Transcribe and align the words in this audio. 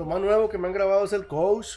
lo 0.00 0.06
más 0.06 0.18
nuevo 0.18 0.48
que 0.48 0.56
me 0.56 0.66
han 0.66 0.72
grabado 0.72 1.04
es 1.04 1.12
el 1.12 1.26
Coach. 1.26 1.76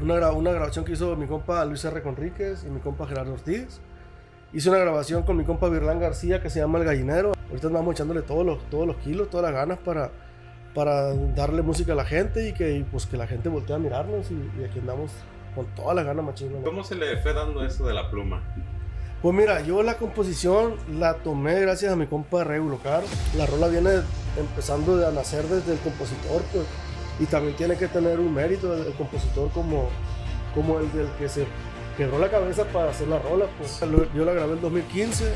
Una, 0.00 0.14
gra- 0.14 0.34
una 0.34 0.52
grabación 0.52 0.86
que 0.86 0.92
hizo 0.92 1.14
mi 1.16 1.26
compa 1.26 1.62
Luis 1.66 1.84
R. 1.84 2.00
Conríquez 2.02 2.64
y 2.64 2.70
mi 2.70 2.80
compa 2.80 3.06
Gerardo 3.06 3.34
Ortiz. 3.34 3.78
Hice 4.54 4.70
una 4.70 4.78
grabación 4.78 5.22
con 5.22 5.36
mi 5.36 5.44
compa 5.44 5.68
Virlán 5.68 6.00
García 6.00 6.40
que 6.40 6.48
se 6.48 6.60
llama 6.60 6.78
El 6.78 6.84
Gallinero. 6.86 7.32
Ahorita 7.50 7.66
andamos 7.66 7.94
echándole 7.94 8.22
todos 8.22 8.46
los, 8.46 8.58
todos 8.70 8.86
los 8.86 8.96
kilos, 8.96 9.28
todas 9.28 9.44
las 9.44 9.52
ganas 9.52 9.78
para, 9.80 10.10
para 10.74 11.12
darle 11.34 11.60
música 11.60 11.92
a 11.92 11.94
la 11.96 12.06
gente 12.06 12.48
y 12.48 12.54
que, 12.54 12.72
y 12.72 12.84
pues 12.84 13.04
que 13.04 13.18
la 13.18 13.26
gente 13.26 13.50
voltee 13.50 13.76
a 13.76 13.78
mirarnos. 13.78 14.30
Y, 14.30 14.50
y 14.58 14.64
aquí 14.64 14.78
andamos 14.78 15.10
con 15.54 15.66
todas 15.74 15.94
las 15.94 16.06
ganas, 16.06 16.24
neta. 16.24 16.64
¿Cómo 16.64 16.84
se 16.84 16.94
le 16.94 17.18
fue 17.18 17.34
dando 17.34 17.62
eso 17.62 17.86
de 17.86 17.92
la 17.92 18.10
pluma? 18.10 18.42
Pues 19.20 19.34
mira, 19.34 19.60
yo 19.60 19.82
la 19.82 19.98
composición 19.98 20.76
la 20.98 21.16
tomé 21.16 21.60
gracias 21.60 21.92
a 21.92 21.96
mi 21.96 22.06
compa 22.06 22.44
Regulo 22.44 22.78
Caro. 22.78 23.04
La 23.36 23.44
rola 23.44 23.66
viene 23.68 23.90
empezando 24.38 25.06
a 25.06 25.10
nacer 25.10 25.44
desde 25.44 25.74
el 25.74 25.78
compositor, 25.80 26.40
pues, 26.50 26.64
y 27.18 27.26
también 27.26 27.56
tiene 27.56 27.76
que 27.76 27.88
tener 27.88 28.20
un 28.20 28.32
mérito 28.34 28.74
el, 28.74 28.92
compositor 28.94 29.50
como, 29.50 29.88
como 30.54 30.78
el 30.78 30.92
del 30.92 31.08
que 31.18 31.28
se 31.28 31.46
quebró 31.96 32.18
la 32.18 32.30
cabeza 32.30 32.64
para 32.66 32.90
hacer 32.90 33.08
la 33.08 33.18
rola. 33.18 33.46
Pues. 33.58 33.80
Yo 34.14 34.24
la 34.24 34.32
grabé 34.32 34.54
en 34.54 34.60
2015 34.60 35.32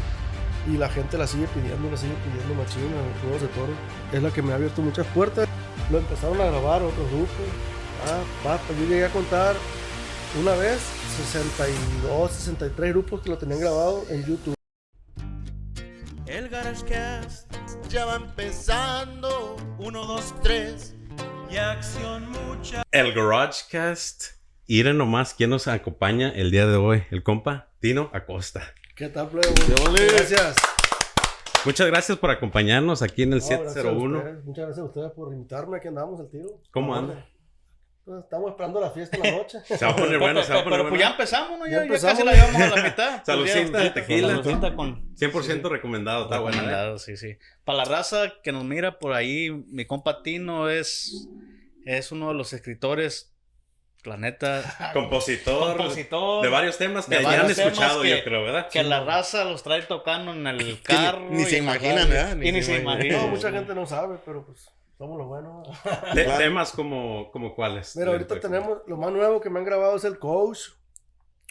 y 0.68 0.76
la 0.76 0.88
gente 0.88 1.16
la 1.16 1.26
sigue 1.26 1.46
pidiendo, 1.48 1.90
la 1.90 1.96
sigue 1.96 2.14
pidiendo 2.24 2.54
machina, 2.54 2.84
en 2.86 3.20
Juegos 3.22 3.42
de 3.42 3.48
Toro. 3.48 3.72
Es 4.12 4.22
la 4.22 4.30
que 4.30 4.42
me 4.42 4.52
ha 4.52 4.56
abierto 4.56 4.82
muchas 4.82 5.06
puertas. 5.08 5.48
Lo 5.90 5.98
empezaron 5.98 6.40
a 6.40 6.44
grabar 6.46 6.82
otros 6.82 7.10
grupos. 7.10 7.30
Ah, 8.06 8.20
papá, 8.42 8.62
yo 8.78 8.86
llegué 8.86 9.04
a 9.04 9.10
contar 9.10 9.56
una 10.40 10.52
vez 10.52 10.80
62, 11.16 12.30
63 12.30 12.92
grupos 12.92 13.20
que 13.20 13.30
lo 13.30 13.38
tenían 13.38 13.60
grabado 13.60 14.04
en 14.10 14.24
YouTube. 14.24 14.54
El 16.26 16.48
GarageCast 16.48 17.52
ya 17.88 18.04
va 18.04 18.16
empezando. 18.16 19.56
Uno, 19.78 20.06
dos, 20.06 20.32
tres. 20.42 20.94
Y 21.50 21.56
acción 21.56 22.30
mucha. 22.30 22.82
El 22.92 23.12
GarageCast. 23.12 24.24
Miren 24.68 24.98
nomás 24.98 25.34
quién 25.34 25.50
nos 25.50 25.66
acompaña 25.66 26.30
el 26.30 26.50
día 26.50 26.66
de 26.66 26.76
hoy. 26.76 27.02
El 27.10 27.22
compa 27.22 27.68
Tino 27.80 28.10
Acosta. 28.12 28.62
¿Qué 28.94 29.08
tal, 29.08 29.28
plebe? 29.28 29.48
ole. 29.86 30.06
Gracias. 30.06 30.56
Muchas 31.64 31.86
gracias 31.88 32.18
por 32.18 32.30
acompañarnos 32.30 33.02
aquí 33.02 33.22
en 33.24 33.32
el 33.32 33.40
No, 33.40 33.46
gracias 33.46 33.66
a 33.70 33.74
701. 33.74 34.18
ustedes. 34.18 34.44
Muchas 34.44 34.64
gracias 34.66 34.82
a 34.82 34.84
ustedes 34.88 35.12
por 35.12 35.32
invitarme. 35.32 35.76
Aquí 35.78 35.88
andamos 35.88 36.20
el 36.20 36.30
tiro. 36.30 36.60
¿Cómo 36.70 36.94
anda? 36.94 37.26
pues, 38.04 38.24
estamos 38.24 38.50
esperando 38.50 38.80
la 38.80 38.90
fiesta 38.90 39.16
en 39.18 39.22
la 39.24 39.30
noche. 39.32 39.58
Se 39.66 39.84
va 39.84 39.90
a 39.92 39.96
poner 39.96 40.18
bueno, 40.18 40.42
se 40.42 40.52
va 40.52 40.60
a 40.60 40.64
poner 40.64 40.78
pero 40.80 40.88
pues 40.88 40.90
bueno. 40.90 41.04
ya 41.04 41.10
empezamos, 41.10 41.58
¿no? 41.58 41.66
Ya 41.66 41.72
Ya, 41.72 41.76
ya 41.78 41.82
empezamos. 41.84 42.14
casi 42.14 42.24
la 42.26 42.32
llevamos 42.32 42.62
a 42.72 42.76
la 42.76 42.82
mitad. 42.88 43.24
Saludcita, 43.24 43.70
Pues 43.72 43.84
ya, 43.84 43.94
tequila. 43.94 44.28
saludcita 44.28 44.74
con 44.76 45.14
100% 45.16 45.68
recomendado, 45.68 46.24
está 46.24 46.38
bueno. 46.38 46.56
¿eh? 46.56 46.60
recomendado, 46.60 46.98
sí, 46.98 47.16
sí. 47.16 47.36
Para 47.64 47.78
la 47.78 47.84
raza 47.84 48.32
que 48.42 48.52
nos 48.52 48.64
mira 48.64 48.98
por 48.98 49.12
ahí, 49.12 49.50
mi 49.68 49.84
compa 49.84 50.22
Tino 50.22 50.68
es, 50.70 51.28
es 51.98 52.12
uno 52.12 52.28
de 52.28 52.34
los 52.34 52.52
escritores, 52.52 53.34
la 54.04 54.16
neta, 54.16 54.62
Compositor, 54.94 55.76
compositor. 55.76 56.42
de 56.42 56.48
varios 56.50 56.78
temas 56.78 57.06
que 57.06 57.16
de 57.16 57.22
ya 57.22 57.40
han 57.40 57.50
escuchado, 57.50 58.02
que- 58.02 58.10
yo 58.18 58.24
creo, 58.24 58.44
¿verdad? 58.44 58.68
Que 58.70 58.82
la 58.82 59.04
raza 59.04 59.44
los 59.44 59.62
trae 59.62 59.82
tocando 59.82 60.32
en 60.32 60.46
el 60.46 60.80
carro. 60.82 61.26
ni 61.30 61.44
se 61.44 61.58
imaginan. 61.58 62.08
¿verdad? 62.08 62.36
Y 62.40 62.52
ni 62.52 62.62
se 62.62 62.80
imaginan. 62.80 63.22
No, 63.22 63.28
mucha 63.28 63.50
gente 63.50 63.74
no 63.74 63.86
sabe, 63.86 64.18
pero 64.24 64.44
pues 64.46 64.70
somos 64.98 65.18
los 65.18 65.26
buenos. 65.28 65.68
Te- 66.14 66.24
Temas 66.24 66.72
como, 66.72 67.30
como 67.30 67.54
cuáles. 67.54 67.96
Mira, 67.96 68.12
ahorita 68.12 68.38
tenemos 68.40 68.78
lo 68.86 68.96
más 68.96 69.10
nuevo 69.12 69.40
que 69.40 69.50
me 69.50 69.58
han 69.58 69.64
grabado 69.64 69.96
es 69.96 70.04
el 70.04 70.18
Coach. 70.18 70.60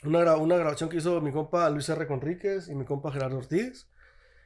Una, 0.04 0.20
gra- 0.22 0.38
una 0.40 0.56
grabación 0.56 0.90
que 0.90 0.98
hizo 0.98 1.20
mi 1.20 1.32
compa 1.32 1.70
Luis 1.70 1.90
R. 1.90 2.08
Conríquez 2.08 2.70
y 2.70 2.76
mi 2.76 2.86
compa 2.86 3.12
Gerardo 3.12 3.38
Ortiz. 3.38 3.88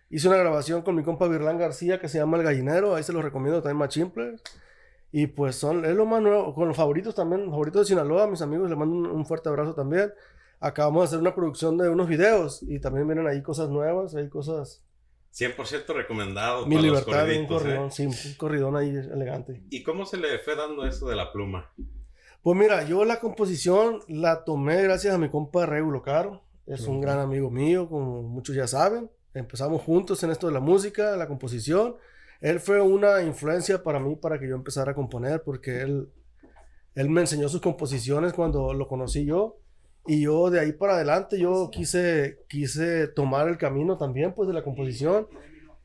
Hice 0.10 0.28
una 0.28 0.38
grabación 0.38 0.82
con 0.82 0.96
mi 0.96 1.04
compa 1.04 1.28
Virlán 1.28 1.58
García 1.58 2.00
que 2.00 2.08
se 2.10 2.18
llama 2.18 2.38
El 2.38 2.44
Gallinero. 2.44 2.96
Ahí 2.96 3.04
se 3.04 3.14
los 3.14 3.24
recomiendo 3.24 3.62
también 3.62 3.78
más 3.78 3.94
simple. 3.94 4.36
Y 5.16 5.28
pues 5.28 5.56
son, 5.56 5.86
es 5.86 5.96
lo 5.96 6.08
más 6.08 6.24
nuevo. 6.24 6.56
Con 6.56 6.68
los 6.68 6.76
favoritos 6.76 7.14
también, 7.14 7.46
favoritos 7.52 7.84
de 7.84 7.86
Sinaloa, 7.86 8.26
mis 8.26 8.42
amigos, 8.42 8.68
les 8.68 8.78
mando 8.78 8.96
un, 8.96 9.06
un 9.06 9.26
fuerte 9.28 9.48
abrazo 9.48 9.76
también. 9.76 10.12
Acabamos 10.60 11.04
de 11.04 11.06
hacer 11.06 11.20
una 11.20 11.36
producción 11.36 11.78
de 11.78 11.88
unos 11.88 12.08
videos 12.08 12.64
y 12.64 12.80
también 12.80 13.08
vienen 13.08 13.28
ahí 13.28 13.44
cosas 13.44 13.70
nuevas, 13.70 14.16
hay 14.16 14.28
cosas. 14.28 14.84
100% 15.32 15.94
recomendado. 15.94 16.66
Mi 16.66 16.78
para 16.78 16.88
los 16.88 17.06
libertad, 17.06 17.26
un 17.26 17.32
¿eh? 17.32 17.48
corridón, 17.48 17.92
sí, 17.92 18.08
un 18.08 18.34
corridón 18.38 18.76
ahí 18.76 18.90
elegante. 18.90 19.62
¿Y 19.70 19.84
cómo 19.84 20.08
se 20.08 20.18
le 20.18 20.40
fue 20.40 20.56
dando 20.56 20.84
eso 20.84 21.08
de 21.08 21.16
la 21.16 21.32
pluma? 21.32 21.72
Pues 22.42 22.58
mira, 22.58 22.84
yo 22.84 23.06
la 23.06 23.20
composición 23.20 24.00
la 24.08 24.44
tomé 24.44 24.82
gracias 24.82 25.14
a 25.14 25.20
mi 25.20 25.30
compa 25.30 25.68
Regulo 25.68 26.02
Caro. 26.02 26.42
Es 26.66 26.88
un 26.88 27.02
gran 27.02 27.20
amigo 27.20 27.52
mío, 27.52 27.88
como 27.88 28.24
muchos 28.24 28.56
ya 28.56 28.66
saben. 28.66 29.12
Empezamos 29.36 29.84
juntos 29.84 30.24
en 30.24 30.32
esto 30.32 30.48
de 30.48 30.54
la 30.54 30.60
música, 30.60 31.16
la 31.18 31.28
composición. 31.28 31.98
Él 32.44 32.60
fue 32.60 32.82
una 32.82 33.22
influencia 33.22 33.84
para 33.84 34.02
mí 34.02 34.18
para 34.18 34.38
que 34.38 34.50
yo 34.50 34.56
empezara 34.56 34.92
a 34.92 34.96
componer, 34.96 35.44
porque 35.44 35.80
él, 35.80 36.10
él 36.94 37.10
me 37.10 37.22
enseñó 37.22 37.48
sus 37.48 37.62
composiciones 37.62 38.34
cuando 38.34 38.74
lo 38.74 38.86
conocí 38.90 39.24
yo. 39.24 39.60
Y 40.06 40.24
yo 40.24 40.50
de 40.50 40.60
ahí 40.60 40.74
para 40.74 40.96
adelante, 40.96 41.40
yo 41.40 41.70
quise, 41.72 42.40
quise 42.50 43.08
tomar 43.08 43.48
el 43.48 43.58
camino 43.58 43.98
también, 43.98 44.34
pues, 44.34 44.50
de 44.50 44.54
la 44.54 44.62
composición. 44.62 45.26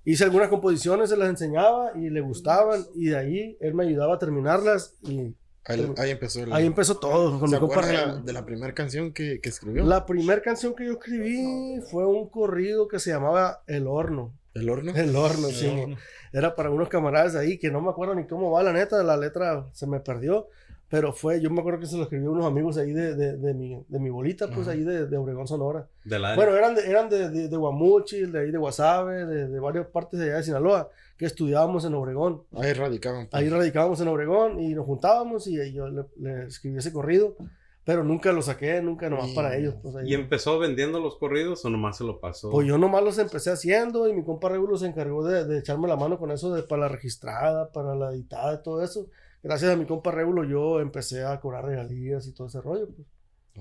Hice 0.04 0.24
algunas 0.24 0.48
composiciones, 0.48 1.10
se 1.10 1.16
las 1.16 1.28
enseñaba 1.28 1.92
y 1.94 2.10
le 2.10 2.20
gustaban. 2.22 2.84
Y 2.96 3.10
de 3.10 3.16
ahí 3.16 3.56
él 3.60 3.75
me 3.75 3.84
ayudaba 3.84 4.16
a 4.16 4.19
terminarlas 4.19 4.98
y 5.02 5.36
Ahí, 5.68 5.92
ahí 5.98 6.10
empezó 6.10 6.42
el. 6.42 6.52
Ahí 6.52 6.66
empezó 6.66 6.96
todo 6.98 7.38
con 7.38 7.48
¿Se 7.48 7.56
mi 7.56 7.60
compa 7.60 7.86
de 7.86 7.92
la, 7.92 8.16
de 8.16 8.32
la 8.32 8.44
primera 8.44 8.74
canción 8.74 9.12
que, 9.12 9.40
que 9.40 9.48
escribió? 9.50 9.84
La 9.84 10.06
primera 10.06 10.40
canción 10.42 10.74
que 10.74 10.86
yo 10.86 10.92
escribí 10.92 11.80
fue 11.90 12.06
un 12.06 12.28
corrido 12.28 12.88
que 12.88 12.98
se 12.98 13.10
llamaba 13.10 13.62
El 13.66 13.86
Horno. 13.86 14.32
¿El 14.54 14.68
horno? 14.70 14.92
El 14.94 15.14
Horno, 15.14 15.48
sí. 15.48 15.96
Era 16.32 16.54
para 16.54 16.70
unos 16.70 16.88
camaradas 16.88 17.36
ahí 17.36 17.58
que 17.58 17.70
no 17.70 17.80
me 17.80 17.90
acuerdo 17.90 18.14
ni 18.14 18.26
cómo 18.26 18.50
va 18.50 18.62
la 18.62 18.72
neta, 18.72 19.02
la 19.02 19.16
letra 19.16 19.66
se 19.72 19.86
me 19.86 20.00
perdió. 20.00 20.48
Pero 20.91 21.12
fue, 21.12 21.41
yo 21.43 21.50
me 21.50 21.60
acuerdo 21.60 21.81
que 21.81 21.87
se 21.87 21.97
lo 21.99 22.04
escribió 22.04 22.32
unos 22.32 22.47
amigos 22.47 22.78
ahí 22.78 22.93
de, 22.93 23.15
de, 23.15 23.37
de 23.37 23.53
mi, 23.53 23.84
de 23.88 23.99
mi 23.99 24.09
bolita, 24.09 24.47
pues 24.47 24.60
Ajá. 24.60 24.71
ahí 24.71 24.84
de, 24.84 25.06
de 25.06 25.16
Obregón, 25.19 25.47
Sonora. 25.47 25.87
De 26.04 26.19
la 26.19 26.34
Bueno, 26.34 26.56
eran 26.56 26.75
de, 26.75 26.88
eran 26.91 27.10
de, 27.10 27.28
de, 27.28 27.49
de 27.49 28.38
ahí 28.41 28.50
de 28.50 28.59
Guasave, 28.59 29.26
de, 29.26 29.49
de 29.49 29.60
varias 29.60 29.87
partes 29.88 30.19
de 30.19 30.26
allá 30.26 30.37
de 30.37 30.43
Sinaloa, 30.44 30.88
que 31.19 31.26
estudiábamos 31.26 31.84
en 31.84 31.93
Obregón. 31.94 32.43
Ahí 32.56 32.72
radicaban. 32.72 33.28
pues. 33.31 33.34
Ahí 33.43 33.50
radicábamos 33.50 34.00
en 34.00 34.09
Obregón 34.09 34.60
y 34.60 34.75
nos 34.75 34.87
juntábamos 34.87 35.47
y 35.47 35.60
ahí 35.60 35.75
yo 35.75 35.88
le, 35.88 36.04
le 36.16 36.47
escribí 36.47 36.78
ese 36.78 36.91
corrido, 36.91 37.37
pero 37.84 38.03
nunca 38.03 38.32
lo 38.32 38.41
saqué, 38.41 38.81
nunca 38.81 39.10
nomás 39.10 39.28
Y- 39.28 39.34
para 39.34 39.56
ellos. 39.56 39.75
Pues, 39.82 39.94
ahí. 39.94 40.09
¿Y 40.10 40.15
empezó 40.15 40.59
vendiendo 40.59 41.00
los 41.00 41.16
corridos 41.19 41.62
o 41.66 41.69
nomás 41.70 41.99
se 41.99 42.05
lo 42.05 42.19
pasó? 42.19 42.49
Pues 42.50 42.66
yo 42.66 42.78
nomás 42.78 43.03
los 43.05 43.19
empecé 43.19 43.50
haciendo 43.50 44.09
y 44.09 44.15
mi 44.15 44.25
compa 44.25 44.49
Regulo 44.49 44.78
se 44.78 44.87
encargó 44.87 45.22
de, 45.22 45.44
de 45.44 45.59
echarme 45.59 45.87
la 45.87 45.97
mano 45.97 46.19
con 46.19 46.31
eso 46.31 46.55
de, 46.55 46.62
para 46.62 46.82
la 46.82 46.88
registrada, 46.88 47.70
para 47.72 47.94
la 47.94 48.10
editada 48.12 48.55
y 48.55 48.62
todo 48.62 48.82
eso. 48.82 49.06
Gracias 49.43 49.71
a 49.72 49.76
mi 49.76 49.87
compa 49.87 50.10
Regulo 50.10 50.44
yo 50.44 50.81
empecé 50.81 51.25
a 51.25 51.41
cobrar 51.41 51.65
regalías 51.65 52.26
y 52.26 52.32
todo 52.34 52.49
ese 52.49 52.60
rollo. 52.60 52.87
pues. 52.94 53.06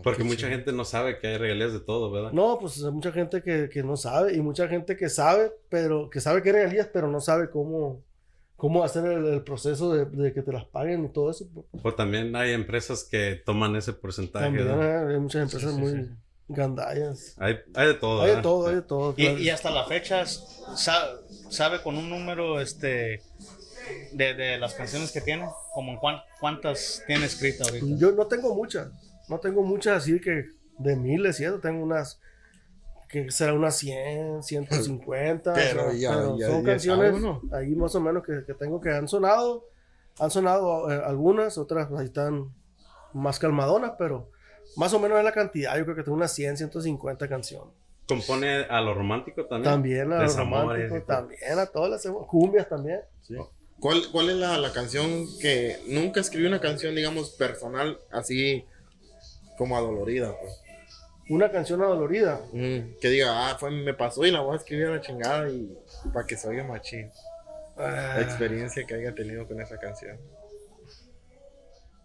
Porque 0.04 0.22
Qué 0.22 0.28
mucha 0.30 0.48
gente 0.48 0.72
no 0.72 0.86
sabe 0.86 1.18
que 1.20 1.28
hay 1.28 1.38
regalías 1.38 1.74
de 1.74 1.80
todo, 1.80 2.12
¿verdad? 2.12 2.32
No, 2.32 2.58
pues 2.60 2.84
hay 2.84 2.92
mucha 2.92 3.12
gente 3.12 3.42
que, 3.42 3.68
que 3.68 3.82
no 3.84 3.98
sabe 3.98 4.36
y 4.36 4.42
mucha 4.42 4.68
gente 4.68 4.96
que 4.96 5.10
sabe, 5.10 5.52
pero 5.70 6.10
que 6.10 6.20
sabe 6.22 6.44
que 6.44 6.50
hay 6.50 6.56
regalías, 6.56 6.88
pero 6.94 7.08
no 7.10 7.20
sabe 7.20 7.50
cómo, 7.50 8.04
cómo 8.56 8.84
hacer 8.84 9.06
el, 9.06 9.26
el 9.26 9.42
proceso 9.44 9.94
de, 9.94 10.06
de 10.06 10.34
que 10.34 10.44
te 10.44 10.52
las 10.54 10.66
paguen 10.66 11.06
y 11.06 11.10
todo 11.10 11.32
eso. 11.32 11.48
pues. 11.52 11.66
O 11.84 11.94
también 11.96 12.36
hay 12.36 12.52
empresas 12.54 13.04
que 13.10 13.42
toman 13.44 13.76
ese 13.76 13.94
porcentaje. 13.94 14.46
También 14.46 14.68
¿verdad? 14.68 15.10
eh, 15.10 15.14
hay 15.16 15.20
muchas 15.20 15.42
empresas 15.44 15.74
sí, 15.74 15.80
muy 15.80 15.92
sí. 16.04 16.10
gandallas. 16.48 17.36
Hay, 17.40 17.56
hay 17.74 17.88
de 17.88 17.94
todo. 17.96 18.22
Hay 18.22 18.28
de 18.28 18.36
¿verdad? 18.36 18.44
todo, 18.44 18.68
hay 18.68 18.76
de 18.76 18.82
todo. 18.84 19.14
Y, 19.18 19.24
claro. 19.24 19.40
y 19.40 19.50
hasta 19.50 19.72
la 19.72 19.86
fecha 19.86 20.26
sa- 20.28 21.10
sabe 21.50 21.82
con 21.82 21.98
un 21.98 22.08
número 22.08 22.62
este 22.62 23.22
de, 24.12 24.34
de 24.34 24.58
las 24.58 24.74
canciones 24.74 25.12
que 25.12 25.22
tiene, 25.22 25.48
como 25.74 26.00
cuántas 26.40 27.04
tiene 27.08 27.26
escrita 27.26 27.64
ahorita. 27.66 27.86
Yo 27.98 28.12
no 28.12 28.28
tengo 28.28 28.54
muchas, 28.56 28.90
no 29.30 29.40
tengo 29.40 29.64
muchas 29.64 29.98
así 30.04 30.20
que 30.20 30.46
de 30.78 30.96
miles 30.96 31.40
y 31.40 31.46
eso, 31.46 31.60
tengo 31.60 31.84
unas 31.84 32.20
que 33.10 33.32
será 33.32 33.54
unas 33.54 33.78
100, 33.78 34.44
150, 34.44 35.54
Pero 35.54 35.88
o 35.88 35.92
ya- 35.94 36.10
pero 36.14 36.38
ya- 36.38 36.48
son 36.48 36.62
ya 36.62 36.72
canciones 36.72 37.08
sabe 37.16 37.18
uno. 37.26 37.42
ahí 37.54 37.74
más 37.76 37.96
o 37.96 38.02
menos 38.02 38.24
que, 38.24 38.44
que 38.46 38.54
tengo 38.54 38.82
que 38.82 38.90
han 38.92 39.08
sonado, 39.08 39.64
han 40.20 40.30
sonado 40.30 40.92
eh, 40.92 41.02
algunas, 41.06 41.58
otras 41.58 41.88
pues, 41.88 42.02
ahí 42.02 42.08
están 42.08 42.54
más 43.14 43.40
calmadonas, 43.40 43.94
pero 43.98 44.30
más 44.76 44.94
o 44.94 45.00
menos 45.00 45.18
es 45.20 45.24
la 45.24 45.32
cantidad, 45.32 45.78
yo 45.78 45.86
creo 45.86 45.96
que 45.96 46.04
tengo 46.04 46.18
unas 46.18 46.34
100, 46.34 46.58
150 46.58 47.28
canciones. 47.30 47.74
Compone 48.08 48.66
a 48.70 48.82
lo 48.82 48.94
romántico 48.94 49.46
también. 49.46 49.74
También 49.74 50.14
a 50.14 50.26
románticos, 50.28 51.06
todo. 51.06 51.18
también 51.18 51.60
a 51.60 51.66
todas 51.66 51.90
las 52.06 52.14
cumbias 52.28 52.68
también. 52.70 53.02
Sí. 53.22 53.36
¿Cuál, 53.80 54.02
¿Cuál 54.12 54.30
es 54.32 54.36
la, 54.38 54.58
la 54.58 54.72
canción 54.74 55.26
que 55.40 55.78
nunca 55.88 56.20
escribió 56.20 56.48
una 56.48 56.60
canción, 56.60 56.96
digamos, 56.96 57.30
personal, 57.32 58.00
así 58.12 58.66
como 59.58 59.78
adolorida? 59.78 60.36
Pues? 60.40 60.62
Una 61.30 61.52
canción 61.52 61.82
adolorida. 61.84 62.42
Mm, 62.54 62.98
que 63.00 63.10
diga, 63.10 63.50
ah, 63.52 63.58
fue, 63.60 63.70
me 63.70 63.94
pasó 63.94 64.26
y 64.26 64.32
la 64.32 64.40
voy 64.42 64.54
a 64.54 64.58
escribir 64.58 64.88
a 64.88 64.92
la 64.96 65.02
chingada 65.02 65.50
y 65.50 65.78
para 66.14 66.26
que 66.26 66.38
se 66.38 66.48
oiga 66.48 66.64
machín. 66.64 67.12
Ah, 67.78 68.14
La 68.16 68.22
experiencia 68.22 68.84
que 68.88 68.96
haya 68.96 69.14
tenido 69.14 69.48
con 69.48 69.62
esa 69.62 69.78
canción. 69.78 70.18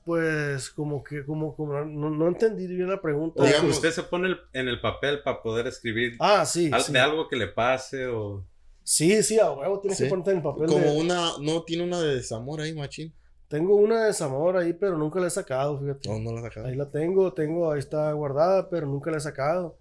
Pues 0.04 0.68
como 0.70 1.04
que, 1.04 1.24
como, 1.24 1.54
como 1.54 1.74
no, 1.84 2.10
no 2.10 2.28
entendí 2.28 2.66
bien 2.66 2.88
la 2.90 3.00
pregunta. 3.00 3.40
O 3.40 3.46
Digamos- 3.46 3.76
usted 3.76 3.92
se 3.92 4.02
pone 4.02 4.28
el- 4.28 4.40
en 4.52 4.68
el 4.68 4.80
papel 4.80 5.22
para 5.22 5.40
poder 5.40 5.68
escribir 5.68 6.16
Ah, 6.18 6.44
sí. 6.44 6.70
al- 6.72 6.82
sí. 6.82 6.92
de 6.92 6.98
algo 6.98 7.28
que 7.28 7.36
le 7.36 7.46
pase 7.46 8.06
o... 8.08 8.44
Sí, 8.84 9.22
sí, 9.22 9.38
a 9.38 9.50
huevo 9.52 9.80
tienes 9.80 9.98
Sí. 9.98 10.04
que 10.04 10.10
ponerte 10.10 10.30
en 10.32 10.36
el 10.38 10.42
papel 10.42 10.66
Como 10.66 10.80
de... 10.84 11.00
una, 11.00 11.30
no 11.40 11.62
tiene 11.62 11.84
una 11.84 12.00
de 12.00 12.16
desamor 12.16 12.60
ahí, 12.60 12.74
machín. 12.74 13.12
tengo 13.48 13.76
una 13.76 14.00
de 14.00 14.06
desamor 14.06 14.56
ahí, 14.56 14.72
pero 14.72 14.96
nunca 14.98 15.20
la 15.20 15.26
he 15.26 15.30
sacado, 15.30 15.78
fíjate. 15.78 16.08
No, 16.08 16.18
no 16.18 16.32
la 16.32 16.42
sacaba. 16.42 16.68
Ahí 16.68 16.74
la 16.76 16.90
tengo, 16.90 17.32
tengo, 17.32 17.70
ahí 17.70 17.78
está 17.78 18.10
guardada, 18.12 18.68
pero 18.70 18.86
nunca 18.86 19.10
la 19.10 19.18
he 19.18 19.20
sacado. 19.20 19.76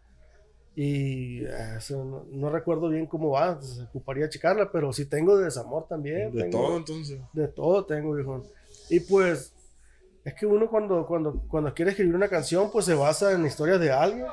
Y 0.75 1.44
eh, 1.45 1.75
eso 1.77 2.03
no, 2.06 2.25
no 2.31 2.50
recuerdo 2.50 2.89
bien 2.89 3.06
cómo 3.06 3.31
va, 3.31 3.62
se 3.62 3.83
ocuparía 3.83 4.30
checarla, 4.30 4.71
pero 4.71 4.94
sí 4.94 5.06
tengo 5.06 5.38
de 5.38 5.45
desamor 5.45 5.88
también. 5.88 6.31
De 6.33 6.44
tengo- 6.44 6.59
todo, 6.68 6.77
entonces. 6.77 7.19
De 7.33 7.48
todo 7.48 7.86
tengo, 7.86 8.13
viejo. 8.13 8.44
Y 8.89 9.00
pues, 9.01 9.53
es 10.24 10.33
que 10.36 10.45
uno 10.45 10.69
cuando, 10.69 11.06
cuando, 11.07 11.42
cuando 11.50 11.74
quiere 11.74 11.92
escribir 11.92 12.15
una 12.15 12.30
canción, 12.30 12.69
pues 12.71 12.86
se 12.86 12.94
basa 12.94 13.31
en 13.33 13.45
historias 13.45 13.80
de 13.81 13.92
alguien, 13.92 14.25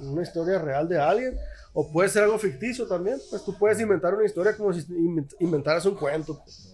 en 0.00 0.08
una 0.08 0.22
historia 0.22 0.58
real 0.58 0.88
de 0.88 0.98
alguien, 0.98 1.36
o 1.78 1.92
puede 1.92 2.08
ser 2.08 2.22
algo 2.24 2.38
ficticio 2.38 2.86
también. 2.88 3.18
Pues 3.30 3.44
tú 3.44 3.56
puedes 3.58 3.78
inventar 3.80 4.14
una 4.14 4.24
historia 4.24 4.56
como 4.56 4.72
si 4.72 4.80
invent- 4.88 5.36
inventaras 5.40 5.84
un 5.84 5.94
cuento, 5.94 6.38
pues, 6.42 6.72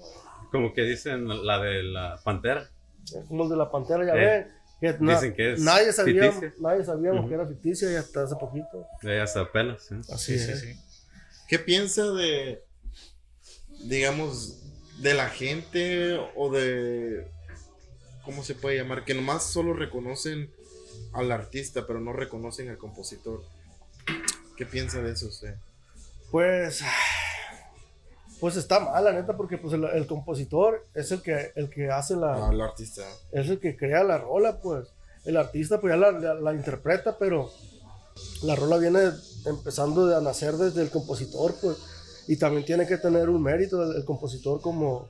Como 0.51 0.73
que 0.73 0.83
dicen 0.83 1.27
la 1.45 1.61
de 1.61 1.83
la 1.83 2.21
pantera. 2.25 2.71
como 3.29 3.45
el 3.45 3.51
de 3.51 3.57
la 3.57 3.71
pantera, 3.71 4.07
ya 4.07 4.15
Eh. 4.15 4.47
Que 4.81 4.97
na- 4.99 5.15
dicen 5.15 5.35
que 5.35 5.53
es 5.53 5.61
nadie 5.61 5.93
sabía, 5.93 6.33
nadie 6.59 6.85
sabíamos 6.85 7.29
que 7.29 7.35
era 7.35 7.47
ficticia 7.47 7.91
y 7.93 7.95
hasta 7.97 8.23
hace 8.25 8.35
poquito. 8.37 8.87
De 9.03 9.21
hasta 9.21 9.41
apenas. 9.41 9.91
¿eh? 9.93 10.01
Así 10.13 10.39
Sí, 10.39 10.53
sí, 10.55 10.57
sí. 10.75 10.81
¿Qué 11.49 11.59
piensa 11.59 12.11
de, 12.11 12.65
digamos, 13.85 14.59
de 15.01 15.15
la 15.15 15.29
gente 15.29 16.19
o 16.37 16.51
de, 16.53 17.27
¿cómo 18.25 18.43
se 18.43 18.55
puede 18.55 18.77
llamar? 18.77 19.05
Que 19.05 19.15
nomás 19.15 19.45
solo 19.45 19.73
reconocen 19.73 20.51
al 21.13 21.31
artista, 21.33 21.87
pero 21.87 22.01
no 22.01 22.13
reconocen 22.13 22.69
al 22.69 22.79
compositor. 22.79 23.43
¿Qué 24.63 24.67
piensa 24.71 25.01
de 25.01 25.11
eso 25.13 25.27
usted? 25.27 25.57
Pues, 26.31 26.81
pues 28.41 28.57
está 28.57 28.79
mal, 28.81 29.03
la 29.05 29.13
neta, 29.13 29.37
porque 29.37 29.59
pues 29.59 29.75
el, 29.75 29.85
el 29.85 30.07
compositor 30.07 30.87
es 30.95 31.11
el 31.11 31.21
que, 31.21 31.51
el 31.57 31.69
que 31.69 31.91
hace 31.91 32.15
la, 32.17 32.49
Al 32.49 32.61
artista. 32.61 33.03
es 33.33 33.49
el 33.49 33.59
que 33.59 33.77
crea 33.77 34.05
la 34.05 34.19
rola, 34.19 34.61
pues. 34.61 34.87
El 35.25 35.37
artista 35.37 35.81
pues 35.81 35.93
ya 35.93 35.97
la, 35.97 36.13
la- 36.13 36.35
la 36.35 36.55
interpreta, 36.55 37.19
pero 37.19 37.51
la 38.45 38.55
rola 38.55 38.77
viene 38.79 39.01
empezando 39.47 40.17
a 40.17 40.21
nacer 40.21 40.55
desde 40.55 40.83
el 40.83 40.91
compositor, 40.91 41.55
pues. 41.61 41.77
Y 42.29 42.37
también 42.37 42.65
tiene 42.65 42.87
que 42.87 42.99
tener 42.99 43.29
un 43.29 43.43
mérito 43.43 43.83
el, 43.83 43.97
el 43.97 44.05
compositor 44.05 44.61
como, 44.61 45.09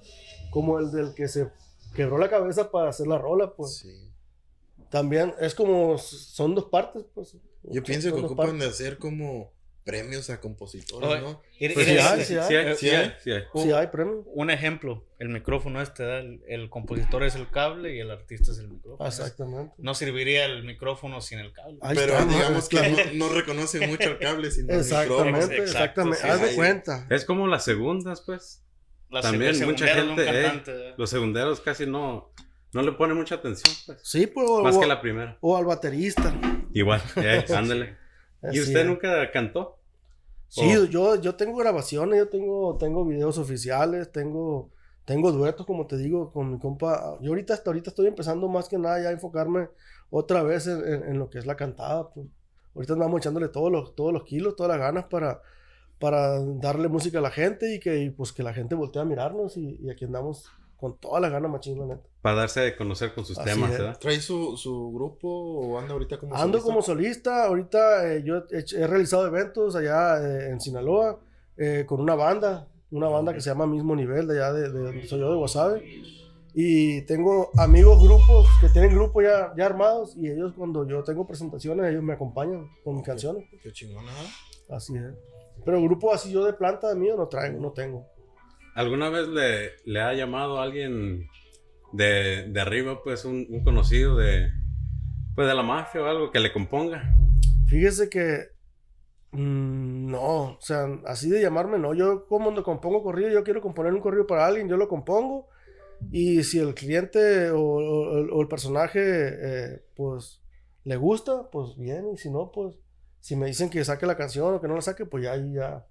como 0.51 0.79
el 0.79 0.91
del 0.91 1.13
que 1.15 1.29
se 1.29 1.47
quebró 1.95 2.17
la 2.17 2.31
cabeza 2.31 2.71
para 2.71 2.89
hacer 2.89 3.07
la 3.07 3.19
rola, 3.19 3.53
pues. 3.55 3.77
Sí. 3.81 4.09
También 4.91 5.35
es 5.41 5.55
como, 5.55 5.99
son 5.99 6.55
dos 6.55 6.65
partes, 6.71 7.05
pues. 7.15 7.37
Yo 7.65 7.83
pienso 7.83 8.15
que 8.15 8.21
ocupan 8.21 8.59
de 8.59 8.67
hacer 8.67 8.99
como 8.99 9.53
premios 9.85 10.31
a 10.31 10.41
compositores, 10.41 11.21
¿no? 11.23 11.43
Pues 11.59 11.75
sí 11.87 11.99
hay, 11.99 12.25
sí 12.25 12.37
hay. 12.37 12.49
Sí 12.49 12.55
hay, 12.55 12.75
sí 12.77 12.79
Sí 12.79 12.91
hay. 12.91 12.97
hay, 12.97 13.13
sí 13.23 13.31
hay. 13.33 13.43
Sí, 13.53 13.73
hay 13.73 13.87
premio. 13.89 14.23
Un 14.27 14.51
ejemplo, 14.51 15.05
el 15.19 15.29
micrófono 15.29 15.83
este, 15.83 16.05
¿da? 16.05 16.19
el, 16.21 16.41
el 16.47 16.71
compositor 16.71 17.25
es 17.25 17.35
el 17.35 17.51
cable 17.51 17.95
y 17.97 17.99
el 17.99 18.11
artista 18.13 18.53
es 18.53 18.59
el 18.59 18.69
micrófono. 18.69 19.09
Exactamente. 19.09 19.75
No 19.79 19.95
serviría 19.95 20.45
el 20.45 20.63
micrófono 20.65 21.21
sin 21.21 21.41
el 21.41 21.53
cable. 21.53 21.79
Ahí 21.83 21.97
Pero 21.97 22.13
está, 22.13 22.25
¿no? 22.27 22.33
digamos 22.33 22.69
que 22.69 22.77
no, 22.77 23.27
no 23.27 23.35
reconocen 23.35 23.91
mucho 23.91 24.09
el 24.11 24.19
cable, 24.19 24.51
sino 24.53 24.73
el 24.73 24.85
micrófono. 24.85 25.37
Exactamente, 25.39 25.57
exactamente. 25.63 26.19
sí, 26.23 26.29
Haz 26.29 26.41
de 26.43 26.55
cuenta. 26.55 27.07
Es 27.11 27.25
como 27.25 27.49
las 27.49 27.65
segundas, 27.65 28.23
pues. 28.25 28.63
También 29.21 29.55
mucha 29.67 29.87
gente, 29.89 30.25
eh. 30.29 30.95
Los 30.97 31.11
segunderos 31.11 31.61
casi 31.61 31.87
no, 31.87 32.33
no 32.73 32.83
le 32.83 32.93
ponen 32.93 33.17
mucha 33.17 33.35
atención, 33.35 33.75
pues. 33.85 33.99
Sí, 34.05 34.29
pues. 34.29 34.49
Más 34.63 34.77
o- 34.77 34.81
que 34.81 34.87
la 34.87 35.01
primera. 35.01 35.37
o 35.41 35.57
al 35.57 35.65
baterista. 35.65 36.33
Igual, 36.75 37.01
eh, 37.17 37.45
ándale. 37.55 37.97
¿Y 38.53 38.61
usted 38.61 38.81
es. 38.81 38.87
nunca 38.87 39.31
cantó? 39.31 39.79
Sí, 40.49 40.77
Oh. 40.77 40.85
yo, 40.85 41.21
yo 41.21 41.35
tengo 41.37 41.57
grabaciones, 41.57 42.19
yo 42.19 42.29
tengo, 42.29 42.77
tengo 42.79 43.05
videos 43.07 43.39
oficiales, 43.39 44.13
tengo, 44.13 44.71
tengo 45.05 45.33
duetos, 45.33 45.65
como 45.67 45.87
te 45.87 45.97
digo, 45.97 46.31
con 46.33 46.53
mi 46.53 46.59
compa. 46.59 47.17
Yo 47.21 47.31
ahorita 47.31 47.55
hasta 47.55 47.71
ahorita 47.71 47.91
estoy 47.91 48.07
empezando 48.07 48.49
más 48.49 48.69
que 48.69 48.79
nada 48.79 49.01
ya 49.03 49.09
a 49.09 49.13
enfocarme 49.13 49.69
otra 50.11 50.43
vez 50.43 50.67
en, 50.67 50.87
en- 50.87 51.05
en 51.09 51.19
lo 51.19 51.31
que 51.31 51.39
es 51.39 51.47
la 51.47 51.57
cantada. 51.57 52.11
Pues. 52.11 52.27
Ahorita 52.75 52.93
andamos 52.95 53.19
echándole 53.21 53.49
todos 53.49 53.71
los, 53.73 53.95
todos 53.95 54.13
los 54.13 54.25
kilos, 54.25 54.57
todas 54.57 54.71
las 54.71 54.79
ganas 54.79 55.05
para, 55.07 55.41
para 55.99 56.39
darle 56.41 56.89
música 56.89 57.19
a 57.19 57.23
la 57.23 57.31
gente 57.31 57.75
y 57.75 57.81
que 57.81 57.99
y, 57.99 58.11
pues 58.11 58.33
que 58.33 58.43
la 58.43 58.53
gente 58.55 58.75
voltee 58.75 59.01
a 59.03 59.05
mirarnos 59.07 59.57
y, 59.57 59.79
y 59.81 59.91
aquí 59.91 60.05
andamos 60.05 60.51
con 60.83 60.99
todas 60.99 61.23
las 61.23 61.31
ganas, 61.31 61.49
machín, 61.49 61.79
la 61.79 61.87
neta. 61.95 62.03
Para 62.23 62.37
darse 62.39 62.67
a 62.67 62.77
conocer 62.77 63.15
con 63.15 63.25
sus 63.25 63.39
Así 63.39 63.49
temas, 63.49 63.71
es. 63.71 63.79
¿verdad? 63.79 63.99
¿Trae 64.01 64.21
su, 64.21 64.57
su 64.57 64.93
grupo 64.93 65.29
o 65.29 65.79
anda 65.79 65.93
ahorita 65.93 66.19
como 66.19 66.35
Ando 66.35 66.59
solista? 66.59 66.67
como 66.67 66.83
solista, 66.83 67.45
ahorita 67.47 68.13
eh, 68.13 68.23
yo 68.25 68.39
he, 68.51 68.65
he 68.83 68.87
realizado 68.89 69.25
eventos 69.29 69.77
allá 69.77 70.19
eh, 70.21 70.51
en 70.51 70.61
Sinaloa 70.61 71.21
eh, 71.57 71.85
con 71.87 72.01
una 72.01 72.17
banda, 72.17 72.67
una 72.91 73.09
banda 73.09 73.33
que 73.33 73.41
se 73.41 73.51
llama 73.51 73.65
Mismo 73.67 73.95
Nivel, 73.95 74.27
de 74.27 74.35
allá 74.43 74.53
de, 74.53 74.73
de 74.73 74.79
donde 74.81 75.07
soy 75.07 75.21
yo, 75.21 75.31
de 75.31 75.37
Guasave. 75.37 76.03
Y 76.55 77.03
tengo 77.03 77.51
amigos, 77.57 78.03
grupos 78.03 78.49
que 78.61 78.69
tienen 78.69 78.91
grupos 78.93 79.23
ya, 79.23 79.55
ya 79.57 79.65
armados 79.67 80.17
y 80.17 80.29
ellos 80.29 80.53
cuando 80.57 80.85
yo 80.87 81.05
tengo 81.05 81.27
presentaciones, 81.29 81.91
ellos 81.91 82.03
me 82.03 82.15
acompañan 82.15 82.69
con 82.85 82.97
mis 82.97 83.07
canciones. 83.07 83.45
Qué 83.63 83.73
chingón, 83.73 84.05
ajá. 84.09 84.77
Así 84.77 84.97
es. 84.97 85.15
Pero 85.65 85.81
grupo 85.81 86.13
así 86.13 86.33
yo 86.33 86.45
de 86.45 86.53
planta 86.55 86.89
de 86.89 86.97
mío 86.97 87.17
no 87.17 87.29
traigo, 87.29 87.61
no 87.61 87.71
tengo. 87.71 88.05
¿Alguna 88.75 89.11
vez 89.11 89.29
le, 89.29 89.73
le 89.85 90.01
ha 90.01 90.15
llamado 90.15 90.59
a 90.61 90.65
alguien 90.65 91.29
de, 91.93 92.49
de 92.49 92.61
arriba, 92.61 93.03
pues 93.03 93.25
un, 93.25 93.47
un 93.51 93.63
conocido 93.63 94.17
de, 94.17 94.51
pues 95.35 95.47
de 95.47 95.55
la 95.55 95.63
mafia 95.63 96.03
o 96.03 96.07
algo 96.07 96.31
que 96.31 96.41
le 96.41 96.53
componga? 96.53 97.15
Fíjese 97.69 98.09
que 98.09 98.49
mm, 99.33 100.11
no, 100.11 100.43
o 100.53 100.59
sea, 100.61 100.87
así 101.07 101.29
de 101.29 101.43
llamarme 101.43 101.79
no. 101.79 101.95
Yo 101.95 102.27
como 102.27 102.63
compongo 102.63 103.03
corrido, 103.03 103.29
yo 103.31 103.45
quiero 103.45 103.61
componer 103.61 103.93
un 103.93 104.01
corrido 104.01 104.27
para 104.27 104.47
alguien, 104.47 104.69
yo 104.69 104.77
lo 104.77 104.89
compongo. 104.89 105.49
Y 106.11 106.43
si 106.43 106.59
el 106.59 106.75
cliente 106.75 107.51
o, 107.51 107.61
o- 107.61 108.37
o 108.37 108.41
el 108.43 108.49
personaje, 108.49 109.01
eh, 109.03 109.83
pues, 109.95 110.43
le 110.85 110.97
gusta, 110.97 111.49
pues 111.51 111.77
bien. 111.77 112.09
Y 112.13 112.17
si 112.17 112.29
no, 112.31 112.51
pues, 112.51 112.75
si 113.21 113.37
me 113.37 113.47
dicen 113.47 113.71
que 113.71 113.85
saque 113.85 114.05
la 114.07 114.17
canción 114.17 114.55
o 114.55 114.61
que 114.61 114.67
no 114.67 114.75
la 114.75 114.81
saque, 114.81 115.07
pues 115.07 115.23
ya 115.25 115.33
ahí 115.33 115.53
ya. 115.55 115.87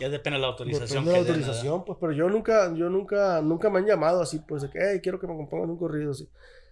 Ya 0.00 0.08
depende 0.08 0.36
de 0.38 0.42
la 0.42 0.48
autorización. 0.48 1.04
Depende 1.04 1.10
de 1.10 1.16
la 1.16 1.18
autorización, 1.34 1.84
pues, 1.84 1.98
pero 2.00 2.12
yo 2.12 2.28
nunca, 2.28 2.74
yo 2.74 2.88
nunca, 2.88 3.40
nunca 3.42 3.70
me 3.70 3.78
han 3.80 3.86
llamado 3.86 4.22
así, 4.22 4.38
pues, 4.40 4.62
de 4.62 4.70
que, 4.70 4.78
hey, 4.80 5.00
quiero 5.02 5.20
que 5.20 5.26
me 5.26 5.36
compongan 5.36 5.70
un 5.70 5.78
corrido. 5.78 6.12
así. 6.12 6.28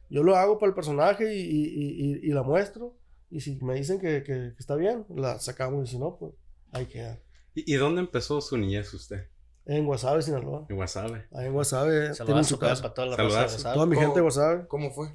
Yo 0.08 0.22
lo 0.22 0.36
hago 0.36 0.58
para 0.58 0.70
el 0.70 0.74
personaje 0.74 1.34
y, 1.34 1.40
y- 1.40 2.14
y- 2.14 2.20
y- 2.28 2.32
la 2.32 2.42
muestro. 2.42 2.96
Y 3.30 3.40
si 3.40 3.56
me 3.62 3.74
dicen 3.74 4.00
que, 4.00 4.22
que- 4.24 4.52
que 4.54 4.58
está 4.58 4.74
bien, 4.74 5.04
la 5.14 5.38
sacamos. 5.38 5.88
Y 5.88 5.92
si 5.92 5.98
no, 5.98 6.16
pues, 6.18 6.32
ahí 6.72 6.86
queda. 6.86 7.18
¿Y, 7.54 7.72
y 7.74 7.76
dónde 7.76 8.00
empezó 8.00 8.40
su 8.40 8.56
niñez 8.56 8.92
usted? 8.94 9.26
En 9.66 9.84
Guasave, 9.86 10.22
Sinaloa. 10.22 10.66
En 10.68 10.74
Guasave. 10.76 11.26
Ahí 11.32 11.46
en 11.46 11.52
Guasave 11.52 11.92
tienen 11.98 12.14
Saludazo 12.14 12.48
su 12.48 12.58
para, 12.58 12.72
casa. 12.72 12.82
para 12.82 12.94
toda 12.94 13.06
la 13.08 13.16
raza 13.16 13.28
de 13.38 13.42
WhatsApp. 13.44 13.74
Toda 13.74 13.86
mi 13.86 13.96
gente 13.96 14.14
de 14.16 14.20
Guasave. 14.22 14.66
¿Cómo 14.66 14.90
fue? 14.90 15.14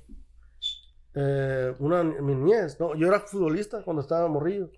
Eh, 1.15 1.73
una, 1.79 2.03
mi 2.03 2.35
niñez. 2.35 2.79
No, 2.79 2.93
yo 2.95 3.07
era 3.07 3.19
futbolista 3.21 3.81
cuando 3.83 4.01
estaba 4.01 4.27
morrillo. 4.27 4.69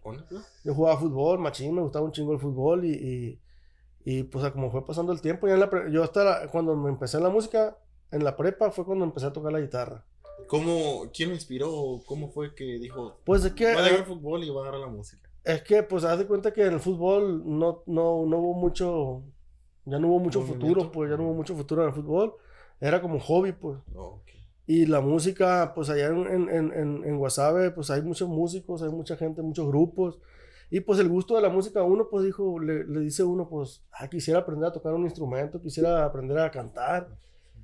Yo 0.63 0.73
jugaba 0.73 0.99
fútbol, 0.99 1.39
machín, 1.39 1.73
me 1.73 1.81
gustaba 1.81 2.05
un 2.05 2.11
chingo 2.11 2.33
el 2.33 2.39
fútbol 2.39 2.85
y, 2.85 2.91
y, 2.93 3.41
y, 4.05 4.23
pues 4.23 4.49
como 4.51 4.69
fue 4.69 4.85
pasando 4.85 5.11
el 5.11 5.21
tiempo, 5.21 5.47
ya 5.47 5.55
en 5.55 5.59
la 5.61 5.89
yo 5.89 6.03
hasta 6.03 6.23
la- 6.23 6.47
cuando 6.51 6.75
me 6.75 6.89
empecé 6.89 7.17
en 7.17 7.23
la 7.23 7.29
música, 7.29 7.77
en 8.11 8.23
la 8.23 8.35
prepa 8.37 8.69
fue 8.71 8.85
cuando 8.85 9.05
empecé 9.05 9.25
a 9.25 9.33
tocar 9.33 9.51
la 9.51 9.59
guitarra. 9.59 10.05
¿Cómo, 10.47 11.09
¿Quién 11.13 11.29
lo 11.29 11.35
inspiró? 11.35 12.01
¿Cómo 12.05 12.29
fue 12.29 12.53
que 12.53 12.63
dijo, 12.79 13.19
Pues 13.25 13.43
es 13.43 13.53
que, 13.53 13.71
voy 13.73 13.81
a 13.81 13.83
dejar 13.83 13.99
el 13.99 14.05
fútbol 14.05 14.43
y 14.43 14.49
voy 14.49 14.59
a 14.59 14.61
agarrar 14.61 14.81
la 14.81 14.87
música? 14.87 15.27
es 15.43 15.61
que 15.63 15.81
pues 15.81 16.03
haz 16.03 16.19
de 16.19 16.27
cuenta 16.27 16.51
que 16.53 16.65
en 16.65 16.73
el 16.73 16.79
fútbol 16.79 17.41
no, 17.45 17.81
no, 17.85 18.25
no 18.25 18.37
hubo 18.37 18.53
mucho, 18.53 19.23
ya 19.85 19.97
no 19.97 20.09
hubo 20.09 20.19
mucho 20.19 20.41
Movimiento. 20.41 20.67
futuro, 20.67 20.91
pues 20.91 21.09
ya 21.09 21.17
no 21.17 21.23
hubo 21.23 21.33
mucho 21.33 21.55
futuro 21.55 21.81
en 21.83 21.87
el 21.89 21.93
fútbol. 21.95 22.35
Era 22.79 23.01
como 23.01 23.19
hobby, 23.19 23.53
pues. 23.53 23.79
Oh, 23.95 24.21
ok. 24.21 24.29
Y 24.67 24.85
la 24.85 25.01
música, 25.01 25.71
pues 25.73 25.89
allá 25.89 26.07
en, 26.07 26.27
en, 26.27 26.49
en, 26.73 27.03
en- 27.05 27.17
Guasave, 27.17 27.71
pues 27.71 27.89
hay 27.89 28.01
muchos 28.01 28.27
músicos, 28.29 28.83
hay 28.83 28.89
mucha 28.89 29.15
gente, 29.17 29.41
muchos 29.41 29.65
grupos. 29.67 30.19
Y 30.69 30.81
pues 30.81 30.99
el 30.99 31.07
gusto 31.07 31.35
de 31.37 31.41
la 31.41 31.49
música, 31.49 31.81
uno 31.83 32.09
pues 32.11 32.25
dijo, 32.25 32.59
le, 32.59 32.83
le 32.85 32.99
dice 32.99 33.23
uno, 33.23 33.47
pues, 33.49 33.85
ah, 33.93 34.09
quisiera 34.09 34.41
aprender 34.41 34.67
a 34.69 34.73
tocar 34.73 34.93
un 34.93 35.05
instrumento, 35.05 35.61
quisiera 35.61 36.03
aprender 36.03 36.37
a 36.39 36.51
cantar. 36.51 37.07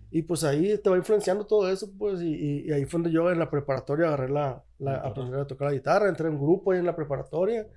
Y 0.10 0.22
pues 0.22 0.43
ahí 0.45 0.77
te 0.77 0.89
va 0.89 0.95
influenciando 0.98 1.45
todo 1.45 1.69
eso, 1.69 1.91
pues, 1.98 2.22
y, 2.22 2.63
y- 2.67 2.72
ahí 2.72 2.86
fue 2.86 3.00
donde 3.01 3.12
yo 3.12 3.29
en 3.31 3.39
la 3.39 3.50
preparatoria 3.50 4.07
agarré 4.07 4.29
la, 4.29 4.63
la 4.79 4.95
aprender 4.98 5.39
a 5.41 5.48
tocar 5.48 5.67
la 5.69 5.74
guitarra, 5.74 6.07
entré 6.07 6.27
en 6.27 6.36
un 6.36 6.41
grupo 6.41 6.72
ahí 6.72 6.79
en 6.79 6.86
la 6.86 6.95
preparatoria. 6.95 7.67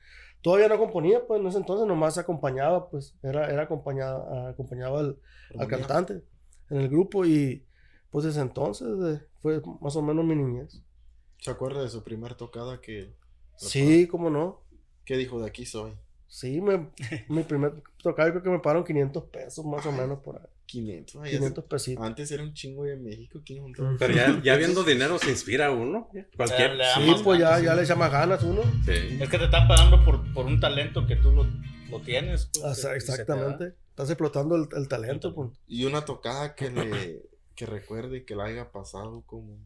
Todavía 0.42 0.68
no 0.68 0.78
componía, 0.78 1.26
pues 1.26 1.40
en 1.40 1.46
ese 1.48 1.58
entonces 1.58 1.88
nomás 1.88 2.18
acompañaba, 2.18 2.88
pues, 2.88 3.16
era, 3.22 3.50
era 3.50 3.62
acompañada, 3.62 4.50
acompañaba 4.50 5.00
al, 5.00 5.16
al 5.58 5.66
cantante 5.66 6.22
en 6.70 6.76
el 6.82 6.88
grupo 6.88 7.24
y 7.24 7.64
pues 8.10 8.24
desde 8.24 8.40
entonces 8.40 8.88
eh, 9.02 9.22
fue 9.40 9.60
más 9.80 9.96
o 9.96 10.02
menos 10.02 10.24
mi 10.24 10.34
niñez. 10.34 10.82
¿Se 11.38 11.50
acuerda 11.50 11.82
de 11.82 11.88
su 11.88 12.02
primer 12.02 12.34
tocada 12.34 12.80
que... 12.80 13.14
Sí, 13.56 14.06
cómo 14.06 14.30
no. 14.30 14.62
¿Qué 15.04 15.16
dijo 15.16 15.40
de 15.40 15.46
aquí 15.46 15.64
soy? 15.66 15.92
Sí, 16.28 16.60
me, 16.60 16.90
mi 17.28 17.42
primer 17.42 17.82
tocado 18.02 18.28
yo 18.28 18.32
creo 18.34 18.42
que 18.42 18.50
me 18.50 18.58
pagaron 18.58 18.84
500 18.84 19.24
pesos 19.24 19.64
más 19.64 19.86
o 19.86 19.92
menos 19.92 20.18
por 20.20 20.36
ahí. 20.36 20.46
500. 20.66 21.22
Ay, 21.22 21.30
500 21.36 21.64
pesitos. 21.64 22.04
Antes 22.04 22.30
era 22.32 22.42
un 22.42 22.52
chingo 22.52 22.84
de 22.84 22.96
México. 22.96 23.40
¿Quién 23.44 23.62
juntó? 23.62 23.84
Mm. 23.84 23.96
Pero 23.98 24.14
ya, 24.14 24.42
ya 24.42 24.56
viendo 24.56 24.82
dinero 24.82 25.18
se 25.18 25.30
inspira 25.30 25.70
uno. 25.70 26.08
Cualquier. 26.36 26.72
Sí, 26.96 27.14
pues 27.22 27.38
ya, 27.38 27.50
ganas, 27.50 27.62
ya 27.62 27.74
le 27.76 27.82
echa 27.82 27.94
más 27.94 28.10
ganas 28.10 28.42
uno. 28.42 28.62
Sí. 28.84 29.18
Es 29.20 29.28
que 29.28 29.38
te 29.38 29.44
están 29.44 29.68
pagando 29.68 30.04
por, 30.04 30.32
por 30.32 30.46
un 30.46 30.58
talento 30.58 31.06
que 31.06 31.16
tú 31.16 31.30
lo, 31.30 31.46
lo 31.88 32.00
tienes. 32.00 32.50
pues, 32.52 32.64
O 32.64 32.74
sea, 32.74 32.96
exactamente. 32.96 33.74
Estás 33.90 34.10
explotando 34.10 34.56
el, 34.56 34.68
el 34.76 34.88
talento. 34.88 35.32
Pues. 35.34 35.50
Y 35.68 35.84
una 35.84 36.04
tocada 36.04 36.56
que 36.56 36.70
le, 36.70 37.22
que 37.56 37.66
recuerde 37.66 38.24
que 38.26 38.36
le 38.36 38.44
haya 38.44 38.72
pasado 38.72 39.22
como 39.26 39.58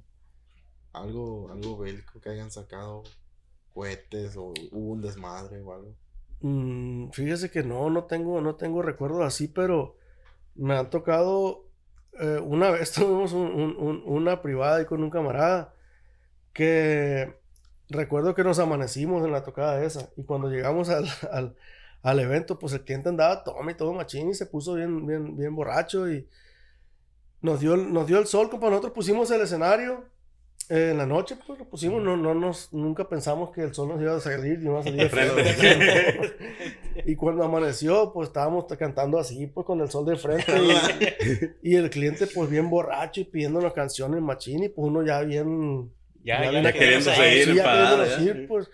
algo, 0.93 1.51
algo 1.51 1.79
bélico, 1.79 2.21
que 2.21 2.31
hayan 2.31 2.51
sacado 2.53 3.03
cohetes 3.75 4.37
o 4.37 4.53
hubo 4.73 4.93
un 4.93 5.03
desmadre 5.03 5.61
o 5.63 5.73
algo. 5.75 5.97
Mm, 6.41 7.11
fíjese 7.13 7.51
que 7.51 7.63
no, 7.63 7.91
no 7.91 8.05
tengo, 8.05 8.41
no 8.41 8.57
tengo 8.57 8.83
recuerdos 8.83 9.23
así, 9.23 9.49
pero 9.49 9.97
me 10.55 10.77
han 10.77 10.91
tocado. 10.91 11.67
eh, 12.21 12.41
una 12.45 12.71
vez 12.71 12.93
tuvimos 12.95 13.33
un- 13.35 13.53
un- 13.53 13.77
un- 13.79 14.03
una 14.07 14.43
privada 14.43 14.79
ahí 14.79 14.87
con 14.87 15.03
un 15.05 15.11
camarada 15.11 15.75
que 16.55 17.35
recuerdo 17.91 18.35
que 18.35 18.45
nos 18.45 18.59
amanecimos 18.61 19.25
en 19.25 19.33
la 19.33 19.45
tocada 19.45 19.85
esa. 19.85 20.11
Y 20.17 20.25
cuando 20.25 20.49
llegamos 20.51 20.89
al, 20.91 21.07
al, 21.33 21.57
al 22.03 22.21
evento, 22.21 22.59
pues 22.59 22.73
el 22.75 22.85
cliente 22.85 23.09
andaba 23.11 23.45
tome 23.45 23.73
y 23.73 23.77
todo 23.77 23.93
machín 23.95 24.31
y 24.31 24.35
se 24.35 24.47
puso 24.47 24.75
bien, 24.75 25.07
bien, 25.07 25.37
bien 25.37 25.55
borracho 25.57 26.11
y 26.11 26.29
nos 27.43 27.61
dio, 27.61 27.75
el- 27.75 27.93
nos 27.93 28.07
dio 28.07 28.19
el 28.19 28.27
sol, 28.27 28.51
compa. 28.51 28.69
Nosotros 28.69 28.93
pusimos 28.93 29.31
el 29.31 29.41
escenario 29.43 30.05
eh, 30.69 30.91
en 30.93 30.99
la 30.99 31.07
noche, 31.07 31.37
pues 31.47 31.59
lo 31.59 31.65
pusimos, 31.69 32.01
no, 32.03 32.17
no 32.17 32.33
nos, 32.35 32.73
nunca 32.73 33.09
pensamos 33.09 33.51
que 33.51 33.63
el 33.63 33.75
sol 33.75 33.89
nos 33.89 34.01
iba 34.01 34.15
a 34.17 34.21
salir 34.21 34.61
y 34.61 34.65
iba 34.67 34.79
a 34.81 34.83
salir 34.83 35.01
de 35.03 35.09
frente. 35.09 36.37
Y 37.07 37.17
cuando 37.17 37.43
amaneció, 37.45 38.13
pues 38.13 38.29
estábamos 38.29 38.67
cantando 38.79 39.19
así, 39.19 39.47
pues 39.47 39.65
con 39.67 39.81
el 39.81 39.89
sol 39.91 40.05
de 40.05 40.17
frente. 40.17 40.53
Y, 41.63 41.71
y 41.73 41.77
el 41.77 41.89
cliente, 41.89 42.27
pues 42.27 42.51
bien 42.51 42.69
borracho 42.69 43.21
y 43.23 43.25
pidiéndonos 43.25 43.73
canciones 43.73 44.21
machín. 44.21 44.65
Y 44.65 44.69
pues 44.69 44.87
uno 44.89 45.03
ya 45.05 45.23
bien. 45.23 45.91
Ya, 46.23 46.45
ya 46.53 46.61
ya, 46.61 46.73
queriendo 46.73 47.11
sí, 47.11 47.17
seguir, 47.17 47.55
ya 47.55 48.21
ir, 48.21 48.47
pues. 48.47 48.71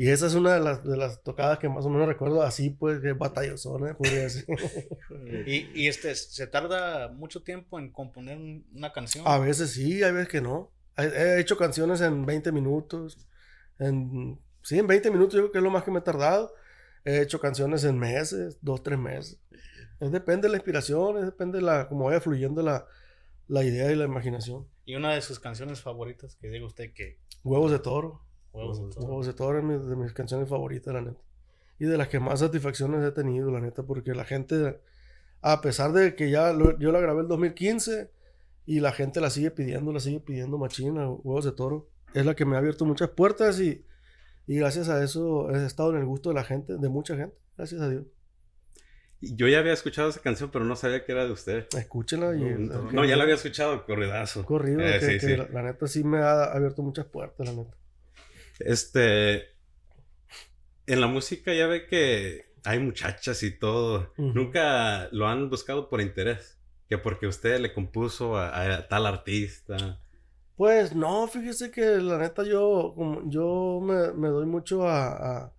Y 0.00 0.08
esa 0.10 0.26
es 0.28 0.34
una 0.34 0.54
de 0.54 0.60
las, 0.60 0.84
de 0.84 0.96
las 0.96 1.22
tocadas 1.24 1.58
que 1.58 1.68
más 1.68 1.84
o 1.84 1.90
menos 1.90 2.06
recuerdo 2.06 2.42
así, 2.42 2.70
pues, 2.70 3.00
que 3.00 3.12
batallosones, 3.14 3.96
podría. 3.96 4.28
Y, 5.46 5.70
y 5.74 5.88
este, 5.88 6.14
se 6.14 6.46
tarda 6.46 7.08
mucho 7.08 7.42
tiempo 7.42 7.78
en 7.78 7.90
componer 7.92 8.38
un- 8.38 8.64
una 8.74 8.92
canción. 8.92 9.24
A 9.26 9.38
veces 9.38 9.72
sí, 9.72 10.02
hay 10.02 10.12
veces 10.12 10.28
que 10.28 10.40
no. 10.40 10.70
He, 10.96 11.02
he 11.02 11.40
hecho 11.40 11.56
canciones 11.56 12.00
en 12.00 12.24
20 12.24 12.52
minutos. 12.52 13.18
En, 13.80 14.38
sí, 14.62 14.78
en 14.78 14.86
20 14.86 15.10
minutos 15.10 15.34
yo 15.34 15.40
creo 15.42 15.52
que 15.52 15.58
es 15.58 15.64
lo 15.64 15.70
más 15.70 15.82
que 15.84 15.90
me 15.90 15.98
he 15.98 16.02
tardado. 16.02 16.52
He 17.04 17.20
hecho 17.20 17.40
canciones 17.40 17.84
en 17.84 17.98
meses, 17.98 18.58
dos, 18.60 18.82
tres 18.82 18.98
meses. 18.98 19.40
Es 20.00 20.12
depende 20.12 20.46
de 20.46 20.52
la 20.52 20.58
inspiración, 20.58 21.18
es 21.18 21.24
depende 21.24 21.58
de 21.58 21.64
la, 21.64 21.88
cómo 21.88 22.04
vaya 22.04 22.20
fluyendo 22.20 22.62
la, 22.62 22.86
la 23.48 23.64
idea 23.64 23.90
y 23.90 23.96
la 23.96 24.04
imaginación. 24.04 24.68
Y 24.84 24.94
una 24.94 25.12
de 25.14 25.22
sus 25.22 25.40
canciones 25.40 25.80
favoritas 25.80 26.36
que 26.36 26.48
diga 26.50 26.66
usted 26.66 26.92
que 26.92 27.18
Huevos 27.42 27.70
de 27.72 27.78
toro. 27.80 28.22
Huevos 28.58 28.80
de 28.80 28.94
todo. 28.94 29.04
Huevos 29.06 29.26
de 29.26 29.32
toro 29.34 29.58
es 29.58 29.64
mi- 29.64 29.88
de 29.88 29.96
mis 29.96 30.12
canciones 30.12 30.48
favoritas, 30.48 30.92
la 30.92 31.00
neta. 31.00 31.20
Y 31.78 31.84
de 31.86 31.96
las 31.96 32.08
que 32.08 32.18
más 32.20 32.40
satisfacciones 32.40 33.04
he 33.04 33.12
tenido, 33.12 33.50
la 33.50 33.60
neta, 33.60 33.82
porque 33.84 34.14
la 34.14 34.24
gente, 34.24 34.80
a 35.42 35.60
pesar 35.60 35.92
de 35.92 36.14
que 36.14 36.30
ya 36.30 36.52
lo- 36.52 36.78
yo 36.78 36.90
la 36.92 37.00
grabé 37.00 37.22
el 37.22 37.28
2015 37.28 38.10
y 38.66 38.80
la 38.80 38.92
gente 38.92 39.20
la 39.20 39.30
sigue 39.30 39.50
pidiendo, 39.50 39.92
la 39.92 40.00
sigue 40.00 40.20
pidiendo 40.20 40.58
machina, 40.58 41.08
Huevos 41.08 41.44
de 41.44 41.52
Toro, 41.52 41.88
es 42.14 42.26
la 42.26 42.34
que 42.34 42.44
me 42.44 42.56
ha 42.56 42.58
abierto 42.58 42.84
muchas 42.84 43.10
puertas 43.10 43.60
y, 43.60 43.84
y 44.46 44.56
gracias 44.56 44.88
a 44.88 45.02
eso 45.02 45.50
he 45.50 45.64
estado 45.64 45.90
en 45.92 45.98
el 45.98 46.06
gusto 46.06 46.30
de 46.30 46.34
la 46.34 46.44
gente, 46.44 46.76
de 46.76 46.88
mucha 46.88 47.16
gente, 47.16 47.36
gracias 47.56 47.80
a 47.80 47.88
Dios. 47.88 48.04
Yo 49.20 49.48
ya 49.48 49.58
había 49.58 49.72
escuchado 49.72 50.08
esa 50.10 50.20
canción, 50.20 50.50
pero 50.52 50.64
no 50.64 50.76
sabía 50.76 51.04
que 51.04 51.10
era 51.10 51.24
de 51.24 51.32
usted. 51.32 51.66
Escúchenla 51.76 52.36
y... 52.36 52.40
No, 52.40 52.92
no, 52.92 53.04
ya 53.04 53.16
la 53.16 53.24
había 53.24 53.34
escuchado, 53.34 53.84
corridazo. 53.84 54.44
Corrido, 54.44 54.80
Eh, 54.80 54.98
que, 55.00 55.06
sí, 55.06 55.12
que 55.14 55.20
sí. 55.20 55.36
La, 55.36 55.48
la 55.48 55.62
neta 55.64 55.88
sí 55.88 56.04
me 56.04 56.18
ha 56.18 56.44
abierto 56.44 56.82
muchas 56.82 57.06
puertas, 57.06 57.44
la 57.48 57.52
neta. 57.52 57.74
Este. 58.58 59.56
En 60.86 61.00
la 61.00 61.06
música 61.06 61.52
ya 61.52 61.66
ve 61.66 61.86
que 61.86 62.46
hay 62.64 62.78
muchachas 62.78 63.42
y 63.42 63.58
todo. 63.58 64.12
Nunca 64.16 65.08
lo 65.12 65.26
han 65.26 65.50
buscado 65.50 65.88
por 65.88 66.00
interés. 66.00 66.58
Que 66.88 66.96
porque 66.96 67.26
usted 67.26 67.60
le 67.60 67.74
compuso 67.74 68.36
a, 68.38 68.76
a 68.78 68.88
tal 68.88 69.06
artista. 69.06 70.00
Pues 70.56 70.94
no, 70.94 71.26
fíjese 71.28 71.70
que 71.70 71.82
la 71.98 72.18
neta 72.18 72.42
yo, 72.42 72.92
como, 72.96 73.28
yo 73.30 73.78
me, 73.82 74.12
me 74.14 74.28
doy 74.28 74.46
mucho 74.46 74.88
a, 74.88 75.42
a, 75.44 75.52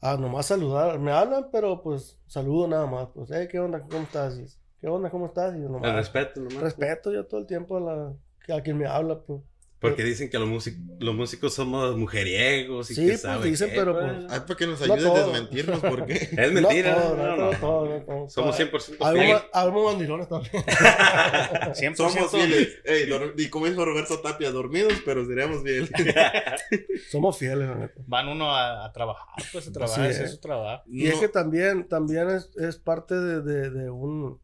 a 0.00 0.16
nomás 0.16 0.46
saludar. 0.46 0.98
Me 0.98 1.12
hablan, 1.12 1.48
pero 1.52 1.82
pues 1.82 2.18
saludo 2.26 2.66
nada 2.68 2.86
más. 2.86 3.08
Pues, 3.14 3.30
hey, 3.32 3.46
¿qué 3.50 3.60
onda? 3.60 3.80
¿Cómo 3.80 4.02
estás? 4.02 4.38
¿Qué 4.80 4.88
onda? 4.88 5.08
¿Cómo 5.10 5.26
estás? 5.26 5.54
Y 5.56 5.62
yo 5.62 5.68
nomás, 5.68 5.90
El 5.90 5.94
respeto 5.94 6.40
nomás. 6.40 6.62
respeto 6.62 7.12
yo 7.12 7.26
todo 7.26 7.40
el 7.40 7.46
tiempo 7.46 7.76
a, 7.78 7.80
la, 7.80 8.56
a 8.56 8.60
quien 8.62 8.76
me 8.78 8.86
habla, 8.86 9.22
pues. 9.22 9.40
Porque 9.78 10.02
dicen 10.04 10.30
que 10.30 10.38
los, 10.38 10.48
músic- 10.48 10.78
los 11.00 11.14
músicos 11.14 11.52
somos 11.52 11.96
mujeriegos 11.98 12.90
y 12.90 12.94
Sí, 12.94 13.06
que 13.06 13.18
pues, 13.18 13.42
dicen, 13.44 13.68
qué, 13.70 13.76
pero, 13.76 13.92
pues. 13.92 14.12
pues, 14.12 14.32
Ay, 14.32 14.40
para 14.40 14.56
que 14.56 14.66
nos 14.66 14.80
No 14.86 14.94
ayudes 14.94 15.10
a 15.12 15.24
desmentirnos, 15.26 15.80
porque 15.80 16.14
Es 16.38 16.52
mentira. 16.52 16.94
No 16.96 17.00
todo, 17.02 17.16
no, 17.16 17.24
no, 17.26 17.36
no. 17.36 17.52
no 17.52 17.58
todo, 17.58 17.88
no 17.88 18.00
todo. 18.04 18.28
Somos 18.30 18.58
100% 18.58 18.96
Habemos, 19.00 19.26
fieles. 19.26 19.42
habemos 19.52 19.84
mandilones 19.92 20.28
también. 20.28 20.64
100% 20.64 21.94
somos 21.96 22.30
fieles. 22.30 22.78
Ey, 22.84 23.08
y 23.36 23.48
como 23.50 23.66
dijo 23.66 23.84
Roberto 23.84 24.18
Tapia, 24.20 24.50
dormidos, 24.50 24.94
pero 25.04 25.26
seríamos 25.26 25.62
fieles. 25.62 25.90
Somos 27.10 27.38
fieles, 27.38 27.68
la 27.68 27.74
neta. 27.76 28.00
van 28.06 28.28
uno 28.28 28.50
a, 28.50 28.84
a 28.86 28.92
trabajar, 28.92 29.26
pues 29.52 29.68
a 29.68 29.72
trabajar, 29.72 30.06
ese 30.10 30.20
es. 30.20 30.26
es 30.26 30.34
su 30.36 30.40
trabajo. 30.40 30.82
Y 30.88 31.06
es 31.06 31.16
que 31.16 31.28
también, 31.28 31.86
también 31.88 32.28
es, 32.30 32.50
es 32.56 32.76
parte 32.78 33.14
de, 33.14 33.42
de- 33.42 33.70
de 33.70 33.90
un... 33.90 34.40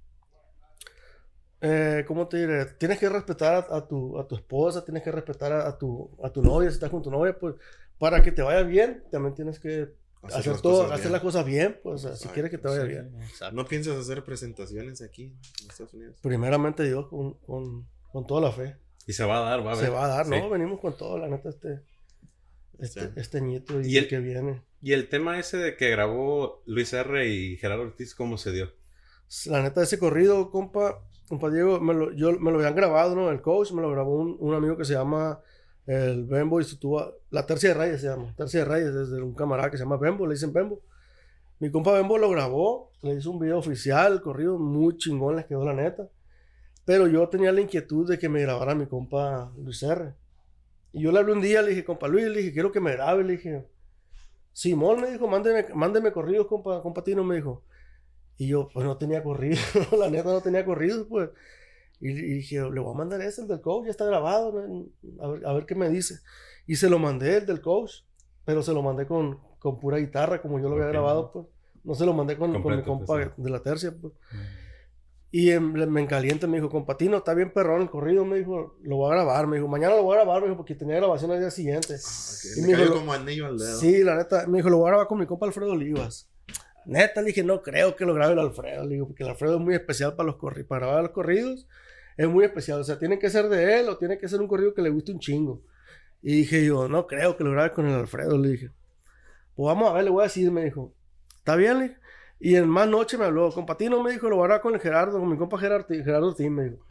Eh, 1.64 2.04
¿Cómo 2.08 2.26
te 2.26 2.38
diré? 2.38 2.66
Tienes 2.76 2.98
que 2.98 3.08
respetar 3.08 3.66
a, 3.70 3.76
a 3.76 3.86
tu, 3.86 4.18
a 4.18 4.26
tu 4.26 4.34
esposa, 4.34 4.84
tienes 4.84 5.02
que 5.04 5.12
respetar 5.12 5.52
a, 5.52 5.68
a 5.68 5.78
tu, 5.78 6.10
a 6.22 6.28
tu 6.30 6.42
novia, 6.42 6.68
si 6.68 6.74
estás 6.74 6.90
con 6.90 7.02
tu 7.02 7.10
novia, 7.10 7.38
pues 7.38 7.54
para 7.98 8.20
que 8.20 8.32
te 8.32 8.42
vaya 8.42 8.62
bien, 8.64 9.04
también 9.12 9.34
tienes 9.34 9.60
que 9.60 9.94
hacer, 10.22 10.52
las 10.52 10.62
todo, 10.62 10.78
cosas 10.82 10.90
hacer 10.92 11.02
bien. 11.04 11.12
las 11.12 11.22
cosas 11.22 11.44
bien, 11.46 11.80
pues 11.82 11.94
o 11.94 11.98
sea, 11.98 12.10
si 12.10 12.14
Exacto, 12.16 12.34
quieres 12.34 12.50
que 12.50 12.58
te 12.58 12.68
vaya 12.68 12.82
sí. 12.82 12.88
bien. 12.88 13.14
Exacto. 13.22 13.54
¿No 13.54 13.64
piensas 13.66 13.96
hacer 13.96 14.24
presentaciones 14.24 15.02
aquí 15.02 15.36
en 15.62 15.70
Estados 15.70 15.94
Unidos? 15.94 16.16
Primeramente 16.20 16.82
Dios, 16.84 17.06
con, 17.08 17.34
con, 17.34 17.86
con 18.10 18.26
toda 18.26 18.40
la 18.40 18.50
fe. 18.52 18.76
Y 19.06 19.12
se 19.12 19.24
va 19.24 19.38
a 19.38 19.50
dar, 19.50 19.64
va 19.64 19.72
a 19.72 19.76
ver. 19.76 19.84
Se 19.84 19.90
va 19.90 20.04
a 20.04 20.08
dar, 20.08 20.24
Sí. 20.26 20.30
¿no? 20.32 20.50
Venimos 20.50 20.80
con 20.80 20.96
todo, 20.96 21.16
la 21.18 21.28
neta, 21.28 21.48
este, 21.48 21.80
este, 22.80 23.00
Sí. 23.02 23.08
este 23.16 23.40
nieto 23.40 23.80
y, 23.80 23.86
Y 23.86 23.96
el- 23.98 24.04
el 24.04 24.10
que 24.10 24.18
viene. 24.18 24.62
Y 24.80 24.94
el 24.94 25.08
tema 25.08 25.38
ese 25.38 25.58
de 25.58 25.76
que 25.76 25.90
grabó 25.90 26.62
Luis 26.66 26.92
R. 26.92 27.28
y 27.28 27.56
Gerardo 27.56 27.82
Ortiz, 27.84 28.16
¿cómo 28.16 28.36
se 28.36 28.50
dio? 28.50 28.72
La 29.46 29.62
neta, 29.62 29.80
ese 29.82 29.98
corrido, 29.98 30.50
compa, 30.50 31.00
compa 31.32 31.48
Diego, 31.48 31.80
me 31.80 31.94
lo, 31.94 32.12
yo, 32.12 32.38
me 32.38 32.50
lo 32.50 32.58
habían 32.58 32.76
grabado, 32.76 33.14
¿no? 33.14 33.30
El 33.30 33.40
coach 33.40 33.72
me 33.72 33.80
lo 33.80 33.90
grabó 33.90 34.16
un, 34.16 34.36
un 34.38 34.52
amigo 34.52 34.76
que 34.76 34.84
se 34.84 34.92
llama 34.92 35.40
el 35.86 36.26
Bembo 36.26 36.60
y 36.60 36.64
su 36.64 36.78
tuba, 36.78 37.10
la 37.30 37.46
Tercia 37.46 37.70
de 37.70 37.74
Reyes 37.74 38.02
se 38.02 38.08
llama, 38.08 38.34
Tercia 38.36 38.60
de 38.60 38.66
Reyes, 38.66 38.92
desde 38.92 39.22
un 39.22 39.32
camarada 39.32 39.70
que 39.70 39.78
se 39.78 39.84
llama 39.84 39.96
Bembo, 39.96 40.26
le 40.26 40.34
dicen 40.34 40.52
Bembo. 40.52 40.82
Mi 41.58 41.70
compa 41.70 41.92
Bembo 41.92 42.18
lo 42.18 42.28
grabó, 42.28 42.90
le 43.00 43.14
hizo 43.14 43.30
un 43.30 43.38
video 43.38 43.56
oficial, 43.56 44.20
corrido 44.20 44.58
muy 44.58 44.98
chingón, 44.98 45.36
les 45.36 45.46
quedó 45.46 45.64
la 45.64 45.72
neta. 45.72 46.06
Pero 46.84 47.06
yo 47.06 47.26
tenía 47.30 47.50
la 47.50 47.62
inquietud 47.62 48.06
de 48.06 48.18
que 48.18 48.28
me 48.28 48.42
grabara 48.42 48.74
mi 48.74 48.84
compa 48.84 49.50
Luis 49.56 49.82
R. 49.82 50.12
Y 50.92 51.00
yo 51.00 51.12
le 51.12 51.18
hablé 51.18 51.32
un 51.32 51.40
día, 51.40 51.62
le 51.62 51.70
dije, 51.70 51.82
compa 51.82 52.08
Luis, 52.08 52.26
le 52.26 52.40
dije, 52.40 52.52
quiero 52.52 52.70
que 52.70 52.80
me 52.80 52.92
grabe, 52.92 53.24
le 53.24 53.32
dije. 53.38 53.66
Simón 54.52 55.00
me 55.00 55.10
dijo, 55.10 55.26
mándeme, 55.28 55.64
mándeme 55.74 56.12
corridos, 56.12 56.46
compa, 56.46 56.82
compa 56.82 57.02
Tino, 57.02 57.24
me 57.24 57.36
dijo. 57.36 57.62
Y 58.38 58.48
yo, 58.48 58.68
pues 58.72 58.84
no 58.86 58.96
tenía 58.96 59.22
corrido, 59.22 59.58
la 59.98 60.08
neta 60.10 60.30
no 60.32 60.40
tenía 60.40 60.64
corridos, 60.64 61.06
pues. 61.08 61.30
Y, 62.00 62.10
y 62.10 62.34
dije, 62.34 62.56
le 62.60 62.80
voy 62.80 62.92
a 62.94 62.98
mandar 62.98 63.20
ese, 63.20 63.42
el 63.42 63.48
del 63.48 63.60
coach, 63.60 63.84
ya 63.84 63.90
está 63.92 64.04
grabado, 64.06 64.52
¿no? 64.52 64.86
a, 65.24 65.28
ver, 65.28 65.46
a 65.46 65.52
ver 65.52 65.66
qué 65.66 65.74
me 65.76 65.88
dice. 65.88 66.16
Y 66.66 66.76
se 66.76 66.90
lo 66.90 66.98
mandé, 66.98 67.36
el 67.38 67.46
del 67.46 67.60
coach, 67.60 67.92
pero 68.44 68.62
se 68.62 68.72
lo 68.72 68.82
mandé 68.82 69.06
con, 69.06 69.38
con 69.60 69.78
pura 69.78 69.98
guitarra, 69.98 70.42
como 70.42 70.58
yo 70.58 70.68
lo 70.68 70.74
había 70.74 70.86
Ok. 70.86 70.92
grabado, 70.92 71.32
pues. 71.32 71.46
No 71.84 71.94
se 71.94 72.06
lo 72.06 72.12
mandé 72.12 72.36
con, 72.36 72.50
con 72.52 72.58
mi 72.60 72.62
Completo, 72.62 72.84
compa 72.86 73.06
pues, 73.06 73.30
de 73.36 73.50
la 73.50 73.60
tercia, 73.62 73.94
pues. 74.00 74.12
Y 75.30 75.50
em, 75.50 75.74
le- 75.74 75.86
me 75.86 76.02
encalienta, 76.02 76.46
me 76.46 76.58
dijo, 76.58 76.68
compatino, 76.68 77.16
está 77.18 77.32
bien 77.34 77.52
perrón 77.52 77.82
el 77.82 77.90
corrido, 77.90 78.24
me 78.24 78.36
dijo, 78.38 78.76
lo 78.82 78.96
voy 78.96 79.10
a 79.10 79.14
grabar, 79.14 79.46
me 79.46 79.56
dijo, 79.56 79.66
mañana 79.68 79.96
lo 79.96 80.02
voy 80.02 80.16
a 80.16 80.22
grabar, 80.22 80.42
me 80.42 80.48
dijo, 80.48 80.58
porque 80.58 80.74
tenía 80.74 80.96
grabación 80.96 81.30
al 81.30 81.40
día 81.40 81.50
siguiente. 81.50 81.94
Ok, 81.94 82.58
Y 82.58 82.60
Me 82.62 82.76
dijo, 82.76 82.94
como 82.94 83.12
anillo 83.14 83.46
al 83.46 83.56
dedo. 83.58 83.78
Sí, 83.78 84.04
la 84.04 84.16
neta, 84.16 84.46
me 84.46 84.58
dijo, 84.58 84.68
lo 84.68 84.76
voy 84.78 84.86
a 84.86 84.90
grabar 84.90 85.06
con 85.06 85.18
mi 85.18 85.26
compa 85.26 85.46
Alfredo 85.46 85.72
Olivas. 85.72 86.28
Neta, 86.86 87.20
le 87.20 87.28
dije, 87.28 87.42
no 87.42 87.62
creo 87.62 87.94
que 87.96 88.04
lo 88.04 88.14
grabe 88.14 88.32
el 88.32 88.38
Alfredo, 88.38 88.84
le 88.84 88.94
digo, 88.94 89.06
porque 89.06 89.22
el 89.22 89.30
Alfredo 89.30 89.54
es 89.56 89.60
muy 89.60 89.74
especial 89.74 90.14
para 90.16 90.26
los 90.26 90.36
corridos, 90.36 90.68
para 90.68 90.86
grabar 90.86 91.02
los 91.04 91.12
corridos, 91.12 91.66
es 92.16 92.28
muy 92.28 92.44
especial, 92.44 92.80
o 92.80 92.84
sea, 92.84 92.98
tiene 92.98 93.18
que 93.18 93.30
ser 93.30 93.48
de 93.48 93.80
él 93.80 93.88
o 93.88 93.96
tiene 93.98 94.18
que 94.18 94.28
ser 94.28 94.40
un 94.40 94.48
corrido 94.48 94.74
que 94.74 94.82
le 94.82 94.90
guste 94.90 95.12
un 95.12 95.18
chingo. 95.18 95.62
Y 96.22 96.36
dije 96.36 96.64
yo, 96.64 96.88
no 96.88 97.06
creo 97.06 97.36
que 97.36 97.44
lo 97.44 97.50
grabe 97.52 97.72
con 97.72 97.86
el 97.86 97.94
Alfredo, 97.94 98.38
le 98.38 98.48
dije. 98.50 98.70
Pues 99.54 99.66
vamos 99.66 99.90
a 99.90 99.94
ver, 99.94 100.04
le 100.04 100.10
voy 100.10 100.20
a 100.20 100.24
decir, 100.24 100.50
me 100.50 100.64
dijo, 100.64 100.92
¿está 101.36 101.56
bien? 101.56 101.78
Le. 101.78 101.96
Y 102.40 102.56
en 102.56 102.68
más 102.68 102.88
noche 102.88 103.16
me 103.18 103.24
habló, 103.26 103.50
compatino, 103.52 104.02
me 104.02 104.12
dijo, 104.12 104.28
lo 104.28 104.36
voy 104.36 104.44
a 104.44 104.46
grabar 104.48 104.62
con 104.62 104.74
el 104.74 104.80
Gerardo, 104.80 105.18
con 105.18 105.28
mi 105.30 105.36
compa 105.36 105.58
Gerardo, 105.58 105.86
Gerardo 105.88 106.28
Ortiz, 106.28 106.50
me 106.50 106.64
dijo. 106.70 106.84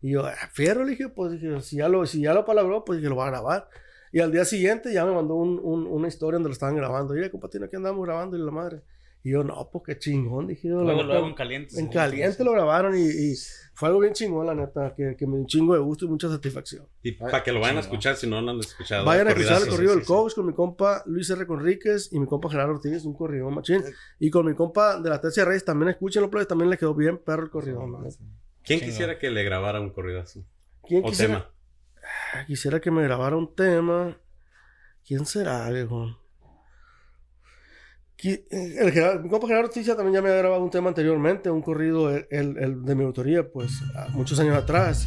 Y 0.00 0.12
yo, 0.12 0.24
"Ah, 0.26 0.34
fierro, 0.52 0.84
le 0.84 0.90
dije, 0.92 1.08
pues 1.08 1.32
dije, 1.32 1.60
si 1.60 1.76
ya 1.76 1.88
lo, 1.88 2.04
si 2.06 2.20
ya 2.22 2.34
lo 2.34 2.44
palabró, 2.44 2.84
pues 2.84 2.98
dije, 2.98 3.08
lo 3.08 3.16
va 3.16 3.26
a 3.26 3.30
grabar. 3.30 3.68
Y 4.12 4.20
al 4.20 4.30
día 4.30 4.44
siguiente 4.44 4.92
ya 4.92 5.04
me 5.06 5.12
mandó 5.12 5.34
un- 5.34 5.58
un- 5.62 5.86
una 5.86 6.08
historia 6.08 6.34
donde 6.36 6.48
lo 6.50 6.52
estaban 6.52 6.76
grabando. 6.76 7.14
Oye, 7.14 7.30
compadre, 7.30 7.64
aquí 7.64 7.76
andamos 7.76 8.04
grabando 8.04 8.36
y 8.36 8.40
la 8.40 8.50
madre. 8.50 8.82
Y 9.24 9.32
yo, 9.32 9.42
no, 9.42 9.70
pues 9.72 9.84
qué 9.86 9.98
chingón, 9.98 10.48
dije 10.48 10.68
yo. 10.68 10.82
Luego, 10.82 11.02
luego 11.02 11.26
en 11.26 11.34
caliente. 11.34 11.80
en 11.80 11.88
caliente 11.88 12.44
lo 12.44 12.52
grabaron 12.52 12.94
y, 12.94 13.06
y 13.06 13.34
fue 13.72 13.88
algo 13.88 14.00
bien 14.00 14.12
chingón, 14.12 14.46
la 14.46 14.54
neta, 14.54 14.94
que, 14.94 15.16
que 15.16 15.26
me 15.26 15.36
dio 15.36 15.40
un 15.40 15.46
chingo 15.46 15.72
de 15.72 15.80
gusto 15.80 16.04
y 16.04 16.08
mucha 16.08 16.28
satisfacción. 16.28 16.86
Y 17.02 17.12
para 17.12 17.42
que 17.42 17.50
lo 17.50 17.58
vayan 17.58 17.78
a 17.78 17.80
escuchar 17.80 18.16
si 18.16 18.26
no 18.26 18.38
lo 18.42 18.50
han 18.50 18.60
escuchado. 18.60 19.06
Vayan 19.06 19.28
a 19.28 19.30
escuchar 19.30 19.62
el 19.62 19.68
corrido 19.68 19.92
sí, 19.92 19.96
del 19.96 20.04
sí. 20.04 20.12
coach 20.12 20.34
con 20.34 20.46
mi 20.46 20.52
compa 20.52 21.02
Luis 21.06 21.30
R. 21.30 21.46
Conríquez 21.46 22.12
y 22.12 22.20
mi 22.20 22.26
compa 22.26 22.50
Gerardo 22.50 22.74
Ortiz, 22.74 23.06
un 23.06 23.14
corrido 23.14 23.50
machín. 23.50 23.82
Y 24.20 24.28
con 24.28 24.44
mi 24.44 24.54
compa 24.54 25.00
de 25.00 25.08
la 25.08 25.18
Tercia 25.18 25.46
Reyes 25.46 25.64
también 25.64 25.88
escúchenlo, 25.88 26.28
pero 26.30 26.46
también 26.46 26.68
le 26.68 26.76
quedó 26.76 26.94
bien 26.94 27.16
perro 27.16 27.44
el 27.44 27.50
corrido. 27.50 27.80
¿Quién 27.80 28.80
Chingón. 28.80 28.86
quisiera 28.90 29.18
que 29.18 29.30
le 29.30 29.42
grabara 29.42 29.80
un 29.80 29.88
corridazo? 29.88 30.44
¿Quién 30.86 31.02
o 31.02 31.08
quisiera, 31.08 31.34
tema. 31.34 31.50
Ah, 32.34 32.44
quisiera 32.46 32.78
que 32.78 32.90
me 32.90 33.02
grabara 33.02 33.36
un 33.36 33.54
tema? 33.54 34.18
¿Quién 35.06 35.24
será, 35.24 35.70
viejo? 35.70 36.14
El, 38.50 38.90
Gerardo- 38.92 39.22
mi 39.22 39.28
compa 39.28 39.46
Gerardo 39.48 39.70
también 39.70 40.12
ya 40.14 40.22
me 40.22 40.28
había 40.30 40.40
grabado 40.40 40.62
un 40.62 40.70
tema 40.70 40.88
anteriormente, 40.88 41.50
un 41.50 41.62
corrido 41.62 42.10
el, 42.10 42.26
el- 42.30 42.56
el 42.58 42.84
de 42.84 42.94
mi 42.94 43.04
autoría, 43.04 43.50
pues, 43.50 43.72
muchos 44.12 44.38
años 44.40 44.56
atrás. 44.56 45.06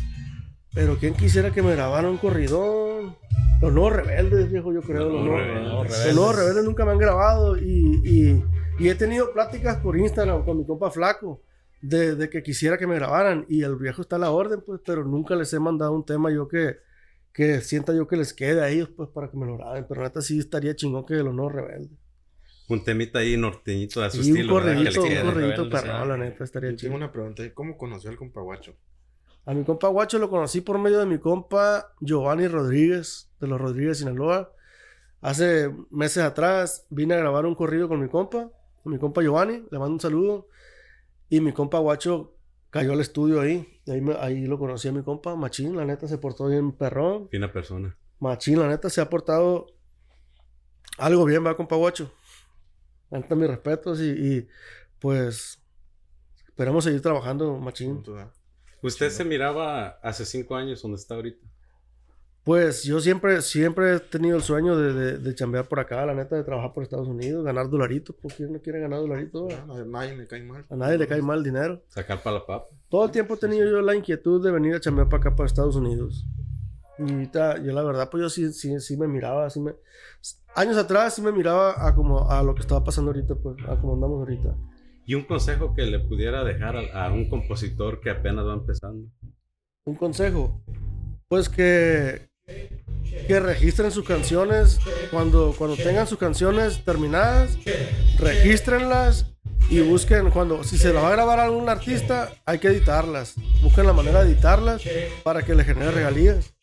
Pero 0.74 0.98
¿quién 1.00 1.14
quisiera 1.16 1.52
que 1.52 1.62
me 1.64 1.74
grabara 1.74 2.10
un 2.10 2.18
corridón? 2.18 3.16
Los 3.62 3.74
nuevos 3.74 3.94
rebeldes, 3.94 4.52
viejo, 4.52 4.72
yo 4.72 4.82
creo. 4.82 5.10
Los 5.10 5.14
Los, 5.14 5.24
Nuevos 5.26 5.88
Rebeldes. 5.88 6.06
los 6.06 6.16
nuevos 6.16 6.36
rebeldes 6.38 6.64
nunca 6.66 6.86
me 6.86 6.92
han 6.92 6.98
grabado 7.00 7.58
y, 7.58 8.02
y- 8.06 8.44
y 8.80 8.90
he 8.90 8.94
tenido 8.96 9.34
pláticas 9.34 9.78
por 9.78 9.98
Instagram 9.98 10.46
con 10.46 10.60
mi 10.60 10.66
compa 10.68 10.92
Flaco 10.92 11.42
de, 11.82 12.16
de 12.16 12.30
que 12.30 12.44
quisiera 12.44 12.78
que 12.78 12.86
me 12.86 12.94
grabaran 12.96 13.46
y 13.50 13.64
el 13.64 13.76
viejo 13.78 14.04
está 14.04 14.18
a 14.18 14.20
la 14.20 14.30
orden, 14.30 14.62
pues, 14.64 14.82
pero 14.86 15.04
nunca 15.04 15.36
les 15.36 15.52
he 15.54 15.60
mandado 15.60 15.94
un 15.94 16.06
tema 16.06 16.30
yo 16.32 16.48
que, 16.48 16.78
que 17.34 17.62
sienta 17.62 17.96
yo 17.96 18.08
que 18.08 18.18
les 18.18 18.34
quede 18.34 18.62
a 18.62 18.70
ellos, 18.70 18.90
pues, 18.96 19.10
para 19.10 19.32
que 19.32 19.38
me 19.38 19.48
lo 19.48 19.58
graben. 19.58 19.86
Pero 19.90 20.04
neta 20.04 20.22
sí 20.22 20.38
estaría 20.38 20.76
chingón 20.76 21.06
que 21.06 21.16
los 21.16 21.34
nuevos 21.34 21.54
rebeldes. 21.54 21.98
Un 22.70 22.84
temita 22.84 23.20
ahí 23.20 23.38
norteñito 23.38 24.04
a 24.04 24.10
su 24.10 24.18
Y 24.18 24.32
un 24.32 24.38
estilo, 24.38 24.56
un 24.56 24.60
corridito 24.62 25.02
rebeldes, 25.34 25.82
perrón, 25.82 26.02
sí. 26.04 26.08
la 26.10 26.18
neta, 26.18 26.44
estaría 26.44 26.70
Yo 26.72 26.76
tengo 26.76 26.80
chido. 26.90 26.96
una 26.96 27.12
pregunta. 27.12 27.44
¿Cómo 27.54 27.78
conoció 27.78 28.10
al 28.10 28.18
compaguacho? 28.18 28.76
A 29.46 29.54
mi 29.54 29.64
compa 29.64 29.88
Guacho 29.88 30.20
lo 30.20 30.30
conocí 30.30 30.60
por 30.60 30.78
medio 30.78 31.00
de 31.00 31.06
mi 31.06 31.20
compa 31.20 31.94
Giovanni 32.02 32.48
Rodríguez, 32.50 33.30
de 33.40 33.48
los 33.48 33.62
Rodríguez 33.62 34.00
Sinaloa. 34.00 34.52
Hace 35.22 35.74
meses 35.90 36.22
atrás 36.24 36.86
vine 36.90 37.14
a 37.14 37.18
grabar 37.18 37.46
un 37.46 37.56
corrido 37.56 37.88
con 37.88 38.02
mi 38.02 38.10
compa, 38.10 38.52
con 38.84 38.92
mi 38.92 39.00
compa 39.00 39.22
Giovanni, 39.22 39.64
le 39.72 39.80
mando 39.80 39.94
un 39.94 40.00
saludo. 40.02 40.50
Y 41.30 41.40
mi 41.40 41.54
compa 41.54 41.80
Guacho 41.80 42.36
cayó 42.70 42.92
al 42.92 43.00
estudio 43.00 43.40
ahí. 43.40 43.80
Y 43.86 43.92
ahí, 43.92 44.02
me- 44.02 44.18
ahí 44.20 44.46
lo 44.46 44.60
conocí 44.60 44.90
a 44.90 44.92
mi 44.92 45.02
compa, 45.02 45.34
Machín, 45.38 45.78
la 45.78 45.86
neta 45.86 46.10
se 46.10 46.18
portó 46.18 46.48
bien 46.48 46.74
perrón. 46.74 47.30
Fina 47.30 47.50
persona. 47.50 47.96
Machín, 48.20 48.60
la 48.60 48.68
neta 48.68 48.90
se 48.90 49.00
ha 49.00 49.10
portado 49.10 49.68
algo 50.98 51.24
bien, 51.24 51.46
va, 51.46 51.56
compa 51.56 51.78
Guacho. 51.78 52.12
La 53.10 53.20
neta, 53.20 53.36
mis 53.36 53.48
respetos 53.48 54.02
y, 54.02 54.10
y, 54.10 54.48
pues 55.00 55.62
esperamos 56.48 56.84
seguir 56.84 57.02
trabajando, 57.02 57.58
Machín. 57.58 58.04
¿Usted 58.82 59.10
se 59.10 59.24
miraba 59.24 60.00
hace 60.02 60.26
cinco 60.26 60.56
años 60.56 60.82
donde 60.82 60.98
está 60.98 61.16
ahorita? 61.16 61.46
Pues 62.44 62.84
yo 62.84 63.02
siempre, 63.02 63.42
siempre 63.42 63.96
he 63.96 64.00
tenido 64.00 64.38
el 64.38 64.42
sueño 64.42 64.78
de, 64.78 64.94
de, 64.94 65.18
de 65.18 65.36
chambear 65.36 65.68
por 65.68 65.82
acá, 65.82 66.06
la 66.06 66.14
neta, 66.14 66.38
de 66.38 66.46
trabajar 66.46 66.74
por 66.74 66.82
Estados 66.82 67.08
Unidos, 67.08 67.44
ganar 67.44 67.70
dolaritos, 67.70 68.16
porque 68.22 68.38
quién 68.38 68.54
no 68.54 68.62
quiere 68.62 68.80
ganar 68.80 69.00
dolaritos? 69.00 69.54
No, 69.68 69.74
a 69.74 69.84
nadie 69.84 70.16
le 70.16 70.28
cae 70.28 70.44
mal. 70.44 70.66
A 70.70 70.76
nadie 70.78 70.98
le 70.98 71.08
cae 71.08 71.22
mal 71.22 71.40
el 71.40 71.44
dinero. 71.44 71.84
Sacar 71.90 72.24
para 72.24 72.38
la 72.38 72.46
papa. 72.46 72.68
Todo 72.88 73.04
el 73.04 73.12
tiempo 73.12 73.34
he 73.34 73.38
tenido 73.38 73.70
yo 73.70 73.82
la 73.82 73.96
inquietud 73.96 74.42
de 74.42 74.52
venir 74.52 74.76
a 74.76 74.80
chambear 74.80 75.10
para 75.10 75.20
acá, 75.20 75.36
para 75.36 75.48
Estados 75.48 75.76
Unidos. 75.76 76.26
Y 77.00 77.12
ahorita, 77.12 77.64
yo 77.64 77.72
la 77.74 77.84
verdad, 77.84 78.10
pues 78.10 78.22
yo 78.22 78.30
sí, 78.30 78.52
sí, 78.54 78.80
sí 78.80 78.98
me 78.98 79.08
miraba, 79.08 79.50
sí 79.50 79.60
me... 79.60 79.74
Años 80.56 80.78
atrás 80.78 81.14
sí 81.14 81.22
me 81.22 81.32
miraba 81.32 81.88
a 81.88 81.94
como 81.94 82.30
a 82.30 82.42
lo 82.42 82.56
que 82.56 82.62
estaba 82.62 82.84
pasando 82.84 83.12
ahorita, 83.12 83.36
pues, 83.36 83.58
a 83.68 83.80
como 83.80 83.94
andamos 83.94 84.20
ahorita. 84.20 84.56
Y 85.06 85.14
un 85.14 85.24
consejo 85.24 85.74
que 85.76 85.84
le 85.84 86.00
pudiera 86.00 86.44
dejar 86.44 86.76
a, 86.76 87.06
a 87.06 87.14
un 87.14 87.30
compositor 87.30 88.02
que 88.02 88.10
apenas 88.10 88.46
va 88.46 88.54
empezando. 88.54 89.08
Un 89.86 89.96
consejo, 89.96 90.62
pues 91.30 91.48
que, 91.48 92.30
que 93.28 93.40
registren 93.40 93.92
sus 93.92 94.06
canciones 94.06 94.80
cuando, 95.12 95.54
cuando 95.58 95.78
tengan 95.78 96.08
sus 96.08 96.18
canciones 96.18 96.84
terminadas, 96.84 97.58
regístrenlas 98.20 99.37
y 99.70 99.82
busquen 99.82 100.30
cuando, 100.32 100.64
si 100.64 100.78
se 100.78 100.94
la 100.94 101.02
va 101.02 101.10
a 101.10 101.12
grabar 101.12 101.40
a 101.40 101.44
algún 101.46 101.68
artista, 101.70 102.32
hay 102.46 102.60
que 102.60 102.68
editarlas. 102.70 103.34
Busquen 103.62 103.86
la 103.86 103.94
manera 103.94 104.24
de 104.24 104.32
editarlas 104.32 104.82
para 105.24 105.44
que 105.44 105.56
le 105.56 105.64
genere 105.64 105.92
regalías. 105.92 106.54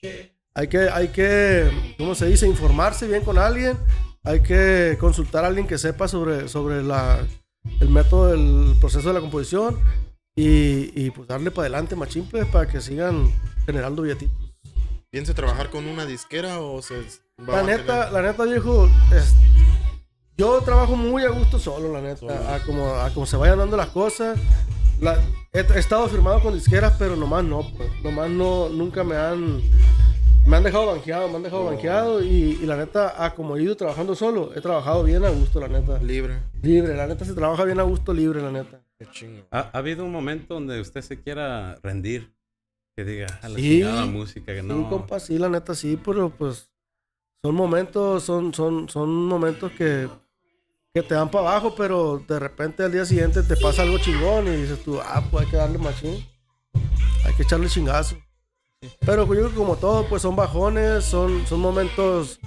Hay 0.55 0.69
que, 0.69 0.89
hay 0.89 1.09
que, 1.09 1.71
¿cómo 1.99 2.15
se 2.15 2.27
dice? 2.27 2.47
Informarse 2.47 3.07
bien 3.07 3.23
con 3.23 3.39
alguien. 3.39 3.77
Hay 4.23 4.41
que 4.41 4.97
consultar 4.99 5.45
a 5.45 5.49
alguien 5.49 5.67
que 5.67 5.77
sepa 5.77 6.09
sobre, 6.09 6.49
sobre 6.49 6.83
la, 6.83 7.27
el 7.81 7.89
método 7.91 8.29
del 8.29 8.75
proceso 8.81 9.09
de 9.09 9.15
la 9.15 9.21
composición 9.21 9.79
y, 10.35 10.91
y 10.99 11.11
pues 11.11 11.29
darle 11.29 11.51
para 11.51 11.67
adelante 11.67 11.95
machín 11.97 12.27
pues, 12.31 12.47
para 12.47 12.67
que 12.67 12.81
sigan 12.81 13.31
generando 13.67 14.03
billetitos. 14.03 14.35
¿Piensa 15.11 15.35
trabajar 15.35 15.69
con 15.71 15.87
una 15.87 16.07
disquera 16.07 16.61
o 16.61 16.81
se 16.83 16.95
va 17.49 17.55
La 17.57 17.61
a 17.61 17.63
neta, 17.65 18.11
la 18.11 18.23
neta 18.23 18.45
viejo, 18.45 18.89
es- 19.15 19.35
yo 20.37 20.61
trabajo 20.63 20.97
muy 20.97 21.23
a 21.25 21.31
gusto 21.31 21.59
solo, 21.59 21.93
la 21.93 22.01
neta, 22.01 22.17
Solo. 22.21 22.33
a 22.35 22.59
como, 22.67 22.87
a 22.95 23.11
como 23.11 23.27
se 23.27 23.37
vayan 23.37 23.59
dando 23.59 23.77
las 23.77 23.89
cosas. 23.89 24.39
La- 25.01 25.21
he, 25.53 25.61
he 25.61 25.79
estado 25.79 26.09
firmado 26.09 26.41
con 26.41 26.55
disqueras, 26.55 26.95
pero 26.99 27.17
nomás 27.17 27.45
no, 27.45 27.63
pues, 27.77 27.89
nomás 28.03 28.31
no, 28.31 28.69
nunca 28.69 29.05
me 29.05 29.17
han, 29.17 29.61
me 30.47 30.57
han 30.57 30.63
dejado 30.63 30.87
banqueado, 30.87 31.29
me 31.29 31.37
han 31.37 31.43
dejado 31.43 31.63
Oh. 31.63 31.67
banqueado 31.67 32.23
y, 32.23 32.59
y 32.61 32.67
la 32.67 32.77
neta, 32.77 33.25
a 33.25 33.35
como 33.35 33.57
he 33.57 33.63
ido 33.63 33.77
trabajando 33.77 34.15
solo, 34.15 34.53
he 34.55 34.61
trabajado 34.61 35.03
bien 35.05 35.25
a 35.25 35.29
gusto, 35.31 35.61
la 35.61 35.69
neta. 35.69 35.99
libre? 35.99 36.39
Libre, 36.63 36.95
la 36.97 37.07
neta 37.07 37.25
se 37.25 37.35
trabaja 37.35 37.65
bien 37.65 37.79
a 37.81 37.83
gusto 37.85 38.13
libre, 38.13 38.41
la 38.43 38.51
neta. 38.51 38.81
Qué 38.99 39.07
chingo. 39.11 39.43
¿Ha, 39.51 39.71
ha 39.73 39.79
habido 39.79 40.05
un 40.05 40.13
momento 40.13 40.55
donde 40.55 40.81
usted 40.81 41.01
se 41.03 41.21
quiera 41.21 41.77
rendir? 41.83 42.33
Que 42.97 43.05
diga, 43.05 43.27
a 43.43 43.49
la 43.49 43.57
Sí. 43.57 43.63
chingada 43.81 44.07
música, 44.07 44.55
que 44.55 44.63
no. 44.63 44.79
Sí, 44.79 44.87
compa, 44.89 45.19
sí, 45.19 45.37
la 45.39 45.49
neta 45.49 45.75
sí, 45.75 45.99
pero 46.03 46.31
pues 46.31 46.71
son 47.45 47.55
momentos, 47.57 48.23
son, 48.23 48.55
son, 48.55 48.89
son 48.89 49.27
momentos 49.27 49.73
que, 49.73 50.09
que 50.95 51.03
te 51.03 51.17
dan 51.17 51.29
para 51.29 51.49
abajo, 51.49 51.75
pero 51.75 52.23
de 52.29 52.39
repente 52.39 52.85
al 52.85 52.93
día 52.93 53.05
siguiente 53.05 53.43
te 53.43 53.57
pasa 53.57 53.83
algo 53.83 53.99
chingón 53.99 54.47
y 54.47 54.59
dices 54.59 54.81
tú, 54.85 55.01
ah, 55.01 55.25
pues 55.29 55.45
hay 55.45 55.51
que 55.51 55.57
darle 55.57 55.79
machín, 55.79 56.25
hay 57.25 57.35
que 57.35 57.43
echarle 57.43 57.69
chingazo. 57.69 58.17
Pero 59.01 59.27
yo 59.27 59.29
creo 59.29 59.49
que 59.49 59.57
como 59.57 59.75
todo, 59.75 60.07
pues 60.07 60.23
son 60.23 60.37
bajones, 60.37 61.05
son, 61.05 61.45
son 61.49 61.59
momentos 61.59 62.39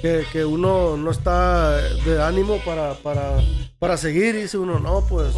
que, 0.00 0.26
que 0.32 0.44
uno 0.44 0.96
no 0.96 1.12
está 1.12 1.76
de 1.76 2.20
ánimo 2.20 2.58
para, 2.64 2.94
para, 2.94 3.40
para 3.78 3.96
seguir 3.96 4.34
y 4.34 4.42
dice 4.42 4.58
uno, 4.58 4.80
no, 4.80 5.06
pues 5.06 5.32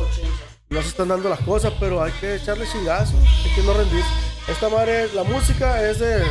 no 0.70 0.80
se 0.80 0.88
están 0.88 1.08
dando 1.08 1.28
las 1.28 1.40
cosas, 1.40 1.74
pero 1.78 2.02
hay 2.02 2.12
que 2.12 2.36
echarle 2.36 2.66
chingazo, 2.66 3.14
hay 3.44 3.54
que 3.54 3.62
no 3.62 3.74
rendirse. 3.74 4.08
Esta 4.48 4.70
madre, 4.70 5.12
la 5.12 5.24
música 5.24 5.86
es 5.86 5.98
de 5.98 6.24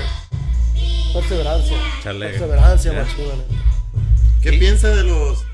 perseverancia. 1.14 1.78
Perseverancia, 2.04 2.94
machín. 2.94 3.44
¿Qué 4.42 4.54
piensa 4.54 4.88
de 4.88 5.04
los 5.04 5.53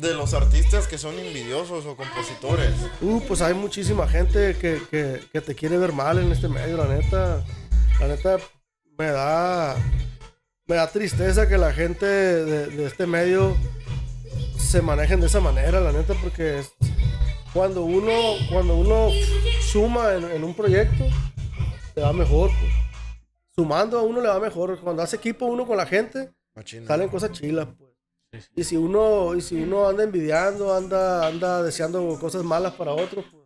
de 0.00 0.14
los 0.14 0.34
artistas 0.34 0.86
que 0.86 0.98
son 0.98 1.18
envidiosos 1.18 1.84
o 1.86 1.96
compositores? 1.96 2.72
Uh, 3.00 3.20
pues 3.26 3.40
hay 3.40 3.54
muchísima 3.54 4.06
gente 4.08 4.56
que, 4.60 4.80
que, 4.90 5.20
que 5.32 5.40
te 5.40 5.54
quiere 5.54 5.78
ver 5.78 5.92
mal 5.92 6.18
en 6.18 6.30
este 6.32 6.48
medio, 6.48 6.76
la 6.76 6.86
neta. 6.86 7.44
La 8.00 8.08
neta 8.08 8.36
me 8.98 9.06
da, 9.06 9.76
me 10.66 10.76
da 10.76 10.86
tristeza 10.90 11.48
que 11.48 11.58
la 11.58 11.72
gente 11.72 12.06
de, 12.06 12.66
de 12.68 12.84
este 12.86 13.06
medio 13.06 13.56
se 14.58 14.82
manejen 14.82 15.20
de 15.20 15.26
esa 15.26 15.40
manera, 15.40 15.80
la 15.80 15.92
neta, 15.92 16.14
porque 16.22 16.58
es- 16.60 16.72
cuando 17.52 17.84
uno, 17.84 18.12
cuando 18.50 18.76
uno 18.76 19.08
suma 19.72 20.12
en, 20.14 20.24
en 20.30 20.44
un 20.44 20.54
proyecto, 20.54 21.04
le 21.94 22.02
va 22.02 22.12
mejor. 22.12 22.50
pues. 22.60 22.72
Sumando 23.54 23.98
a 23.98 24.02
uno 24.02 24.20
le 24.20 24.28
va 24.28 24.38
mejor. 24.38 24.78
Cuando 24.80 25.02
hace 25.02 25.16
equipo 25.16 25.46
uno 25.46 25.66
con 25.66 25.78
la 25.78 25.86
gente, 25.86 26.30
Machina. 26.54 26.86
salen 26.86 27.08
cosas 27.08 27.32
chilas, 27.32 27.66
pues. 27.78 27.90
Y 28.54 28.64
si 28.64 28.76
uno, 28.76 29.34
y 29.34 29.40
si 29.40 29.54
uno 29.56 29.88
anda 29.88 30.02
envidiando, 30.04 30.74
anda, 30.74 31.26
anda 31.26 31.62
deseando 31.62 32.18
cosas 32.20 32.42
malas 32.42 32.74
para 32.74 32.92
otros, 32.92 33.24
pues 33.30 33.44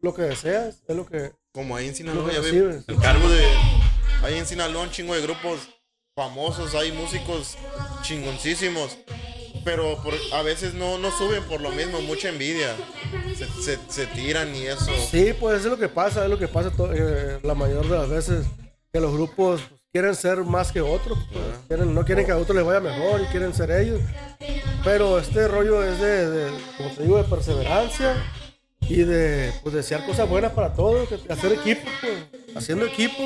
lo 0.00 0.12
que 0.14 0.22
deseas 0.22 0.82
es 0.86 0.96
lo 0.96 1.06
que, 1.06 1.32
Como 1.52 1.76
ahí 1.76 1.84
en 1.86 1.92
lo 1.92 1.96
Sinaloa 1.96 2.32
ya 2.32 2.40
ve 2.40 2.82
un 2.88 2.96
cargo 3.00 3.28
de 3.28 3.44
ahí 4.22 4.34
en 4.38 4.46
Sinaloa 4.46 4.82
un 4.82 4.90
chingo 4.90 5.14
de 5.14 5.22
grupos 5.22 5.60
famosos, 6.16 6.74
hay 6.74 6.92
músicos 6.92 7.56
chingoncísimos. 8.02 8.98
Pero 9.64 9.96
por- 10.02 10.12
a 10.34 10.42
veces 10.42 10.74
no, 10.74 10.98
no 10.98 11.10
suben 11.10 11.42
por 11.44 11.60
lo 11.62 11.70
mismo, 11.70 12.00
mucha 12.02 12.28
envidia. 12.28 12.76
Se, 13.34 13.46
se- 13.62 13.78
se 13.88 14.06
tiran 14.08 14.54
y 14.54 14.66
eso. 14.66 14.90
Sí, 15.10 15.32
pues 15.40 15.60
eso 15.60 15.68
es 15.68 15.72
lo 15.72 15.78
que 15.78 15.88
pasa, 15.88 16.24
es 16.24 16.30
lo 16.30 16.38
que 16.38 16.48
pasa 16.48 16.70
eh, 16.94 17.38
la 17.42 17.54
mayor 17.54 17.88
de 17.88 17.96
las 17.96 18.08
veces, 18.10 18.44
que 18.92 19.00
los 19.00 19.12
grupos 19.14 19.62
pues, 19.62 19.80
quieren 19.94 20.16
ser 20.16 20.38
más 20.38 20.72
que 20.72 20.80
otros, 20.80 21.16
pues, 21.32 21.44
quieren, 21.68 21.94
no 21.94 22.04
quieren 22.04 22.26
que 22.26 22.32
a 22.32 22.36
otros 22.36 22.56
les 22.56 22.66
vaya 22.66 22.80
mejor 22.80 23.20
y 23.20 23.26
quieren 23.26 23.54
ser 23.54 23.70
ellos. 23.70 24.00
Pero 24.82 25.20
este 25.20 25.46
rollo 25.46 25.84
es 25.84 26.00
de, 26.00 26.30
de, 26.30 26.50
como 26.76 26.90
te 26.90 27.04
digo, 27.04 27.16
de 27.16 27.22
perseverancia 27.22 28.16
y 28.80 29.04
de 29.04 29.52
pues, 29.62 29.72
desear 29.72 30.04
cosas 30.04 30.28
buenas 30.28 30.50
para 30.50 30.74
todos, 30.74 31.08
hacer 31.30 31.52
equipo, 31.52 31.82
pues, 32.00 32.56
haciendo 32.56 32.86
equipo 32.86 33.22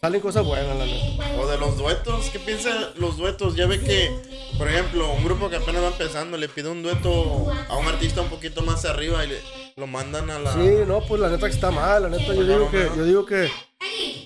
salen 0.00 0.20
cosas 0.22 0.46
buenas, 0.46 0.76
la 0.78 0.86
neta. 0.86 1.40
O 1.40 1.46
de 1.46 1.58
los 1.58 1.76
duetos, 1.76 2.30
¿qué 2.30 2.38
piensan 2.38 2.74
los 2.96 3.18
duetos? 3.18 3.54
Ya 3.54 3.66
ve 3.66 3.80
que, 3.80 4.10
por 4.56 4.66
ejemplo, 4.66 5.12
un 5.12 5.22
grupo 5.24 5.50
que 5.50 5.56
apenas 5.56 5.82
va 5.82 5.88
empezando 5.88 6.38
le 6.38 6.48
pide 6.48 6.68
un 6.68 6.82
dueto 6.82 7.52
a 7.68 7.76
un 7.76 7.86
artista 7.86 8.22
un 8.22 8.30
poquito 8.30 8.62
más 8.62 8.86
arriba 8.86 9.22
y 9.24 9.28
le, 9.28 9.40
lo 9.76 9.86
mandan 9.86 10.30
a 10.30 10.38
la... 10.38 10.54
Sí, 10.54 10.70
no, 10.86 11.02
pues 11.02 11.20
la 11.20 11.28
neta 11.28 11.48
que 11.48 11.54
está 11.54 11.70
mal, 11.70 12.04
la 12.04 12.08
neta 12.08 12.32
yo 12.34 12.44
digo 12.44 12.70
que, 12.70 12.90
yo 12.96 13.04
digo 13.04 13.26
que 13.26 13.50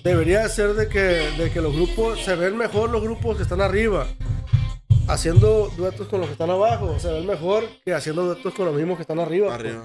debería 0.03 0.47
ser 0.47 0.75
de 0.75 0.87
que, 0.87 0.99
de 0.99 1.51
que 1.51 1.59
los 1.59 1.75
grupos, 1.75 2.21
se 2.21 2.35
ven 2.35 2.55
mejor 2.55 2.89
los 2.89 3.01
grupos 3.01 3.35
que 3.35 3.43
están 3.43 3.59
arriba, 3.59 4.07
haciendo 5.09 5.69
duetos 5.75 6.07
con 6.07 6.21
los 6.21 6.29
que 6.29 6.33
están 6.33 6.51
abajo, 6.51 6.97
se 6.99 7.11
ven 7.11 7.25
mejor 7.25 7.65
que 7.83 7.93
haciendo 7.93 8.23
duetos 8.23 8.53
con 8.53 8.65
los 8.65 8.75
mismos 8.75 8.95
que 8.95 9.01
están 9.01 9.19
arriba, 9.19 9.57
pues, 9.57 9.75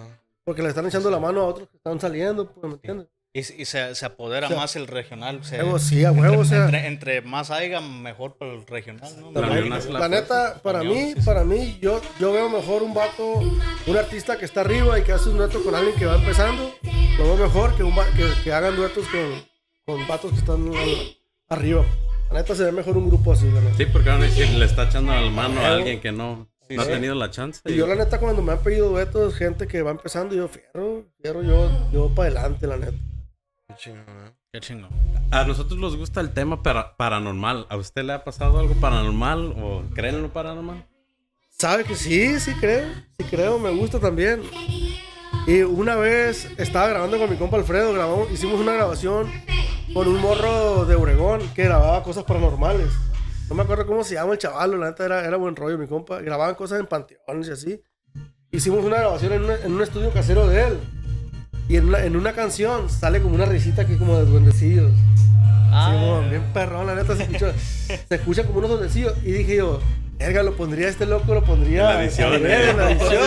porque 0.45 0.63
le 0.63 0.69
están 0.69 0.87
echando 0.87 1.11
la 1.11 1.19
mano 1.19 1.41
a 1.41 1.47
otros 1.47 1.69
que 1.69 1.79
están 1.79 1.99
saliendo, 1.99 2.49
pues, 2.53 2.69
¿me 2.69 2.75
entiendes? 2.75 3.09
Y, 3.33 3.39
y 3.41 3.65
se, 3.65 3.95
se 3.95 4.05
apodera 4.07 4.47
O 4.49 4.51
sea, 4.51 4.57
más 4.59 4.75
el 4.75 4.89
regional. 4.89 5.45
se- 5.45 5.59
Huevo, 5.59 5.79
sí, 5.79 6.05
a 6.05 6.11
huevo, 6.11 6.41
o 6.41 6.45
sea. 6.45 6.65
entre, 6.65 6.87
entre 6.89 7.21
más 7.23 7.53
haya, 7.53 7.81
mejor 7.81 8.37
para 8.37 8.53
el 8.55 8.67
regional, 8.67 9.09
¿no? 9.21 9.31
La 9.31 9.43
La, 9.43 9.53
unión 9.53 9.73
hace 9.73 9.93
la 9.93 10.01
la 10.01 10.09
neta, 10.09 10.27
fuerza. 10.47 10.63
para 10.63 10.81
Unión, 10.81 10.95
mí, 10.95 11.13
sí, 11.13 11.15
sí. 11.21 11.27
para 11.27 11.45
mí, 11.45 11.79
yo, 11.81 12.01
yo 12.19 12.33
veo 12.33 12.49
mejor 12.51 12.83
un 12.83 12.93
vato, 12.93 13.35
un 13.87 13.97
artista 13.97 14.37
que 14.37 14.45
está 14.47 14.63
arriba 14.63 14.99
y 14.99 15.03
que 15.05 15.13
hace 15.13 15.29
un 15.29 15.37
dueto 15.37 15.63
con 15.63 15.75
alguien 15.77 15.95
que 15.97 16.07
va 16.07 16.17
empezando. 16.17 16.75
Lo 17.19 17.25
veo 17.25 17.37
mejor 17.37 17.77
que, 17.77 17.85
un, 17.85 17.95
que, 18.17 18.27
que 18.43 18.53
hagan 18.53 18.75
duetos 18.75 19.07
con, 19.07 19.45
con 19.97 20.09
vatos 20.09 20.33
que 20.33 20.39
están 20.39 20.69
arriba. 21.49 21.85
La 22.33 22.41
neta 22.41 22.55
se 22.57 22.65
ve 22.65 22.73
mejor 22.73 22.97
un 22.97 23.09
grupo 23.09 23.33
así, 23.33 23.45
la 23.51 23.61
neta. 23.61 23.77
Sí, 23.77 23.87
porque 23.87 24.09
van 24.09 24.23
a 24.23 24.25
decir, 24.25 24.49
le 24.51 24.65
está 24.65 24.85
echando 24.89 25.13
la 25.13 25.31
mano 25.31 25.61
a 25.61 25.69
alguien 25.75 26.01
que 26.01 26.11
no, 26.11 26.49
no 26.69 26.83
ha 26.83 26.85
sí. 26.85 26.91
tenido 26.91 27.15
la 27.15 27.31
chance. 27.31 27.61
Y 27.67 27.77
yo 27.77 27.87
la 27.87 27.95
neta 27.95 28.19
cuando 28.19 28.43
me 28.43 28.51
han 28.53 28.59
pedido 28.59 28.89
duetos, 28.89 29.37
gente 29.37 29.69
que 29.69 29.83
va 29.83 29.93
empezando, 29.93 30.35
yo 30.35 30.49
fierro, 30.49 31.05
fierro 31.23 31.43
yo, 31.45 31.71
yo 31.93 32.09
para 32.13 32.29
adelante, 32.31 32.67
la 32.67 32.77
neta. 32.77 32.97
¿Eh? 33.87 34.33
Qué 34.53 34.61
chingón. 34.61 34.91
A 35.31 35.45
nosotros 35.45 35.79
nos 35.79 35.97
gusta 35.97 36.21
el 36.21 36.33
tema 36.33 36.63
para- 36.63 36.97
paranormal. 36.97 37.67
¿A 37.71 37.77
usted 37.77 38.03
le 38.05 38.13
ha 38.13 38.25
pasado 38.25 38.59
algo 38.59 38.75
paranormal 38.75 39.55
o 39.63 39.83
creen 39.95 40.17
en 40.17 40.23
lo 40.23 40.33
paranormal? 40.33 40.87
¿Sabe 41.51 41.85
que 41.85 41.95
sí? 41.95 42.39
Sí 42.41 42.53
creo, 42.55 42.87
sí 43.19 43.25
creo, 43.31 43.59
me 43.59 43.71
gusta 43.71 43.99
también. 44.01 44.43
Y 45.47 45.63
una 45.63 45.97
vez 45.97 46.49
estaba 46.59 46.89
grabando 46.89 47.19
con 47.19 47.31
mi 47.31 47.37
compa 47.37 47.57
Alfredo, 47.57 47.93
grabamos, 47.93 48.31
hicimos 48.31 48.61
una 48.61 48.73
grabación 48.73 49.31
con 49.95 50.07
un 50.09 50.21
morro 50.21 50.85
de 50.85 50.95
Obregón 50.95 51.41
que 51.55 51.65
grababa 51.65 52.03
cosas 52.03 52.25
paranormales. 52.25 52.89
No 53.49 53.55
me 53.57 53.63
acuerdo 53.63 53.87
cómo 53.87 54.05
se 54.05 54.15
llama 54.15 54.33
el 54.33 54.39
chaval, 54.39 54.79
la 54.79 54.91
neta 54.91 55.05
era, 55.05 55.25
era 55.25 55.37
buen 55.37 55.57
rollo 55.57 55.77
mi 55.79 55.87
compa. 55.87 56.21
Grababan 56.21 56.55
cosas 56.55 56.81
en 56.81 56.87
panteones 56.87 57.49
y 57.49 57.51
así. 57.51 57.83
Hicimos 58.53 58.85
una 58.85 58.99
grabación 58.99 59.33
en, 59.33 59.45
una- 59.45 59.57
en 59.57 59.73
un 59.73 59.83
estudio 59.83 60.11
casero 60.13 60.47
de 60.47 60.63
él. 60.69 60.81
Y 61.71 61.77
en 61.77 61.87
una, 61.89 62.05
en 62.05 62.17
una 62.17 62.33
canción 62.33 62.91
sale 62.91 63.21
como 63.23 63.35
una 63.37 63.45
risita 63.47 63.83
aquí 63.83 63.97
como 63.97 64.17
de 64.19 64.25
duendecillos. 64.25 64.91
Ah, 65.73 66.21
Sí, 66.25 66.31
bien 66.31 66.43
perrón, 66.53 66.87
la 66.89 66.97
neta 66.97 67.15
se 67.17 67.23
escucha, 67.23 67.53
se 68.09 68.15
escucha 68.17 68.45
como 68.45 68.59
unos 68.59 68.71
duendecillos. 68.73 69.15
Y 69.25 69.31
dije 69.31 69.57
yo, 69.57 69.81
verga, 70.19 70.43
lo 70.43 70.57
pondría 70.57 70.89
este 70.89 71.07
loco, 71.07 71.33
lo 71.33 71.45
pondría 71.45 71.91
En 71.93 71.97
la 71.97 72.03
edición, 72.05 72.35
en 72.35 72.47
¿eh? 72.47 72.73
la 72.77 72.91
edición. 72.91 73.23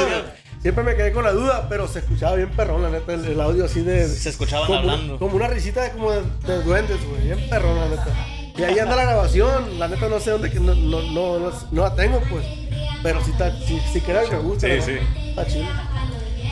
Siempre 0.62 0.84
me 0.84 0.96
quedé 0.96 1.12
con 1.14 1.24
la 1.24 1.32
duda, 1.32 1.68
pero 1.70 1.88
se 1.88 2.00
escuchaba 2.00 2.36
bien 2.36 2.50
perrón, 2.50 2.82
la 2.84 2.90
neta, 2.90 3.14
el, 3.14 3.26
el 3.26 3.40
audio 3.42 3.66
así 3.66 3.82
de. 3.82 4.08
Se 4.08 4.30
escuchaban 4.30 4.68
como, 4.68 4.80
una- 4.82 4.92
hablando. 4.94 5.20
como 5.20 5.36
una 5.38 5.48
risita 5.48 5.82
de, 5.84 5.92
como 5.92 6.12
de, 6.12 6.22
de 6.48 6.64
duendes, 6.64 6.98
güey, 7.10 7.22
bien 7.24 7.50
perrón, 7.50 7.80
la 7.80 7.88
neta. 7.90 8.08
Y 8.58 8.64
ahí 8.64 8.78
anda 8.78 8.96
la 8.98 9.04
grabación, 9.04 9.80
la 9.80 9.88
neta 9.88 10.08
no 10.10 10.20
sé 10.20 10.32
dónde, 10.32 10.52
que 10.52 10.60
no, 10.60 10.76
no, 10.76 11.02
no, 11.02 11.40
no, 11.40 11.52
no 11.72 11.82
la 11.82 11.96
tengo, 11.96 12.22
pues. 12.30 12.46
Pero 13.02 13.24
sí, 13.24 13.32
está, 13.32 13.52
sí 13.68 14.00
creo 14.06 14.30
que 14.30 14.36
me 14.36 14.42
gusta. 14.42 14.68
Sí, 14.68 14.82
sí. 14.82 15.30
Está 15.30 15.46
chido. 15.48 15.66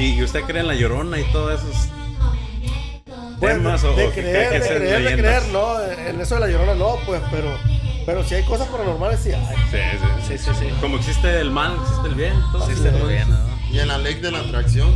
¿Y 0.02 0.24
usted 0.24 0.42
cree 0.46 0.62
en 0.62 0.68
la 0.68 0.76
llorona 0.76 1.20
y 1.20 1.24
todos 1.32 1.62
esos 1.62 1.76
Pues, 3.40 3.54
temas? 3.54 3.82
de, 3.82 3.88
o, 3.88 3.96
de 3.96 4.08
o 4.08 4.12
creer, 4.12 4.52
de 4.64 5.22
de 5.22 5.42
no, 5.52 5.82
en 5.84 6.20
eso 6.22 6.36
de 6.36 6.42
la 6.42 6.48
llorona 6.48 6.76
no, 6.76 6.96
pues, 7.06 7.22
pero, 7.32 7.50
pero 8.06 8.24
si 8.24 8.36
hay 8.36 8.44
cosas 8.44 8.68
paranormales, 8.70 9.20
sí 9.20 9.32
hay. 9.32 9.56
Sí, 9.70 9.78
sí, 10.28 10.38
Sí, 10.38 10.38
sí, 10.38 10.52
sí. 10.60 10.66
Como 10.82 10.98
existe 10.98 11.40
el 11.40 11.52
mal, 11.52 11.76
existe 11.82 12.08
el 12.10 12.16
bien. 12.16 12.34
todo. 12.52 12.66
Sí, 12.66 12.74
está 12.74 12.92
muy 12.92 13.14
bien, 13.14 13.30
¿no? 13.30 13.38
Y 13.72 13.80
en 13.80 13.88
la 13.88 13.98
ley 13.98 14.16
de 14.16 14.32
la 14.32 14.40
atracción. 14.40 14.90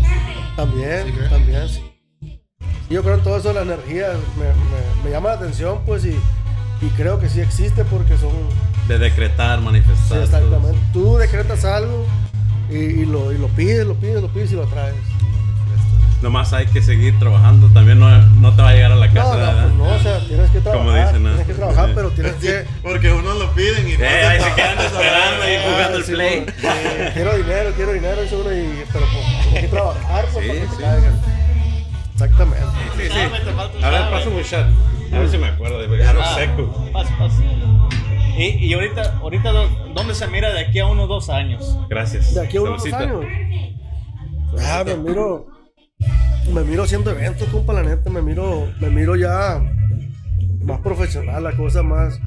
También, 0.56 1.06
¿Sí 1.08 1.30
también, 1.30 1.70
sí. 1.70 1.82
Y 2.90 2.94
Yo 2.94 3.04
creo 3.04 3.16
en 3.16 3.24
todo 3.24 3.38
eso 3.38 3.50
de 3.50 3.54
la 3.56 3.62
energía, 3.62 4.08
me, 4.38 4.46
me- 4.46 5.04
me 5.04 5.10
llama 5.12 5.30
la 5.30 5.36
atención, 5.36 5.82
pues, 5.86 6.06
y, 6.06 6.10
y 6.82 6.88
creo 6.98 7.20
que 7.20 7.30
sí 7.30 7.42
existe 7.42 7.84
porque 7.86 8.18
son... 8.18 8.32
De 8.88 8.98
decretar, 9.00 9.60
sí, 9.60 9.66
manifestar. 9.66 10.22
exactamente. 10.22 10.78
Tú 10.94 11.18
decretas 11.18 11.66
algo 11.66 12.06
y, 12.70 12.76
y 12.76 13.06
lo, 13.06 13.32
y 13.32 13.38
lo 13.38 13.48
pides, 13.50 13.86
lo 13.86 13.96
pides, 13.96 14.22
lo 14.22 14.28
pides 14.30 14.52
y 14.52 14.56
lo 14.56 14.66
traes. 14.68 14.96
Nomás 16.22 16.54
hay 16.54 16.66
que 16.68 16.82
seguir 16.82 17.20
trabajando. 17.20 17.68
También 17.70 18.00
no, 18.00 18.10
no 18.10 18.56
te 18.56 18.62
va 18.62 18.70
a 18.70 18.74
llegar 18.74 18.92
a 18.94 18.96
la 18.96 19.12
casa. 19.12 19.36
No, 19.36 19.52
no, 19.52 19.62
pues 19.62 19.74
no, 19.76 19.84
o 19.96 20.00
sea, 20.00 20.20
tienes 20.28 20.50
que 20.50 20.60
trabajar, 20.62 20.86
Como 20.88 20.98
dicen, 20.98 21.24
¿no? 21.24 21.30
tienes 21.30 21.48
que 21.48 21.54
trabajar, 21.54 21.92
pero 21.94 22.10
tienes 22.12 22.34
Sí, 22.40 22.48
que... 22.48 22.66
porque 22.82 23.12
unos 23.12 23.38
lo 23.38 23.52
piden 23.52 23.88
y 23.88 23.92
Eh, 23.94 23.98
no 24.00 24.30
ahí 24.30 24.42
se 24.42 24.54
quedan 24.56 24.80
esperando 24.80 25.44
ahí 25.44 25.58
jugando 25.70 25.98
el 25.98 26.04
sí, 26.04 26.12
play. 26.14 26.46
eh, 26.64 27.12
quiero 27.14 27.38
dinero, 27.38 27.72
quiero 27.76 27.94
dinero, 27.94 28.24
y 28.24 28.28
seguro, 28.30 28.56
y, 28.58 28.84
pero 28.92 29.06
pues, 29.06 29.44
tienes 29.44 29.62
que 29.62 29.68
trabajar 29.68 30.26
pues, 30.34 30.46
Sí, 30.46 30.52
para 30.52 30.62
que 30.62 30.68
te 30.76 30.82
caigan. 30.82 31.20
Exactamente. 32.14 32.66
Sí, 32.96 33.04
sí. 33.12 33.84
A 33.84 33.90
ver, 33.90 34.10
pasa 34.10 34.30
un 34.30 34.42
shot. 34.42 34.66
A 35.14 35.20
ver 35.20 35.30
si 35.30 35.38
me 35.38 35.48
acuerdo. 35.48 35.80
De 35.80 35.98
ya 36.00 36.16
Ah, 36.20 36.36
seco. 36.36 36.90
Pasa, 36.92 37.16
pasa. 37.20 37.36
Y, 38.38 38.66
y 38.68 38.74
ahorita, 38.74 39.18
ahorita, 39.22 39.52
¿dó- 39.52 39.94
¿dónde 39.94 40.14
se 40.16 40.28
mira 40.28 40.52
de 40.54 40.60
aquí 40.60 40.80
a 40.80 40.88
unos 40.88 41.08
dos 41.08 41.30
años? 41.30 41.78
Gracias. 41.90 42.34
De 42.34 42.42
aquí 42.46 42.58
a 42.58 42.62
unos 42.62 42.84
dos 42.84 42.94
años. 42.94 43.26
Ah, 44.60 44.84
me 44.86 44.96
miro. 44.98 45.48
Me 46.54 46.64
miro 46.64 46.84
haciendo 46.84 47.12
eventos, 47.12 47.48
compa, 47.50 47.74
la 47.74 47.84
neta. 47.84 48.10
Me 48.10 48.22
miro, 48.22 48.68
me 48.80 48.90
miro 48.90 49.16
ya 49.16 49.62
más 50.64 50.80
profesional, 50.82 51.44
la 51.44 51.56
cosa 51.56 51.82
más. 51.84 52.20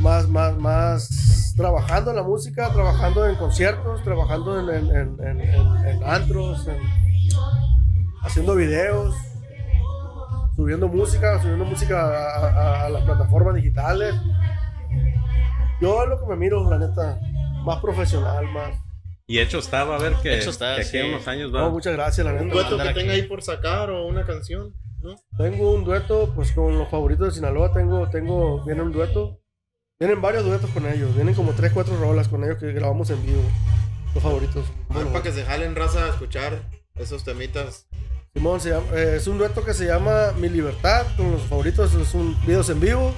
Más, 0.00 0.28
más, 0.28 0.56
más. 0.56 1.54
Trabajando 1.56 2.10
en 2.10 2.16
la 2.16 2.22
música, 2.24 2.70
trabajando 2.72 3.26
en 3.28 3.36
conciertos, 3.36 4.02
trabajando 4.02 4.58
en, 4.58 4.68
en, 4.90 4.96
en, 4.96 5.20
en- 5.20 5.40
en- 5.40 5.86
en 5.86 6.04
antros, 6.04 6.66
en- 6.66 6.80
haciendo 8.22 8.56
videos, 8.56 9.14
subiendo 10.56 10.88
música, 10.88 11.40
subiendo 11.40 11.64
música 11.64 12.00
a, 12.00 12.38
a- 12.48 12.86
a 12.86 12.88
las 12.88 13.04
plataformas 13.04 13.54
digitales. 13.54 14.14
Yo 15.80 16.02
es 16.02 16.08
lo 16.08 16.20
que 16.20 16.26
me 16.26 16.36
miro, 16.36 16.68
la 16.70 16.78
neta, 16.78 17.18
más 17.64 17.80
profesional, 17.80 18.46
más. 18.52 18.76
Y 19.26 19.38
hecho 19.38 19.58
está, 19.58 19.84
va 19.84 19.96
a 19.96 19.98
ver 19.98 20.14
que, 20.22 20.36
Hecho 20.38 20.50
está, 20.50 20.74
que 20.76 20.82
aquí 20.82 20.90
sí. 20.90 20.98
a 20.98 21.06
unos 21.06 21.26
años 21.28 21.54
va. 21.54 21.60
No, 21.62 21.70
muchas 21.70 21.94
gracias, 21.94 22.24
la 22.26 22.32
Un 22.32 22.48
neta. 22.48 22.54
dueto 22.54 22.76
que 22.76 22.92
tenga 22.92 23.12
aquí. 23.12 23.22
ahí 23.22 23.28
por 23.28 23.42
sacar 23.42 23.90
o 23.90 24.06
una 24.06 24.24
canción, 24.24 24.74
¿no? 25.00 25.14
Tengo 25.38 25.72
un 25.72 25.84
dueto, 25.84 26.32
pues 26.34 26.52
con 26.52 26.76
los 26.78 26.88
favoritos 26.90 27.28
de 27.28 27.32
Sinaloa, 27.34 27.72
tengo, 27.72 28.08
tengo, 28.10 28.62
viene 28.64 28.82
un 28.82 28.92
dueto. 28.92 29.40
Vienen 29.98 30.20
varios 30.20 30.44
duetos 30.44 30.68
con 30.70 30.86
ellos, 30.86 31.14
vienen 31.14 31.34
como 31.34 31.52
3, 31.52 31.72
4 31.72 31.96
rolas 31.98 32.28
con 32.28 32.44
ellos 32.44 32.58
que 32.58 32.72
grabamos 32.72 33.08
en 33.10 33.24
vivo. 33.24 33.42
Los 34.12 34.22
favoritos. 34.22 34.66
Bueno, 34.88 35.10
para 35.10 35.22
que 35.22 35.32
se 35.32 35.44
jalen 35.44 35.74
raza 35.74 36.04
a 36.04 36.08
escuchar 36.10 36.60
esos 36.96 37.24
temitas. 37.24 37.86
Simón 38.34 38.60
se 38.60 38.70
llama- 38.70 38.86
eh, 38.94 39.14
es 39.16 39.26
un 39.28 39.38
dueto 39.38 39.64
que 39.64 39.72
se 39.72 39.86
llama 39.86 40.32
Mi 40.38 40.48
Libertad, 40.48 41.06
con 41.16 41.30
los 41.32 41.42
favoritos, 41.42 41.94
es 41.94 42.12
un 42.14 42.36
videos 42.44 42.68
en 42.70 42.80
vivo. 42.80 43.14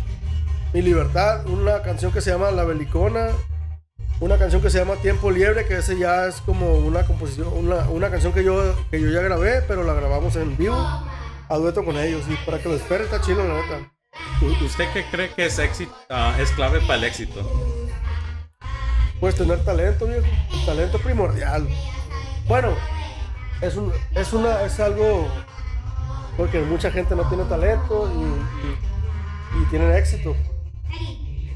Mi 0.77 0.83
Libertad, 0.83 1.47
una 1.47 1.81
canción 1.81 2.12
que 2.12 2.21
se 2.21 2.31
llama 2.31 2.51
La 2.51 2.65
Belicona, 2.65 3.29
una 4.21 4.37
canción 4.37 4.61
que 4.61 4.69
se 4.69 4.79
llama 4.79 4.97
Tiempo 4.97 5.31
Liebre, 5.31 5.65
que 5.65 5.79
ese 5.79 5.97
ya 5.99 6.27
es 6.27 6.43
como 6.43 6.75
una 6.75 7.05
composición, 7.05 7.49
una, 7.51 7.89
una 7.89 8.11
canción 8.11 8.35
que 8.35 8.45
yo, 8.45 8.75
que 8.91 9.01
yo 9.01 9.09
ya 9.09 9.23
grabé, 9.23 9.62
pero 9.62 9.85
la 9.85 9.95
grabamos 9.95 10.37
en 10.37 10.55
vivo, 10.59 10.77
a 10.77 11.57
dueto 11.57 11.83
con 11.83 11.97
ellos. 11.97 12.25
Y 12.29 12.35
para 12.45 12.59
que 12.59 12.69
lo 12.69 12.75
esperen, 12.75 13.07
está 13.07 13.23
chido, 13.23 13.43
la 13.49 13.55
neta. 13.55 13.91
¿Usted 14.62 14.85
qué 14.93 15.07
cree 15.11 15.31
que 15.31 15.47
es, 15.47 15.59
éxito, 15.59 15.95
ah, 16.11 16.37
es 16.39 16.51
clave 16.51 16.81
para 16.83 16.97
el 16.97 17.05
éxito? 17.05 17.41
Pues 19.19 19.35
tener 19.35 19.65
talento, 19.65 20.05
viejo. 20.07 20.27
El 20.53 20.67
talento 20.67 20.99
primordial. 20.99 21.67
Bueno, 22.47 22.75
es, 23.62 23.77
un, 23.77 23.95
es, 24.15 24.31
una, 24.35 24.61
es 24.61 24.79
algo 24.79 25.27
porque 26.37 26.61
mucha 26.61 26.91
gente 26.91 27.17
no 27.17 27.27
tiene 27.31 27.45
talento 27.45 28.12
y, 28.15 28.19
y- 29.59 29.62
y 29.62 29.65
tienen 29.71 29.91
éxito. 29.97 30.37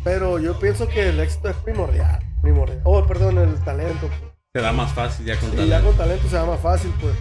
Pero 0.05 0.39
yo 0.39 0.59
pienso 0.59 0.89
que 0.89 1.09
el 1.11 1.21
éxito 1.21 1.49
es 1.51 1.57
primordial. 1.57 2.19
primordial. 2.43 2.81
Oh, 2.85 3.05
perdón, 3.07 3.39
el 3.39 3.55
talento. 3.65 4.07
pues. 4.09 4.21
Te 4.53 4.61
da 4.61 4.73
más 4.73 4.93
fácil 4.93 5.27
ya 5.27 5.37
con 5.39 5.51
ya 5.51 5.57
talento. 5.57 5.87
con 5.89 5.97
talento 5.97 6.29
se 6.29 6.37
da 6.37 6.45
más 6.47 6.61
fácil, 6.61 6.93
pues. 7.01 7.15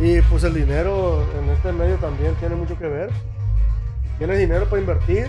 Y 0.00 0.20
pues 0.22 0.42
el 0.44 0.54
dinero 0.54 1.24
en 1.38 1.48
este 1.50 1.70
medio 1.72 1.96
también 1.96 2.34
tiene 2.36 2.54
mucho 2.56 2.76
que 2.78 2.86
ver. 2.88 3.10
Tienes 4.18 4.38
dinero 4.38 4.66
para 4.66 4.80
invertir, 4.80 5.28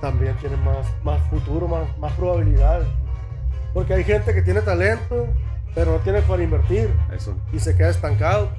también 0.00 0.34
tiene 0.36 0.56
más, 0.58 0.86
más 1.02 1.20
futuro, 1.30 1.66
más, 1.68 1.96
más 1.98 2.12
probabilidades. 2.12 2.86
Porque 3.72 3.94
hay 3.94 4.04
gente 4.04 4.34
que 4.34 4.42
tiene 4.42 4.60
talento, 4.60 5.26
pero 5.74 5.92
no 5.92 5.98
tiene 5.98 6.20
para 6.22 6.42
invertir 6.42 6.90
Eso. 7.12 7.34
y 7.52 7.58
se 7.58 7.74
queda 7.76 7.90
estancado. 7.90 8.50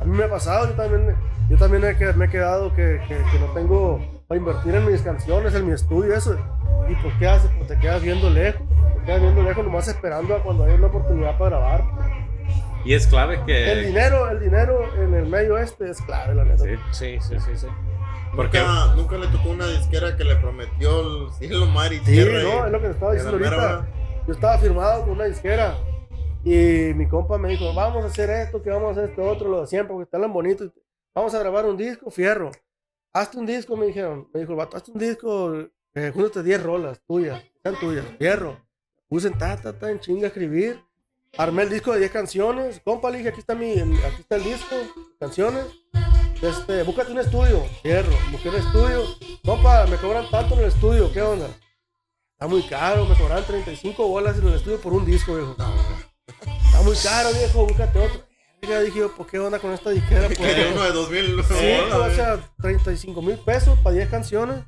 A 0.00 0.04
mí 0.04 0.16
me 0.16 0.24
ha 0.24 0.30
pasado, 0.30 0.66
yo 0.68 0.72
también, 0.74 1.14
yo 1.48 1.56
también 1.56 1.84
he 1.84 2.12
me 2.14 2.24
he 2.26 2.28
quedado 2.28 2.74
que, 2.74 3.00
que- 3.08 3.22
que 3.30 3.38
no 3.38 3.46
tengo 3.54 4.00
para 4.30 4.38
invertir 4.38 4.72
en 4.76 4.86
mis 4.86 5.02
canciones, 5.02 5.52
en 5.56 5.66
mi 5.66 5.72
estudio, 5.72 6.14
eso. 6.14 6.38
¿Y 6.88 6.94
pues 7.02 7.12
qué 7.18 7.26
haces? 7.26 7.50
Pues 7.56 7.66
te 7.66 7.76
quedas 7.80 8.00
viendo 8.00 8.30
lejos, 8.30 8.62
te 9.00 9.04
quedas 9.04 9.22
viendo 9.22 9.42
lejos 9.42 9.64
nomás 9.64 9.88
esperando 9.88 10.36
a 10.36 10.40
cuando 10.44 10.62
hay 10.62 10.74
una 10.74 10.86
oportunidad 10.86 11.36
para 11.36 11.58
grabar. 11.58 11.84
Y 12.84 12.94
es 12.94 13.08
clave 13.08 13.34
El 13.34 13.44
que. 13.44 13.74
dinero, 13.88 14.30
el 14.30 14.38
dinero 14.38 14.82
en 15.02 15.14
el 15.14 15.26
medio 15.26 15.58
este 15.58 15.90
es 15.90 16.00
clave, 16.02 16.36
la 16.36 16.44
neta. 16.44 16.62
Sí. 16.62 16.70
Sí, 16.92 17.18
sí, 17.20 17.40
sí, 17.40 17.56
sí. 17.56 17.66
Porque 18.36 18.60
Nunca, 18.60 18.94
nunca 18.94 19.18
le 19.18 19.26
tocó 19.36 19.50
una 19.50 19.66
disquera 19.66 20.16
que 20.16 20.22
le 20.22 20.36
prometió 20.36 21.00
el 21.00 21.32
cielo, 21.32 21.66
mar 21.66 21.92
y 21.92 21.98
Sí, 21.98 22.04
tierra. 22.12 22.40
no, 22.44 22.62
y- 22.62 22.66
es 22.66 22.70
lo 22.72 22.80
que 22.80 22.86
te 22.86 22.92
estaba 22.92 23.12
diciendo 23.14 23.36
ahorita. 23.36 23.56
hora. 23.56 23.88
Yo 24.28 24.32
estaba 24.32 24.58
firmado 24.58 25.00
con 25.02 25.10
una 25.10 25.24
disquera 25.24 25.74
y 26.44 26.92
mi 26.94 27.08
compa 27.08 27.36
me 27.36 27.48
dijo, 27.48 27.74
vamos 27.74 28.04
a 28.04 28.06
hacer 28.06 28.30
esto, 28.30 28.62
que 28.62 28.70
vamos 28.70 28.90
a 28.90 28.92
hacer 28.92 29.10
esto 29.10 29.24
otro, 29.24 29.48
lo 29.48 29.62
de 29.62 29.66
siempre, 29.66 29.92
porque 29.92 30.04
están 30.04 30.32
bonitos. 30.32 30.70
Vamos 31.16 31.34
a 31.34 31.40
grabar 31.40 31.66
un 31.66 31.76
disco, 31.76 32.12
fierro. 32.12 32.52
Hazte 33.12 33.38
un 33.38 33.46
disco, 33.46 33.76
me 33.76 33.86
dijeron. 33.86 34.28
Me 34.32 34.40
dijo, 34.40 34.52
el 34.52 34.58
vato, 34.58 34.76
hazte 34.76 34.92
un 34.92 34.98
disco, 34.98 35.52
eh, 35.94 36.12
júntate 36.14 36.42
10 36.44 36.62
rolas 36.62 37.00
tuyas, 37.06 37.42
sean 37.62 37.74
tuyas, 37.80 38.06
fierro. 38.18 38.60
Puse 39.08 39.28
en 39.28 39.36
ta, 39.36 39.60
ta, 39.60 39.76
ta, 39.76 39.90
en 39.90 39.98
chinga 39.98 40.28
escribir. 40.28 40.80
Armé 41.36 41.64
el 41.64 41.70
disco 41.70 41.92
de 41.92 41.98
10 42.00 42.10
canciones. 42.12 42.80
Compa, 42.84 43.10
le 43.10 43.18
dije, 43.18 43.30
aquí 43.30 43.40
está, 43.40 43.54
mi, 43.54 43.72
aquí 43.72 44.20
está 44.20 44.36
el 44.36 44.44
disco, 44.44 44.76
canciones. 45.18 45.66
este, 46.40 46.84
búscate 46.84 47.10
un 47.12 47.18
estudio, 47.18 47.64
hierro, 47.82 48.12
busqué 48.30 48.48
un 48.48 48.56
estudio, 48.56 49.04
compa, 49.44 49.86
me 49.86 49.96
cobran 49.96 50.30
tanto 50.30 50.54
en 50.54 50.60
el 50.60 50.66
estudio, 50.66 51.12
¿qué 51.12 51.20
onda? 51.20 51.48
Está 52.32 52.46
muy 52.46 52.62
caro, 52.62 53.04
me 53.04 53.16
cobran 53.16 53.44
35 53.44 54.08
bolas 54.08 54.38
en 54.38 54.48
el 54.48 54.54
estudio 54.54 54.80
por 54.80 54.92
un 54.92 55.04
disco, 55.04 55.34
viejo. 55.34 55.56
Está 56.64 56.82
muy 56.82 56.96
caro, 56.96 57.30
viejo, 57.32 57.66
búscate 57.66 57.98
otro. 57.98 58.29
Ya 58.68 58.80
dije 58.80 58.98
yo, 59.00 59.12
¿por 59.16 59.26
qué 59.26 59.38
onda 59.38 59.58
con 59.58 59.72
esta 59.72 59.90
disquera? 59.90 60.26
Pues, 60.28 60.38
Quería 60.38 60.68
uno 60.72 60.82
de 60.82 60.92
2000. 60.92 61.26
Sí, 61.26 61.42
pues, 61.48 61.92
o 61.94 62.10
sea, 62.14 62.38
35 62.60 63.22
mil 63.22 63.36
pesos 63.38 63.78
para 63.80 63.96
10 63.96 64.08
canciones. 64.08 64.64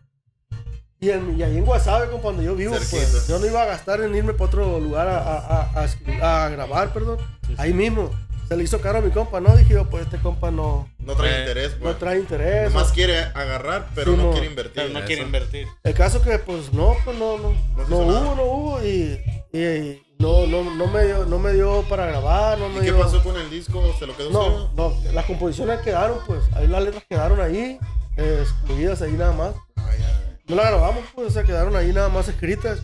Y, 1.00 1.10
en, 1.10 1.38
y 1.38 1.42
ahí 1.42 1.56
en 1.58 1.64
Guasave, 1.64 2.08
como 2.10 2.22
donde 2.22 2.44
yo 2.44 2.54
vivo, 2.54 2.74
pues 2.90 3.26
yo 3.26 3.38
no 3.40 3.46
iba 3.46 3.62
a 3.62 3.66
gastar 3.66 4.00
en 4.02 4.14
irme 4.14 4.34
para 4.34 4.44
otro 4.46 4.78
lugar 4.78 5.08
a, 5.08 5.18
a, 5.18 5.84
a- 6.20 6.44
a 6.44 6.48
grabar, 6.48 6.92
perdón. 6.92 7.18
Ahí 7.58 7.72
mismo. 7.72 8.10
Se 8.48 8.56
le 8.56 8.64
hizo 8.64 8.80
caro 8.80 8.98
a 8.98 9.00
mi 9.00 9.10
compa, 9.10 9.40
¿no? 9.40 9.56
Dije 9.56 9.74
yo, 9.74 9.88
pues 9.88 10.04
este 10.04 10.18
compa 10.18 10.50
no, 10.50 10.88
No 10.98 11.14
trae 11.16 11.36
Eh, 11.36 11.40
interés, 11.40 11.72
no 11.78 11.82
pues. 11.84 11.98
trae 11.98 12.18
interés. 12.18 12.72
Nomás 12.72 12.92
quiere 12.92 13.18
agarrar, 13.18 13.88
pero 13.94 14.12
Sí, 14.12 14.16
no 14.18 14.24
mo. 14.24 14.30
quiere 14.32 14.46
invertir. 14.46 14.74
Pero 14.74 14.88
no 14.90 14.98
eso. 14.98 15.06
quiere 15.06 15.22
invertir. 15.22 15.66
El 15.82 15.94
caso 15.94 16.22
que, 16.22 16.38
pues 16.38 16.72
no, 16.72 16.94
pues 17.04 17.16
no, 17.18 17.38
no, 17.38 17.50
No 17.76 17.88
no, 17.88 17.96
hubo, 17.98 18.12
nada. 18.12 18.34
no 18.36 18.42
hubo. 18.44 18.82
Y, 18.84 19.20
y- 19.52 19.58
y 19.58 20.02
no, 20.22 20.46
no, 20.46 20.74
no, 20.74 20.86
me 20.86 21.04
dio, 21.04 21.26
no 21.26 21.38
me 21.38 21.52
dio 21.52 21.82
para 21.88 22.06
grabar, 22.06 22.58
no 22.58 22.68
me 22.68 22.76
¿Y 22.76 22.84
qué 22.84 22.92
dio. 22.92 23.00
pasó 23.00 23.22
con 23.22 23.36
el 23.36 23.50
disco? 23.50 23.82
¿Se 23.98 24.06
lo 24.06 24.16
quedó 24.16 24.30
No, 24.30 24.42
solo? 24.44 24.70
no, 24.76 25.12
las 25.12 25.24
composiciones 25.26 25.80
quedaron, 25.80 26.18
pues. 26.26 26.40
Ahí 26.54 26.66
las 26.66 26.82
letras 26.82 27.04
quedaron 27.08 27.40
ahí, 27.40 27.78
eh, 28.16 28.38
excluidas 28.42 29.02
ahí 29.02 29.12
nada 29.12 29.32
más. 29.32 29.54
Ay, 29.76 29.98
ay, 29.98 30.36
No 30.48 30.56
la 30.56 30.62
grabamos, 30.70 31.04
pues, 31.14 31.28
o 31.28 31.30
sea, 31.30 31.44
quedaron 31.44 31.74
ahí 31.76 31.92
nada 31.92 32.08
más 32.08 32.28
escritas. 32.28 32.80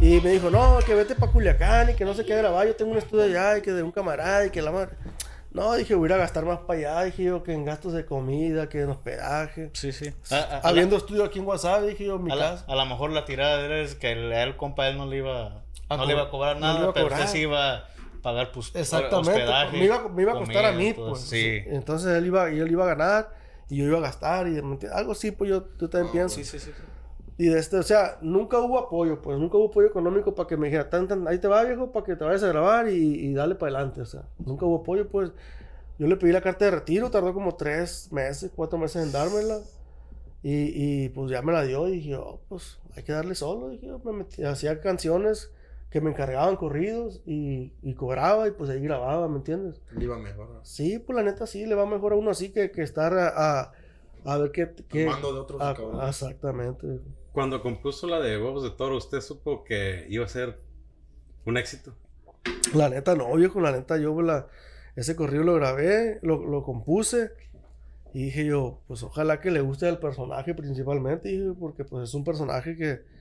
Y 0.00 0.20
me 0.20 0.30
dijo, 0.30 0.50
no, 0.50 0.78
que 0.84 0.94
vete 0.94 1.14
para 1.14 1.30
Culiacán 1.30 1.90
y 1.90 1.94
que 1.94 2.04
no 2.04 2.14
sé 2.14 2.24
qué 2.24 2.36
grabar. 2.36 2.66
Yo 2.66 2.74
tengo 2.74 2.90
un 2.92 2.98
estudio 2.98 3.24
allá 3.24 3.58
y 3.58 3.62
que 3.62 3.72
de 3.72 3.82
un 3.82 3.92
camarada 3.92 4.44
y 4.46 4.50
que 4.50 4.60
la 4.60 4.72
madre. 4.72 4.96
No, 5.52 5.72
dije, 5.74 5.94
voy 5.94 6.10
a 6.10 6.16
a 6.16 6.18
gastar 6.18 6.44
más 6.44 6.58
para 6.60 6.78
allá. 6.80 7.02
Dije 7.04 7.22
yo, 7.24 7.42
que 7.44 7.52
en 7.52 7.64
gastos 7.64 7.92
de 7.92 8.04
comida, 8.04 8.68
que 8.68 8.80
en 8.82 8.90
hospedaje. 8.90 9.70
Sí, 9.72 9.92
sí. 9.92 10.12
A, 10.30 10.34
a- 10.34 10.40
a 10.42 10.62
la- 10.62 10.68
Habiendo 10.68 10.96
estudio 10.96 11.24
aquí 11.24 11.38
en 11.38 11.46
WhatsApp, 11.46 11.82
dije 11.84 12.06
yo, 12.06 12.16
en 12.16 12.24
mi 12.24 12.32
a, 12.32 12.34
la- 12.34 12.50
casa. 12.52 12.64
a 12.66 12.74
lo 12.74 12.84
mejor 12.86 13.10
la 13.12 13.24
tirada 13.24 13.60
era 13.64 13.78
es 13.78 13.94
que 13.94 14.10
el, 14.12 14.32
a 14.32 14.42
él, 14.42 14.56
compa, 14.56 14.88
él 14.88 14.96
no 14.98 15.06
le 15.06 15.18
iba, 15.18 15.46
A 15.46 15.63
no 15.96 16.02
co- 16.02 16.06
le 16.08 16.12
iba 16.14 16.22
a 16.22 16.30
cobrar 16.30 16.54
no 16.56 16.60
nada, 16.60 16.78
iba 16.80 16.90
a 16.90 16.92
pero 16.94 17.06
cobrar. 17.06 17.20
usted 17.20 17.32
sí 17.32 17.38
iba 17.42 17.74
a 17.76 17.88
pagar 18.22 18.52
pues, 18.52 18.74
Exactamente. 18.74 19.30
hospedaje, 19.30 19.68
pues, 19.70 19.78
me, 19.80 19.84
iba, 19.86 20.08
me 20.08 20.22
iba 20.22 20.32
a 20.32 20.36
costar 20.38 20.64
a 20.64 20.70
comida, 20.72 20.84
mí, 20.88 20.94
todo 20.94 21.08
pues. 21.10 21.22
Sí. 21.22 21.58
Entonces 21.66 22.16
él 22.16 22.26
iba, 22.26 22.50
y 22.50 22.58
él 22.60 22.70
iba 22.70 22.84
a 22.84 22.88
ganar 22.88 23.30
y 23.68 23.76
yo 23.78 23.84
iba 23.84 23.98
a 23.98 24.02
gastar. 24.02 24.46
y. 24.48 24.58
Algo 24.92 25.12
así, 25.12 25.30
pues 25.30 25.50
yo, 25.50 25.66
yo 25.78 25.88
también 25.90 26.08
Ah, 26.08 26.12
pienso. 26.12 26.36
Sí, 26.36 26.44
sí, 26.44 26.58
sí. 26.58 26.70
sí. 26.74 26.82
Y 27.36 27.46
de 27.48 27.58
este, 27.58 27.76
o 27.78 27.82
sea, 27.82 28.18
nunca 28.22 28.58
hubo 28.60 28.78
apoyo, 28.78 29.20
pues 29.20 29.36
nunca 29.38 29.56
hubo 29.56 29.66
apoyo 29.66 29.88
económico 29.88 30.34
para 30.36 30.46
que 30.46 30.56
me 30.56 30.68
dijera, 30.68 30.88
tan, 30.88 31.08
tan, 31.08 31.26
ahí 31.26 31.38
te 31.38 31.48
va 31.48 31.64
viejo, 31.64 31.90
para 31.90 32.06
que 32.06 32.14
te 32.14 32.24
vayas 32.24 32.44
a 32.44 32.46
grabar 32.48 32.88
y, 32.88 32.94
y 32.94 33.34
dale 33.34 33.56
para 33.56 33.74
adelante, 33.74 34.00
o 34.02 34.06
sea, 34.06 34.22
nunca 34.38 34.64
hubo 34.66 34.76
apoyo, 34.82 35.08
pues 35.08 35.32
yo 35.98 36.06
le 36.06 36.14
pedí 36.16 36.30
la 36.30 36.40
carta 36.40 36.64
de 36.66 36.70
retiro, 36.70 37.10
tardó 37.10 37.34
como 37.34 37.56
tres 37.56 38.12
meses, 38.12 38.52
cuatro 38.54 38.78
meses 38.78 39.02
en 39.02 39.10
dármela, 39.10 39.58
y, 40.44 41.04
y 41.04 41.08
pues 41.08 41.28
ya 41.28 41.42
me 41.42 41.52
la 41.52 41.64
dio 41.64 41.88
y 41.88 41.92
dije, 41.96 42.14
oh, 42.14 42.40
pues 42.48 42.78
hay 42.96 43.02
que 43.02 43.10
darle 43.10 43.34
solo, 43.34 43.68
dije, 43.70 43.86
yo 43.88 43.98
me 44.04 44.12
metí, 44.12 44.44
hacía 44.44 44.80
canciones 44.80 45.50
que 45.94 46.00
me 46.00 46.10
encargaban 46.10 46.56
corridos 46.56 47.22
y, 47.24 47.72
y 47.80 47.94
cobraba 47.94 48.48
y 48.48 48.50
pues 48.50 48.68
ahí 48.68 48.80
grababa, 48.80 49.28
¿me 49.28 49.36
entiendes? 49.36 49.80
Le 49.96 50.02
iba 50.06 50.18
mejor. 50.18 50.50
¿no? 50.50 50.64
Sí, 50.64 50.98
pues 50.98 51.14
la 51.14 51.22
neta 51.22 51.46
sí, 51.46 51.66
le 51.66 51.76
va 51.76 51.86
mejor 51.86 52.14
a 52.14 52.16
uno 52.16 52.32
así 52.32 52.50
que, 52.50 52.72
que 52.72 52.82
estar 52.82 53.16
a, 53.16 53.28
a, 53.60 53.72
a 54.24 54.38
ver 54.38 54.50
qué... 54.50 54.74
qué 54.88 55.06
mando 55.06 55.32
de 55.32 55.38
otros 55.38 55.62
a- 55.62 56.08
exactamente. 56.08 56.98
Cuando 57.30 57.62
compuso 57.62 58.08
la 58.08 58.18
de 58.18 58.36
Huevos 58.42 58.64
de 58.64 58.70
Toro, 58.70 58.96
¿usted 58.96 59.20
supo 59.20 59.62
que 59.62 60.04
iba 60.08 60.24
a 60.24 60.28
ser 60.28 60.58
un 61.46 61.56
éxito? 61.58 61.94
La 62.74 62.88
neta 62.88 63.14
no, 63.14 63.32
viejo, 63.36 63.60
la 63.60 63.70
neta 63.70 63.96
yo 63.96 64.20
la, 64.20 64.48
ese 64.96 65.14
corrido 65.14 65.44
lo 65.44 65.54
grabé, 65.54 66.18
lo, 66.22 66.44
lo 66.44 66.64
compuse 66.64 67.30
y 68.12 68.24
dije 68.24 68.44
yo, 68.46 68.80
pues 68.88 69.04
ojalá 69.04 69.40
que 69.40 69.52
le 69.52 69.60
guste 69.60 69.86
al 69.86 70.00
personaje 70.00 70.54
principalmente, 70.54 71.28
dije, 71.28 71.52
porque 71.56 71.84
pues 71.84 72.08
es 72.08 72.14
un 72.14 72.24
personaje 72.24 72.76
que, 72.76 73.13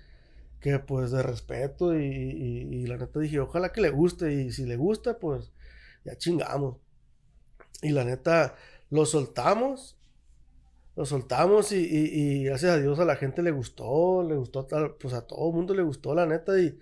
que 0.63 0.79
pues 0.79 1.11
de 1.11 1.21
respeto 1.21 1.93
y, 1.93 2.87
la 2.87 2.95
neta 2.95 3.19
dije, 3.19 3.41
ojalá 3.41 3.73
que 3.73 3.81
le 3.81 3.89
guste 3.89 4.33
y 4.33 4.51
si 4.53 4.65
le 4.65 4.77
gusta 4.77 5.19
pues 5.19 5.51
ya 6.05 6.17
chingamos. 6.17 6.77
Y 7.81 7.89
la 7.89 8.05
neta 8.05 8.55
lo 8.89 9.05
soltamos, 9.05 9.97
lo 10.95 11.05
soltamos 11.05 11.73
y, 11.73 12.45
gracias 12.45 12.71
a 12.71 12.77
Dios 12.79 12.97
a 12.99 13.05
la 13.05 13.17
gente 13.17 13.43
le 13.43 13.51
gustó, 13.51 14.23
le 14.23 14.35
gustó, 14.37 14.65
pues 14.99 15.13
a 15.13 15.27
todo 15.27 15.49
el 15.49 15.53
mundo 15.53 15.75
le 15.75 15.83
gustó 15.83 16.15
la 16.15 16.25
neta 16.25 16.59
y... 16.59 16.79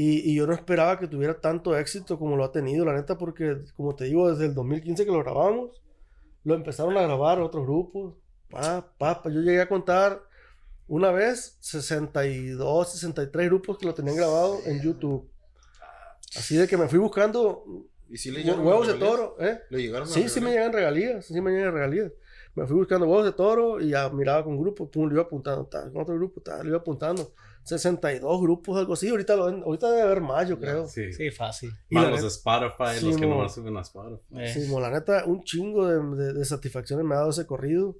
Y, 0.00 0.34
yo 0.34 0.46
no 0.46 0.52
esperaba 0.52 0.98
que 0.98 1.08
tuviera 1.08 1.40
tanto 1.40 1.76
éxito 1.76 2.18
como 2.20 2.36
lo 2.36 2.44
ha 2.44 2.52
tenido, 2.52 2.84
la 2.84 2.92
neta, 2.92 3.18
porque, 3.18 3.64
como 3.76 3.96
te 3.96 4.04
digo, 4.04 4.30
desde 4.30 4.46
el 4.46 4.54
2015 4.54 5.04
que 5.04 5.10
lo 5.10 5.24
grabamos, 5.24 5.82
lo 6.44 6.54
empezaron 6.54 6.96
a 6.96 7.02
grabar 7.02 7.40
otros 7.40 7.64
grupos. 7.64 8.14
Pa, 8.48 8.86
pa. 8.96 9.20
Yo 9.24 9.40
llegué 9.40 9.60
a 9.60 9.68
contar 9.68 10.27
una 10.88 11.10
vez 11.12 11.56
62, 11.60 12.92
63 12.92 13.46
grupos 13.48 13.78
que 13.78 13.86
lo 13.86 13.94
tenían 13.94 14.16
grabado 14.16 14.58
en 14.66 14.80
YouTube. 14.82 15.30
Así 16.36 16.56
de 16.56 16.66
que 16.68 16.76
me 16.76 16.88
fui 16.88 16.98
buscando 16.98 17.64
¿Y 18.10 18.16
si 18.16 18.30
le 18.30 18.42
huevos 18.52 18.86
de 18.86 18.94
toro, 18.94 19.36
¿eh? 19.38 19.60
¿Le 19.70 19.82
llegaron 19.82 20.08
a 20.08 20.10
Sí, 20.10 20.28
sí 20.28 20.40
me 20.40 20.50
llegan 20.50 20.72
regalías, 20.72 21.26
sí 21.26 21.40
me 21.40 21.50
llegan 21.52 21.74
regalías. 21.74 22.10
Me 22.54 22.66
fui 22.66 22.76
buscando 22.76 23.06
huevos 23.06 23.24
de 23.26 23.32
toro 23.32 23.80
y 23.80 23.90
ya 23.90 24.08
miraba 24.08 24.42
con 24.44 24.58
grupos, 24.58 24.88
pum, 24.90 25.06
le 25.08 25.14
iba 25.14 25.22
apuntando, 25.24 25.66
ta, 25.66 25.90
con 25.92 26.02
otro 26.02 26.14
grupo, 26.14 26.40
ta, 26.40 26.62
le 26.62 26.70
iba 26.70 26.78
apuntando. 26.78 27.32
62 27.64 28.40
grupos, 28.40 28.78
algo 28.78 28.94
así. 28.94 29.10
Ahorita, 29.10 29.36
lo, 29.36 29.44
ahorita 29.44 29.90
debe 29.90 30.02
haber 30.02 30.20
más, 30.22 30.48
yo 30.48 30.58
creo. 30.58 30.86
Sí. 30.88 31.12
Sí, 31.12 31.30
fácil. 31.30 31.70
Y 31.90 31.94
Más 31.96 32.10
los 32.10 32.22
de 32.22 32.28
Spotify, 32.28 32.98
Sí, 32.98 33.06
los 33.06 33.16
que 33.18 33.26
mo. 33.26 33.34
nomás 33.36 33.54
suben 33.54 33.76
a 33.76 33.82
Spotify. 33.82 34.22
Eh, 34.38 34.52
Sí, 34.54 34.70
mo, 34.70 34.80
la 34.80 34.90
neta, 34.90 35.24
un 35.26 35.44
chingo 35.44 35.86
de, 35.86 36.16
de- 36.24 36.32
de 36.32 36.44
satisfacciones 36.46 37.04
me 37.04 37.14
ha 37.14 37.18
dado 37.18 37.30
ese 37.30 37.46
corrido. 37.46 37.98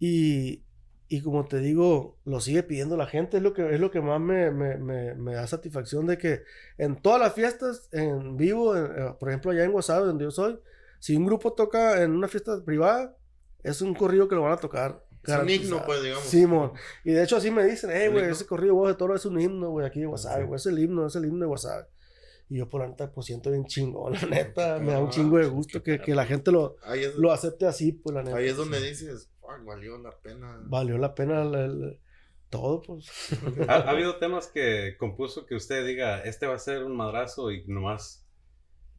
Y, 0.00 0.64
y 1.08 1.20
como 1.22 1.44
te 1.46 1.58
digo, 1.60 2.18
lo 2.24 2.40
sigue 2.40 2.62
pidiendo 2.62 2.96
la 2.96 3.06
gente. 3.06 3.36
Es 3.36 3.42
lo 3.42 3.52
que, 3.52 3.74
es 3.74 3.78
lo 3.80 3.90
que 3.90 4.00
más 4.00 4.20
me, 4.20 4.50
me- 4.50 4.76
me- 4.76 5.14
me 5.14 5.34
da 5.34 5.46
satisfacción 5.46 6.06
de 6.06 6.18
que 6.18 6.42
en 6.78 6.96
todas 7.00 7.20
las 7.20 7.32
fiestas, 7.34 7.88
en 7.92 8.36
vivo, 8.36 8.76
en- 8.76 8.86
eh, 8.86 9.14
por 9.18 9.28
ejemplo, 9.28 9.50
allá 9.52 9.64
en 9.64 9.72
Guasave, 9.72 10.06
donde 10.06 10.24
yo 10.24 10.30
soy, 10.30 10.58
si 10.98 11.14
un 11.16 11.26
grupo 11.26 11.52
toca 11.52 12.02
en 12.02 12.10
una 12.12 12.26
fiesta 12.28 12.62
privada, 12.64 13.16
es 13.62 13.80
un 13.82 13.94
corrido 13.94 14.28
que 14.28 14.34
lo 14.34 14.42
van 14.42 14.52
a 14.52 14.56
tocar. 14.56 15.04
Es 15.24 15.34
un 15.36 15.48
himno, 15.50 15.82
pues, 15.84 16.02
digamos. 16.02 16.24
Sí, 16.24 16.46
mon. 16.46 16.72
Y 17.04 17.10
de 17.12 17.22
hecho 17.24 17.36
así 17.36 17.50
me 17.50 17.64
dicen, 17.64 17.90
hey, 17.92 18.06
¿Un 18.08 18.14
güey, 18.14 18.30
ese 18.30 18.46
corrido 18.46 18.74
voz 18.76 18.88
de 18.88 18.94
toro 18.94 19.14
es 19.16 19.26
un 19.26 19.40
himno, 19.40 19.70
güey, 19.70 19.84
aquí 19.86 19.98
de 20.00 20.06
Guasave, 20.06 20.42
Sí. 20.42 20.46
güey, 20.46 20.56
es 20.56 20.66
el 20.66 20.78
himno, 20.78 21.06
es 21.06 21.16
el 21.16 21.24
himno 21.24 21.40
de 21.40 21.46
Guasave. 21.48 21.86
Y 22.48 22.58
yo 22.58 22.68
por 22.68 22.80
la 22.80 22.86
neta, 22.86 23.10
pues 23.10 23.26
siento 23.26 23.50
bien 23.50 23.66
chingón, 23.66 24.12
la 24.12 24.20
neta, 24.54 24.78
me 24.78 24.92
da 24.92 25.00
un 25.00 25.08
Ah, 25.08 25.10
chingo 25.10 25.38
de 25.38 25.46
gusto 25.46 25.82
que, 25.82 26.00
que 26.00 26.14
la 26.14 26.26
gente 26.26 26.52
lo, 26.52 26.76
lo 27.18 27.32
acepte 27.32 27.66
así, 27.66 27.90
pues 27.90 28.14
la 28.14 28.22
neta. 28.22 28.36
ahí 28.36 28.46
es 28.46 28.56
donde 28.56 28.80
dices, 28.80 29.28
"Fuck, 29.46 29.64
valió 29.64 29.98
la 29.98 30.10
pena. 30.10 30.58
Valió 30.64 30.98
la 30.98 31.14
pena 31.14 31.42
el- 31.42 31.54
el- 31.54 32.00
todo, 32.50 32.80
pues. 32.82 33.06
¿Ha, 33.68 33.74
ha 33.74 33.90
habido 33.90 34.16
temas 34.18 34.46
que 34.48 34.96
compuso 34.98 35.46
que 35.46 35.54
usted 35.56 35.84
diga, 35.86 36.20
este 36.22 36.46
va 36.46 36.54
a 36.54 36.58
ser 36.58 36.84
un 36.84 36.96
madrazo 36.96 37.50
y 37.50 37.64
nomás... 37.66 38.24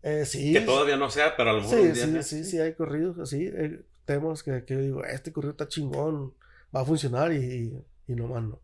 Eh, 0.03 0.25
sí. 0.25 0.53
Que 0.53 0.61
todavía 0.61 0.95
no 0.97 1.09
sea, 1.09 1.35
pero 1.35 1.49
a 1.51 1.53
lo 1.53 1.61
mejor 1.61 1.77
Sí, 1.79 1.85
un 1.87 1.93
día 1.93 2.23
sí, 2.23 2.43
sí, 2.43 2.43
sí, 2.51 2.59
hay 2.59 2.73
corridos 2.75 3.17
así, 3.19 3.47
eh, 3.51 3.81
temas 4.05 4.43
que, 4.43 4.63
que 4.63 4.75
yo 4.75 4.79
digo, 4.81 5.03
este 5.03 5.31
corrido 5.31 5.51
está 5.51 5.67
chingón, 5.67 6.33
va 6.75 6.81
a 6.81 6.85
funcionar 6.85 7.31
y, 7.33 7.37
y, 7.37 7.85
y 8.11 8.15
nomás 8.15 8.43
no. 8.43 8.61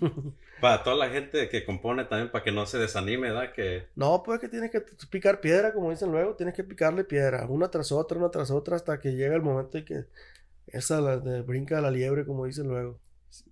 Para 0.60 0.82
toda 0.82 0.96
la 0.96 1.08
gente 1.08 1.48
que 1.48 1.64
compone 1.64 2.04
también, 2.04 2.30
para 2.32 2.42
que 2.44 2.52
no 2.52 2.66
se 2.66 2.78
desanime, 2.78 3.28
¿verdad? 3.30 3.52
Que 3.54 3.86
No, 3.94 4.22
pues 4.24 4.40
que 4.40 4.48
tienes 4.48 4.70
que 4.70 4.82
picar 5.08 5.40
piedra, 5.40 5.72
como 5.72 5.90
dicen 5.90 6.10
luego, 6.10 6.34
tienes 6.34 6.54
que 6.54 6.64
picarle 6.64 7.04
piedra, 7.04 7.46
una 7.48 7.70
tras 7.70 7.92
otra, 7.92 8.18
una 8.18 8.30
tras 8.30 8.50
otra, 8.50 8.76
hasta 8.76 8.98
que 9.00 9.12
llega 9.12 9.34
el 9.36 9.42
momento 9.42 9.78
en 9.78 9.84
que 9.84 10.04
esa 10.72 11.00
la 11.00 11.18
de 11.18 11.42
brinca 11.42 11.80
la 11.80 11.90
liebre, 11.90 12.26
como 12.26 12.46
dicen 12.46 12.68
luego. 12.68 13.00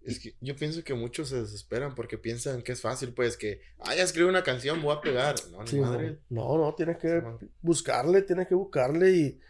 Es 0.04 0.18
que 0.20 0.34
yo 0.40 0.56
pienso 0.56 0.82
que 0.84 0.94
muchos 0.94 1.28
se 1.28 1.40
desesperan 1.42 1.94
porque 1.94 2.16
piensan 2.18 2.62
que 2.62 2.72
es 2.72 2.80
fácil, 2.80 3.12
pues 3.12 3.36
que, 3.36 3.60
ah, 3.78 3.94
ya 3.94 4.02
escribí 4.04 4.28
una 4.28 4.42
canción, 4.42 4.80
voy 4.82 4.96
a 4.96 5.00
pegar. 5.00 5.34
No, 5.50 5.62
ni 5.62 5.68
Sí, 5.70 5.80
madre. 5.80 6.18
no, 6.30 6.56
no, 6.58 6.74
tienes 6.74 6.96
que 6.98 7.22
Sí, 7.38 7.46
buscarle, 7.60 8.22
tienes 8.22 8.48
que 8.48 8.54
buscarle 8.54 9.10
y, 9.12 9.40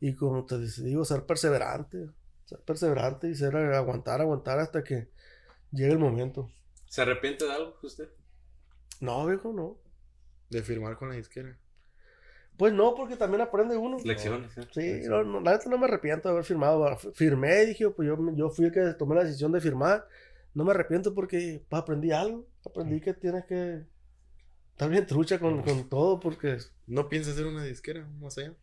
y 0.00 0.14
como 0.14 0.46
te 0.46 0.58
digo, 0.58 1.04
ser 1.04 1.26
perseverante, 1.26 2.08
ser 2.44 2.60
perseverante 2.60 3.28
y 3.28 3.34
ser 3.34 3.56
aguantar, 3.56 4.20
aguantar 4.20 4.58
hasta 4.58 4.82
que 4.82 5.10
llegue 5.70 5.92
el 5.92 5.98
momento. 5.98 6.50
se 6.86 7.02
arrepiente 7.02 7.44
de 7.44 7.52
algo 7.52 7.78
usted. 7.82 8.08
No, 9.00 9.26
viejo, 9.26 9.52
no. 9.52 9.78
De 10.50 10.62
firmar 10.62 10.96
con 10.96 11.08
la 11.10 11.16
disquera. 11.16 11.58
Pues 12.56 12.72
no, 12.72 12.94
porque 12.94 13.16
también 13.16 13.40
aprende 13.40 13.76
uno. 13.76 13.96
Lecciones, 14.04 14.56
¿eh? 14.56 14.62
Sí, 14.72 15.08
no, 15.08 15.24
no, 15.24 15.40
la 15.40 15.52
neta 15.52 15.68
no 15.68 15.76
me 15.78 15.86
arrepiento 15.86 16.28
de 16.28 16.32
haber 16.34 16.44
firmado. 16.44 16.96
Firmé, 17.14 17.66
dije, 17.66 17.90
pues 17.90 18.06
yo, 18.06 18.16
yo 18.36 18.50
fui 18.50 18.66
el 18.66 18.72
que 18.72 18.94
tomé 18.94 19.16
la 19.16 19.24
decisión 19.24 19.50
de 19.52 19.60
firmar. 19.60 20.06
No 20.54 20.64
me 20.64 20.70
arrepiento 20.70 21.12
porque 21.14 21.64
pues, 21.68 21.82
aprendí 21.82 22.12
algo. 22.12 22.46
Aprendí 22.64 23.00
que 23.00 23.12
tienes 23.14 23.44
que 23.46 23.82
estar 24.70 24.88
bien 24.88 25.06
trucha 25.06 25.38
con, 25.40 25.62
con 25.62 25.88
todo 25.88 26.20
porque 26.20 26.58
¿No 26.86 27.08
piensas 27.08 27.34
hacer 27.34 27.46
una 27.46 27.64
disquera 27.64 28.06
más 28.20 28.38
allá? 28.38 28.54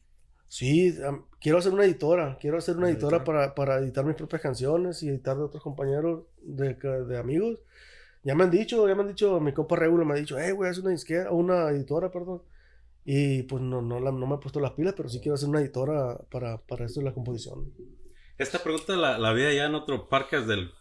sí, 0.47 0.93
am- 1.05 1.25
quiero 1.39 1.57
hacer 1.57 1.73
una 1.73 1.83
editora. 1.85 2.37
Quiero 2.39 2.57
hacer 2.57 2.75
una 2.77 2.85
Una 2.87 2.91
editora 2.93 3.17
editora. 3.17 3.53
para, 3.53 3.55
para 3.55 3.77
editar 3.79 4.05
mis 4.05 4.15
propias 4.15 4.41
canciones 4.41 5.03
y 5.03 5.09
editar 5.09 5.35
de 5.37 5.43
otros 5.43 5.61
compañeros, 5.63 6.23
de, 6.41 6.75
de 6.75 7.17
amigos. 7.17 7.59
Ya 8.23 8.35
me 8.35 8.43
han 8.43 8.51
dicho, 8.51 8.87
ya 8.87 8.95
me 8.95 9.01
han 9.01 9.07
dicho, 9.09 9.39
mi 9.39 9.53
compa 9.53 9.75
Regulo 9.75 10.05
me 10.05 10.13
ha 10.13 10.17
dicho, 10.17 10.37
hey, 10.39 10.51
güey, 10.51 10.69
haz 10.69 10.77
una 10.77 10.91
disquera, 10.91 11.31
una 11.31 11.69
editora, 11.69 12.11
perdón. 12.11 12.41
Y 13.03 13.43
pues 13.43 13.61
no, 13.63 13.81
no, 13.81 13.99
la- 13.99 14.11
no 14.11 14.27
me 14.27 14.35
he 14.35 14.37
puesto 14.39 14.59
las 14.59 14.71
pilas, 14.73 14.93
pero 14.95 15.09
sí 15.09 15.19
quiero 15.19 15.35
hacer 15.35 15.49
una 15.49 15.59
editora 15.61 16.17
para, 16.29 16.57
para 16.59 16.85
esto 16.85 16.99
de 16.99 17.07
la 17.07 17.13
composición. 17.13 17.73
Esta 18.37 18.59
pregunta 18.61 18.95
la, 18.95 19.17
la 19.17 19.33
vi 19.33 19.43
allá 19.43 19.65
en 19.65 19.75
otro 19.75 20.07
parque 20.07 20.39
del 20.41 20.71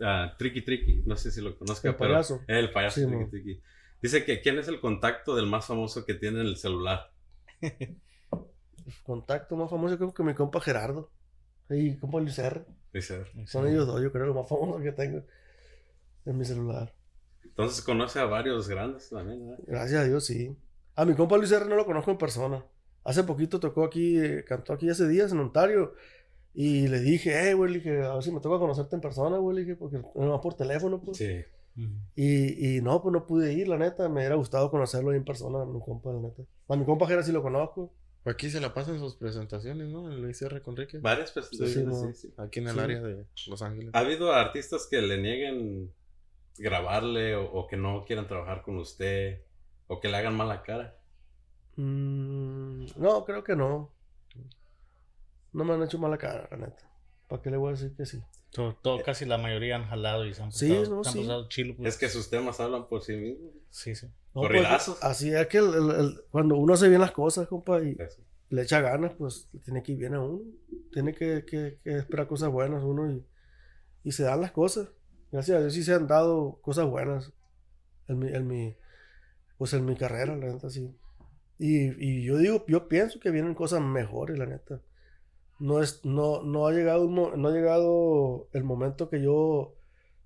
ah, 0.00 0.34
Tricky 0.38 0.62
Tricky. 0.62 1.02
No 1.06 1.16
sé 1.16 1.30
si 1.30 1.40
lo 1.40 1.56
conozca, 1.58 1.88
El 1.90 1.96
pero. 1.96 2.10
payaso. 2.14 2.40
El 2.46 2.70
payaso 2.70 3.00
Sí, 3.00 3.06
Tricky. 3.06 3.30
Tricky. 3.30 3.62
Dice 4.02 4.24
que 4.24 4.40
quién 4.40 4.58
es 4.58 4.68
el 4.68 4.80
contacto 4.80 5.34
del 5.36 5.46
más 5.46 5.66
famoso 5.66 6.04
que 6.06 6.14
tiene 6.14 6.40
en 6.40 6.46
el 6.46 6.56
celular. 6.56 7.10
Contacto 9.04 9.56
más 9.56 9.70
famoso 9.70 9.96
creo 9.96 10.14
que 10.14 10.22
mi 10.22 10.34
compa 10.34 10.60
Gerardo. 10.60 11.10
Y 11.68 11.96
compa 11.98 12.18
Luis 12.20 12.38
R. 12.38 12.64
Dice. 12.92 13.24
Son 13.46 13.66
ellos 13.68 13.86
dos, 13.86 14.02
yo 14.02 14.10
creo, 14.10 14.26
lo 14.26 14.34
más 14.34 14.48
famoso 14.48 14.80
que 14.82 14.92
tengo 14.92 15.22
en 16.24 16.36
mi 16.38 16.44
celular. 16.44 16.92
Entonces 17.44 17.82
conoce 17.82 18.18
a 18.18 18.24
varios 18.24 18.68
grandes 18.68 19.08
también, 19.10 19.46
¿verdad? 19.48 19.64
Gracias 19.66 20.00
a 20.00 20.04
Dios, 20.04 20.24
sí. 20.26 20.56
A 21.00 21.04
mi 21.06 21.14
compa 21.14 21.38
Luis 21.38 21.50
R 21.50 21.64
no 21.66 21.76
lo 21.76 21.86
conozco 21.86 22.10
en 22.10 22.18
persona. 22.18 22.62
Hace 23.04 23.24
poquito 23.24 23.58
tocó 23.58 23.84
aquí, 23.84 24.18
eh, 24.18 24.44
cantó 24.46 24.74
aquí 24.74 24.90
hace 24.90 25.08
días 25.08 25.32
en 25.32 25.38
Ontario. 25.40 25.94
Y 26.52 26.88
le 26.88 27.00
dije, 27.00 27.32
hey, 27.40 27.54
güey, 27.54 27.72
le 27.72 27.78
dije, 27.78 28.02
a 28.02 28.14
ver 28.14 28.22
si 28.22 28.30
me 28.30 28.40
toca 28.40 28.58
conocerte 28.58 28.96
en 28.96 29.00
persona, 29.00 29.38
güey, 29.38 29.56
le 29.56 29.62
dije, 29.62 29.76
porque 29.76 29.96
no 30.14 30.28
más 30.30 30.40
por 30.40 30.54
teléfono, 30.54 31.00
pues. 31.00 31.16
Sí. 31.16 31.40
Y, 32.16 32.76
y 32.76 32.82
no, 32.82 33.00
pues 33.00 33.12
no 33.14 33.26
pude 33.26 33.52
ir, 33.54 33.68
la 33.68 33.78
neta. 33.78 34.08
Me 34.10 34.16
hubiera 34.20 34.34
gustado 34.34 34.70
conocerlo 34.70 35.10
ahí 35.10 35.16
en 35.16 35.24
persona, 35.24 35.62
a 35.62 35.64
mi 35.64 35.80
compa, 35.80 36.12
la 36.12 36.20
neta. 36.20 36.42
A 36.68 36.76
mi 36.76 36.84
compa 36.84 37.06
Jera 37.06 37.22
sí 37.22 37.32
lo 37.32 37.40
conozco. 37.42 37.94
Aquí 38.26 38.50
se 38.50 38.60
la 38.60 38.74
pasan 38.74 38.98
sus 38.98 39.16
presentaciones, 39.16 39.88
¿no? 39.88 40.12
En 40.12 40.20
Luis 40.20 40.42
R. 40.42 40.60
Conrique. 40.60 40.98
Varias 40.98 41.30
presentaciones, 41.30 41.98
Sí, 41.98 42.06
sí, 42.12 42.28
sí. 42.28 42.34
Aquí 42.36 42.58
en 42.58 42.68
el 42.68 42.74
Sí. 42.74 42.80
área 42.80 43.00
de 43.00 43.24
Los 43.46 43.62
Ángeles. 43.62 43.90
¿Ha 43.94 44.00
habido 44.00 44.32
artistas 44.34 44.86
que 44.90 45.00
le 45.00 45.16
nieguen 45.22 45.90
grabarle 46.58 47.36
o, 47.36 47.50
o 47.50 47.66
que 47.66 47.78
no 47.78 48.04
quieran 48.04 48.28
trabajar 48.28 48.60
con 48.62 48.76
usted 48.76 49.40
o 49.92 50.00
que 50.00 50.08
le 50.08 50.16
hagan 50.16 50.36
mala 50.36 50.62
cara? 50.62 50.96
Mm, 51.76 52.86
no, 52.96 53.24
creo 53.24 53.42
que 53.44 53.56
no. 53.56 53.90
No 55.52 55.64
me 55.64 55.74
han 55.74 55.82
hecho 55.82 55.98
mala 55.98 56.16
cara, 56.16 56.46
la 56.50 56.56
neta. 56.58 56.88
¿Para 57.28 57.42
qué 57.42 57.50
le 57.50 57.56
voy 57.56 57.68
a 57.70 57.72
decir 57.72 57.94
que 57.96 58.06
sí? 58.06 58.22
Todo, 58.52 58.74
todo- 58.74 59.02
casi 59.02 59.24
la 59.24 59.38
mayoría 59.38 59.76
han 59.76 59.86
jalado 59.86 60.24
y 60.26 60.34
se 60.34 60.42
han 60.42 60.52
Sí, 60.52 60.68
pasado, 60.70 60.96
no, 60.96 61.04
se 61.04 61.08
han 61.10 61.14
sí. 61.14 61.20
pasado 61.22 61.48
chilo. 61.48 61.76
pues. 61.76 61.88
Es 61.94 61.98
que 62.00 62.08
sus 62.08 62.30
temas 62.30 62.60
hablan 62.60 62.86
por 62.88 63.02
sí 63.02 63.16
mismos. 63.16 63.50
Sí, 63.70 63.94
sí. 63.94 64.06
No, 64.34 64.42
Corridazos. 64.42 64.98
pues, 65.00 65.10
así 65.10 65.32
es 65.34 65.46
que 65.48 65.58
el- 65.58 65.74
el- 65.74 65.90
el- 66.00 66.20
cuando 66.30 66.56
uno 66.56 66.74
hace 66.74 66.88
bien 66.88 67.00
las 67.00 67.10
cosas, 67.12 67.48
compa, 67.48 67.82
y 67.82 67.96
Eso. 67.98 68.20
le 68.50 68.62
echa 68.62 68.80
ganas, 68.80 69.12
pues 69.14 69.48
tiene 69.64 69.82
que 69.82 69.92
ir 69.92 69.98
bien 69.98 70.14
a 70.14 70.22
uno. 70.22 70.40
Tiene 70.92 71.14
que, 71.14 71.44
que- 71.44 71.78
que 71.82 71.98
esperar 71.98 72.26
cosas 72.28 72.48
buenas 72.50 72.82
uno 72.84 73.10
y, 73.10 73.24
y 74.04 74.12
se 74.12 74.22
dan 74.24 74.40
las 74.40 74.52
cosas. 74.52 74.88
Gracias 75.32 75.56
a 75.56 75.60
Dios 75.60 75.74
sí 75.74 75.82
se 75.82 75.94
han 75.94 76.06
dado 76.06 76.60
cosas 76.62 76.86
buenas 76.86 77.32
en 78.08 78.18
mi, 78.18 78.28
en 78.32 78.46
mi, 78.46 78.76
pues 79.60 79.74
en 79.74 79.84
mi 79.84 79.94
carrera, 79.94 80.34
la 80.36 80.46
neta, 80.46 80.70
sí. 80.70 80.90
Y, 81.58 81.88
y 82.02 82.24
yo 82.24 82.38
digo, 82.38 82.64
yo 82.66 82.88
pienso 82.88 83.20
que 83.20 83.30
vienen 83.30 83.52
cosas 83.54 83.82
mejores, 83.82 84.38
la 84.38 84.46
neta. 84.46 84.80
No, 85.58 85.82
es, 85.82 86.02
no, 86.06 86.42
no, 86.42 86.66
ha 86.66 86.72
llegado 86.72 87.06
no 87.10 87.48
ha 87.48 87.52
llegado 87.52 88.48
el 88.54 88.64
momento 88.64 89.10
que 89.10 89.20
yo, 89.22 89.74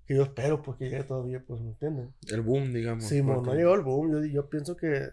que 0.07 0.15
yo 0.15 0.23
espero, 0.23 0.61
pues 0.61 0.77
que 0.77 0.85
llegue 0.89 1.03
todavía, 1.03 1.43
pues, 1.45 1.59
¿me 1.59 1.71
entienden? 1.71 2.13
El 2.31 2.39
boom, 2.43 2.71
digamos. 2.71 3.03
Sí, 3.03 3.21
no 3.21 3.41
ha 3.51 3.55
llegado 3.55 3.75
el 3.75 3.81
boom. 3.81 4.09
Yo, 4.13 4.23
yo 4.23 4.49
pienso 4.49 4.77
que 4.77 5.09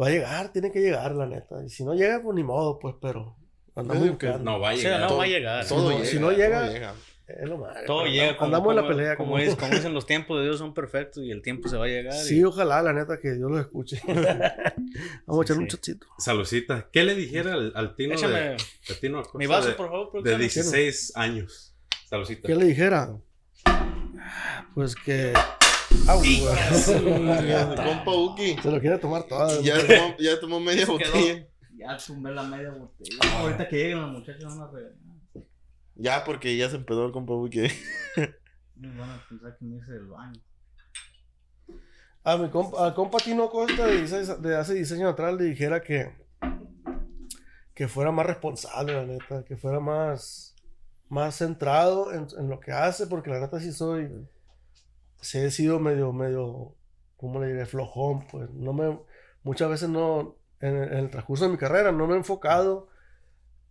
va 0.00 0.06
a 0.06 0.10
llegar, 0.10 0.50
tiene 0.50 0.72
que 0.72 0.80
llegar, 0.80 1.14
la 1.14 1.26
neta. 1.26 1.62
Y 1.62 1.68
si 1.68 1.84
no 1.84 1.92
llega, 1.92 2.22
pues 2.22 2.34
ni 2.34 2.42
modo, 2.44 2.78
pues, 2.78 2.94
pero 3.02 3.36
andamos 3.74 4.02
digo 4.02 4.16
que. 4.16 4.28
No 4.38 4.58
va 4.58 4.70
a 4.70 4.74
llegar. 4.74 5.00
no 5.02 5.06
todo- 5.08 5.18
va 5.18 5.24
a 5.24 5.26
llegar. 5.26 5.66
Todo 5.66 5.78
Si 5.80 5.84
no- 5.84 5.90
llega. 5.98 6.04
si 6.10 6.18
no 6.18 6.30
llega- 6.32 6.60
todo 6.62 6.72
llega. 6.72 6.94
Es 7.40 7.48
lo 7.48 7.58
madre, 7.58 7.84
Todo 7.86 8.00
pero 8.04 8.10
llega 8.12 8.30
andamos- 8.30 8.38
como, 8.38 8.46
andamos 8.56 8.70
en 8.70 8.76
la 8.82 8.88
pelea. 8.88 9.16
Como, 9.16 9.30
Como, 9.32 9.38
es- 9.42 9.54
como 9.56 9.72
dicen, 9.74 9.94
los 9.94 10.06
tiempos 10.06 10.38
de 10.38 10.44
Dios 10.44 10.58
son 10.58 10.74
perfectos 10.74 11.22
y 11.24 11.30
el 11.30 11.42
tiempo 11.42 11.68
se 11.68 11.76
va 11.76 11.84
a 11.84 11.88
llegar. 11.88 12.14
y- 12.14 12.24
Sí, 12.28 12.42
ojalá, 12.44 12.82
la 12.82 12.92
neta, 12.92 13.18
que 13.20 13.32
Dios 13.32 13.50
lo 13.50 13.58
escuche. 13.60 14.00
Vamos 15.26 15.40
a 15.40 15.42
echar 15.42 15.56
Sí, 15.56 15.62
un 15.62 15.66
chocito. 15.68 16.06
Salucita. 16.18 16.88
¿Qué 16.92 17.04
le 17.04 17.14
dijera 17.14 17.52
al, 17.54 17.72
al 17.74 17.94
Tino 17.96 18.14
Échame 18.14 18.34
de, 18.40 18.56
Tino 19.00 19.18
Acosta 19.20 19.38
mi 19.38 19.46
vaso, 19.46 19.68
de, 19.68 19.74
por 19.74 19.86
favor. 19.88 20.06
de 20.06 20.30
producción. 20.30 20.38
16 20.40 21.12
años? 21.16 21.74
Salucita. 22.08 22.46
¿Qué 22.48 22.54
le 22.56 22.64
dijera? 22.66 23.16
Pues 24.74 24.94
que. 24.96 25.32
Ah. 26.06 26.16
Compa 27.84 28.12
Uki. 28.14 28.56
Se 28.62 28.70
lo 28.70 28.80
quiere 28.80 28.98
tomar 28.98 29.24
todo. 29.24 29.60
Ya 29.62 29.74
tomó, 29.78 30.16
ya 30.18 30.40
tomó 30.40 30.60
media 30.60 30.86
botella. 30.86 31.46
Ya 31.76 31.96
tumbé 31.96 32.30
la 32.32 32.42
media 32.42 32.70
botella. 32.70 33.16
Ahorita 33.38 33.68
que 33.68 33.76
lleguen 33.76 34.00
los 34.02 34.10
muchachos 34.12 34.44
van 34.44 34.68
a 34.68 34.70
regañar. 34.70 35.09
Ya, 36.00 36.24
porque 36.24 36.56
ya 36.56 36.70
se 36.70 36.76
empedó 36.76 37.04
el 37.04 37.12
compa 37.12 37.34
Uki. 37.34 37.68
Me 38.76 38.98
van 38.98 39.10
a 39.10 39.22
pensar 39.28 39.54
que 39.58 39.64
me 39.66 39.76
hice 39.76 39.92
el 39.92 40.06
baño. 40.06 40.40
A 42.24 42.38
mi 42.38 42.48
compa, 42.48 42.86
al 42.86 42.94
compa 42.94 43.18
Tino 43.18 43.50
Costa 43.50 43.86
de, 43.86 43.98
16 43.98 44.40
de 44.40 44.56
hace 44.56 44.74
16 44.74 44.98
años 44.98 45.12
atrás 45.12 45.34
le 45.34 45.44
dijera 45.44 45.82
que, 45.82 46.10
que 47.74 47.86
fuera 47.86 48.12
más 48.12 48.24
responsable, 48.24 48.94
la 48.94 49.04
neta, 49.04 49.44
que 49.44 49.58
fuera 49.58 49.78
más, 49.78 50.54
más 51.10 51.36
centrado 51.36 52.12
en, 52.14 52.26
en 52.38 52.48
lo 52.48 52.60
que 52.60 52.72
hace, 52.72 53.06
porque 53.06 53.28
la 53.28 53.40
neta 53.40 53.60
sí 53.60 53.70
soy, 53.70 54.26
sí 55.20 55.38
he 55.38 55.50
sido 55.50 55.80
medio, 55.80 56.14
medio, 56.14 56.74
¿cómo 57.18 57.40
le 57.40 57.48
diré? 57.48 57.66
Flojón, 57.66 58.26
pues, 58.26 58.48
no 58.50 58.72
me, 58.72 58.98
muchas 59.42 59.68
veces 59.68 59.90
no, 59.90 60.36
en 60.60 60.76
el 60.76 61.10
transcurso 61.10 61.44
de 61.44 61.50
mi 61.50 61.58
carrera 61.58 61.92
no 61.92 62.06
me 62.06 62.14
he 62.14 62.18
enfocado 62.18 62.89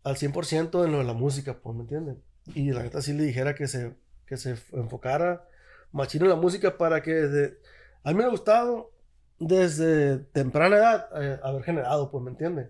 al 0.03 0.15
100% 0.17 0.85
en 0.85 0.91
lo 0.91 0.99
de 0.99 1.03
la 1.03 1.13
música, 1.13 1.59
pues, 1.61 1.75
¿me 1.75 1.81
entienden? 1.81 2.21
Y 2.55 2.71
la 2.71 2.83
neta 2.83 3.01
sí 3.01 3.13
le 3.13 3.23
dijera 3.23 3.55
que 3.55 3.67
se, 3.67 3.95
que 4.25 4.37
se 4.37 4.55
enfocara 4.73 5.47
machino 5.91 6.25
en 6.25 6.29
la 6.31 6.35
música 6.37 6.77
para 6.77 7.01
que 7.01 7.13
desde... 7.13 7.57
A 8.03 8.09
mí 8.11 8.15
me 8.15 8.23
ha 8.23 8.29
gustado 8.29 8.91
desde 9.39 10.17
temprana 10.19 10.77
edad 10.77 11.09
eh, 11.21 11.39
haber 11.43 11.63
generado, 11.63 12.11
pues, 12.11 12.23
¿me 12.23 12.31
entiendes? 12.31 12.69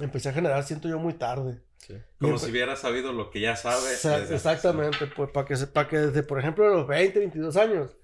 Empecé 0.00 0.28
a 0.28 0.32
generar, 0.32 0.62
siento 0.64 0.88
yo, 0.88 0.98
muy 0.98 1.14
tarde. 1.14 1.62
Como 2.18 2.34
Y 2.36 2.38
si 2.38 2.50
hubiera 2.50 2.76
sabido 2.76 3.12
lo 3.12 3.30
que 3.30 3.40
ya 3.40 3.56
sabe. 3.56 3.92
Exactamente, 4.34 5.06
pues 5.06 5.30
para 5.30 5.46
que, 5.46 5.56
se- 5.56 5.66
pa' 5.66 5.86
que 5.86 5.98
desde, 5.98 6.22
por 6.22 6.38
ejemplo, 6.40 6.68
de 6.68 6.74
los 6.76 6.86
20, 6.86 7.18
22 7.20 7.56
años, 7.56 7.96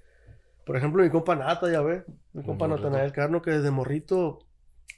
por 0.67 0.77
ejemplo, 0.77 1.03
mi 1.03 1.11
compa 1.11 1.35
Nata, 1.35 1.71
ya 1.71 1.81
ve, 1.81 2.05
mi 2.33 2.45
compa 2.45 2.69
morrito. 2.69 2.89
Natanael 2.91 3.13
Carno, 3.13 3.43
que 3.43 3.51
desde 3.53 3.71
morrito, 3.71 4.47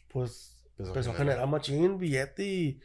pues 0.09 0.65
Empezó 0.79 0.85
a 0.85 0.89
empezó 0.89 1.11
a 1.11 1.15
generar. 1.15 1.35
generar 1.37 1.49
machín, 1.49 1.99
billete 1.99 2.45
y, 2.45 2.81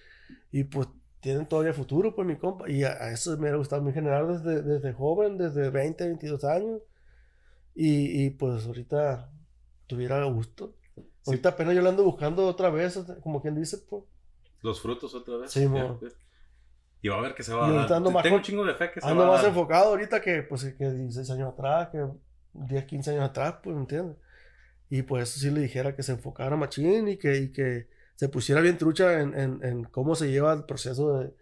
y 0.52 0.64
pues 0.66 0.88
tienen 1.20 1.48
todavía 1.48 1.74
futuro, 1.74 2.16
pues 2.16 2.28
mi 2.28 2.38
compa. 2.38 2.70
Y 2.70 2.84
a, 2.84 3.12
eso 3.12 3.32
me 3.32 3.42
hubiera 3.42 3.58
gustado 3.58 3.82
a 3.82 3.86
mí 3.86 3.92
generar 3.92 4.28
desde, 4.28 4.62
desde 4.62 4.94
joven, 4.94 5.38
desde 5.38 5.70
20, 5.70 6.06
22 6.06 6.44
años. 6.44 6.82
Y, 7.76 8.26
y 8.26 8.30
pues 8.32 8.66
ahorita 8.66 9.30
tuviera 9.88 10.24
gusto. 10.26 10.76
Ahorita 11.26 11.50
apenas 11.50 11.76
yo 11.76 11.82
lo 11.82 11.90
ando 11.90 12.04
buscando 12.04 12.46
otra 12.48 12.70
vez, 12.70 13.00
como 13.22 13.42
quien 13.42 13.56
dice, 13.56 13.78
pues. 13.90 14.04
Los 14.62 14.82
frutos 14.82 15.14
otra 15.14 15.38
vez. 15.38 15.52
Sí, 15.52 15.68
mo. 15.68 16.00
ya. 16.02 16.08
Y 17.02 17.10
va 17.10 17.18
a 17.18 17.22
ver 17.22 17.36
que 17.36 17.44
se 17.44 17.54
va 17.54 17.68
a 17.68 17.72
dar. 17.72 17.94
ando 17.94 18.10
más 18.12 18.24
Tengo 18.24 18.38
un 18.38 18.42
chingo 18.42 18.66
de 18.66 18.74
fe 18.74 18.92
que 18.92 19.02
se 19.02 19.08
Ando 19.08 19.22
va 19.24 19.30
a 19.30 19.32
más 19.34 19.42
dar. 19.42 19.50
enfocado 19.52 19.90
ahorita 19.90 20.20
que, 20.22 20.42
pues, 20.44 20.64
que 20.76 20.92
16 20.92 21.30
años 21.32 21.54
atrás, 21.54 21.90
que 21.90 22.06
10, 22.54 22.86
15 22.86 23.12
años 23.12 23.24
atrás, 23.30 23.56
pues, 23.62 23.76
¿me 23.76 23.82
entiendes? 23.82 24.18
Y 24.90 25.02
pues 25.04 25.30
eso 25.30 25.40
sí 25.40 25.52
le 25.52 25.60
dijera 25.60 25.96
que 25.96 26.02
se 26.02 26.14
enfocara 26.14 26.56
machín 26.56 27.08
y 27.10 27.18
que, 27.18 27.38
y 27.38 27.52
que 27.52 27.90
se 28.18 28.28
pusiera 28.30 28.60
bien 28.62 28.78
trucha 28.78 29.22
en, 29.22 29.34
en, 29.40 29.64
en 29.64 29.84
cómo 29.86 30.14
se 30.16 30.30
lleva 30.30 30.52
el 30.54 30.66
proceso 30.66 31.18
de, 31.20 31.34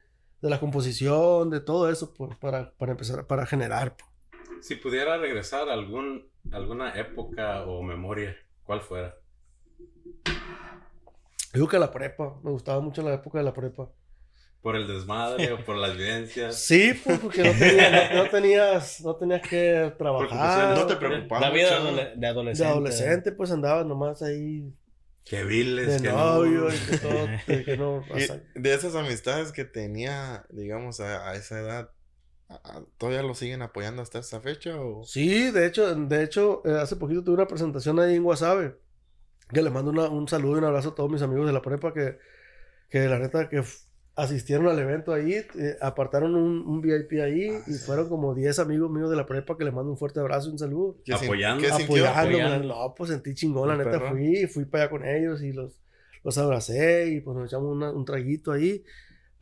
de 0.42 0.50
la 0.50 0.60
composición, 0.60 1.50
de 1.50 1.60
todo 1.62 1.90
eso, 1.90 2.14
pues, 2.14 2.38
para, 2.38 2.72
para 2.78 2.92
empezar, 2.92 3.26
para 3.26 3.46
generar. 3.48 3.96
pues. 3.98 4.10
Si 4.62 4.76
pudiera 4.76 5.18
regresar 5.18 5.68
a 5.70 5.74
algún, 5.74 6.30
alguna 6.52 6.94
época 7.00 7.64
o 7.66 7.82
memoria, 7.82 8.36
¿cuál 8.64 8.82
fuera? 8.82 9.16
Digo 11.54 11.68
que 11.68 11.80
la 11.80 11.92
prepa, 11.92 12.36
me 12.44 12.52
gustaba 12.52 12.82
mucho 12.82 13.02
la 13.02 13.14
época 13.14 13.38
de 13.40 13.46
la 13.46 13.54
prepa. 13.54 13.90
¿Por 14.62 14.76
el 14.76 14.88
desmadre 14.88 15.54
o 15.54 15.64
por 15.64 15.76
las 15.78 15.96
vivencias? 15.96 16.56
Sí, 16.66 16.94
pues, 17.04 17.20
porque 17.20 17.44
no, 17.44 17.52
tenías, 17.52 18.12
no, 18.14 18.24
no 18.24 18.30
tenías, 18.30 19.02
no 19.02 19.16
tenías 19.16 19.42
que 19.48 19.94
trabajar. 19.98 20.76
no 20.78 20.88
te 20.88 20.96
preocupaba 20.98 21.42
La 21.42 21.50
vida 21.52 21.80
mucho, 21.80 21.84
¿no? 21.84 21.90
adole- 21.98 22.14
de 22.14 22.20
De 22.20 22.28
adolescente. 22.28 22.72
adolescente, 22.72 23.32
pues 23.32 23.52
andaba 23.52 23.84
nomás 23.84 24.22
ahí 24.24 24.74
Que 25.26 25.44
viles, 25.44 26.02
de 26.02 26.08
que 26.08 26.14
novio 26.16 26.62
no. 26.62 26.73
y 26.73 26.78
que 26.78 26.98
todo, 27.00 27.28
de 27.48 27.63
que 27.65 27.78
no, 27.78 28.04
Y 28.15 28.60
de 28.60 28.73
esas 28.73 28.96
amistades 28.96 29.52
que 29.52 29.65
tenía, 29.65 30.46
digamos, 30.50 31.00
a, 31.00 31.30
a 31.30 31.36
esa 31.36 31.60
edad, 31.60 31.90
¿todavía 32.98 33.23
lo 33.23 33.34
siguen 33.34 33.62
apoyando 33.63 34.02
hasta 34.04 34.19
esa 34.19 34.40
fecha? 34.40 34.80
O... 34.80 35.04
Sí, 35.04 35.50
de 35.52 35.65
hecho, 35.65 35.94
de 35.96 36.23
hecho, 36.23 36.62
eh, 36.65 36.80
hace 36.80 36.96
poquito 36.96 37.23
tuve 37.23 37.36
una 37.36 37.48
presentación 37.48 38.00
ahí 38.00 38.15
en 38.15 38.23
Guasave. 38.23 38.78
Que 39.52 39.62
le 39.62 39.69
mando 39.69 39.92
una- 39.92 40.10
un 40.10 40.28
saludo 40.28 40.56
y 40.56 40.60
un 40.60 40.65
abrazo 40.65 40.90
a 40.90 40.96
todos 40.96 41.12
mis 41.12 41.21
amigos 41.21 41.46
de 41.48 41.54
la 41.54 41.62
prepa 41.62 41.94
que, 41.94 42.17
que 42.90 43.08
la 43.08 43.19
neta 43.19 43.50
que 43.50 43.63
asistieron 44.16 44.68
al 44.68 44.80
evento 44.80 45.13
ahí, 45.13 45.34
eh, 45.34 45.78
apartaron 45.82 46.36
un, 46.36 46.66
un 46.66 46.82
VIP 46.82 47.22
ahí 47.22 47.50
Ah, 47.50 47.62
y 47.68 47.74
sí. 47.74 47.86
fueron 47.86 48.08
como 48.08 48.34
10 48.34 48.60
amigos 48.60 48.90
míos 48.90 49.10
de 49.10 49.16
la 49.18 49.26
prepa 49.26 49.58
que 49.58 49.66
les 49.66 49.74
mando 49.74 49.92
un 49.92 49.98
fuerte 49.98 50.20
abrazo 50.22 50.50
y 50.50 50.52
un 50.54 50.60
saludo. 50.60 50.98
¿Qué 51.04 51.13
sin- 51.18 51.26
Apoyando. 51.26 51.66
Apoyando. 51.74 52.68
No, 52.68 52.94
pues 52.96 53.10
sentí 53.10 53.34
chingón, 53.34 53.68
la 53.68 53.76
neta 53.78 53.92
perro. 53.92 54.10
fui, 54.12 54.48
fui 54.48 54.66
para 54.66 54.84
allá 54.86 54.90
con 54.92 55.06
ellos 55.06 55.42
y 55.44 55.52
los, 55.52 55.82
los 56.24 56.38
abracé 56.38 57.10
y 57.10 57.20
pues 57.22 57.36
nos 57.36 57.48
echamos 57.52 57.76
una- 57.76 57.92
un 57.92 58.06
traguito 58.06 58.52
ahí. 58.52 58.84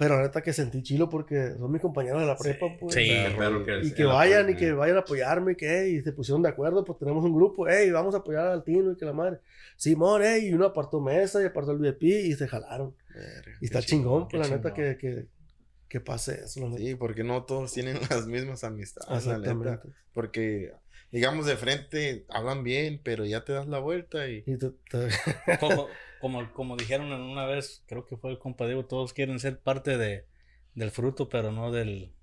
Pero 0.03 0.17
la 0.17 0.23
neta 0.23 0.41
que 0.41 0.53
sentí 0.53 0.83
chilo 0.83 1.09
porque 1.09 1.53
son 1.57 1.71
mis 1.71 1.81
compañeros 1.81 2.21
de 2.21 2.27
la 2.27 2.35
prepa, 2.37 2.67
pues. 2.79 2.93
Sí. 2.95 3.09
Perro 3.37 3.63
que 3.65 3.79
Y 3.83 3.93
que 3.93 4.03
vayan 4.03 4.41
apoyo, 4.43 4.55
y 4.55 4.59
que 4.59 4.71
vayan 4.73 4.97
a 4.97 4.99
apoyarme 4.99 5.51
y 5.53 5.55
que 5.55 5.89
y 5.89 6.01
se 6.01 6.11
pusieron 6.13 6.41
de 6.41 6.49
acuerdo, 6.49 6.83
pues 6.85 6.99
tenemos 6.99 7.23
un 7.25 7.33
grupo, 7.35 7.67
hey, 7.67 7.89
vamos 7.91 8.13
a 8.15 8.19
apoyar 8.19 8.47
al 8.47 8.63
Tino 8.63 8.91
y 8.91 8.97
que 8.97 9.05
la 9.05 9.13
madre. 9.13 9.39
Simón, 9.77 10.21
hey, 10.23 10.47
y 10.49 10.53
uno 10.53 10.65
apartó 10.65 11.01
mesa 11.01 11.41
y 11.41 11.45
apartó 11.45 11.71
el 11.71 11.79
VIP 11.79 12.03
y 12.03 12.33
se 12.33 12.47
jalaron. 12.47 12.95
Verga, 13.13 13.57
Y 13.61 13.65
está 13.65 13.79
qué 13.79 13.85
chingón, 13.87 14.27
pues 14.27 14.47
la 14.47 14.55
neta 14.55 14.73
chingón. 14.73 14.95
que, 14.95 14.97
que, 14.97 15.25
que 15.87 15.99
pase 15.99 16.41
eso, 16.43 16.59
la 16.61 16.69
neta. 16.69 16.81
Sí, 16.81 16.95
porque 16.95 17.23
no 17.23 17.43
todos 17.45 17.71
tienen 17.73 17.97
las 18.09 18.27
mismas 18.27 18.63
amistades, 18.63 19.25
la 19.25 19.37
neta. 19.37 19.81
Porque, 20.13 20.73
digamos, 21.11 21.45
de 21.45 21.55
frente 21.57 22.25
hablan 22.29 22.63
bien, 22.63 22.99
pero 23.03 23.25
ya 23.25 23.43
te 23.43 23.53
das 23.53 23.67
la 23.67 23.79
vuelta 23.79 24.27
y... 24.29 24.43
Y 24.45 24.57
te- 24.57 24.71
te- 24.89 25.09
Como, 26.23 26.53
como, 26.53 26.77
dijeron 26.77 27.07
en 27.11 27.19
una 27.19 27.45
vez, 27.45 27.83
creo 27.85 28.05
que 28.05 28.15
fue 28.15 28.31
el 28.31 28.39
compa 28.39 28.65
Diego, 28.65 28.85
todos 28.85 29.11
quieren 29.11 29.39
ser 29.39 29.59
parte 29.59 29.97
de, 29.97 30.25
del 30.73 30.89
fruto, 30.89 31.27
pero 31.27 31.51
no 31.51 31.69
del... 31.71 32.13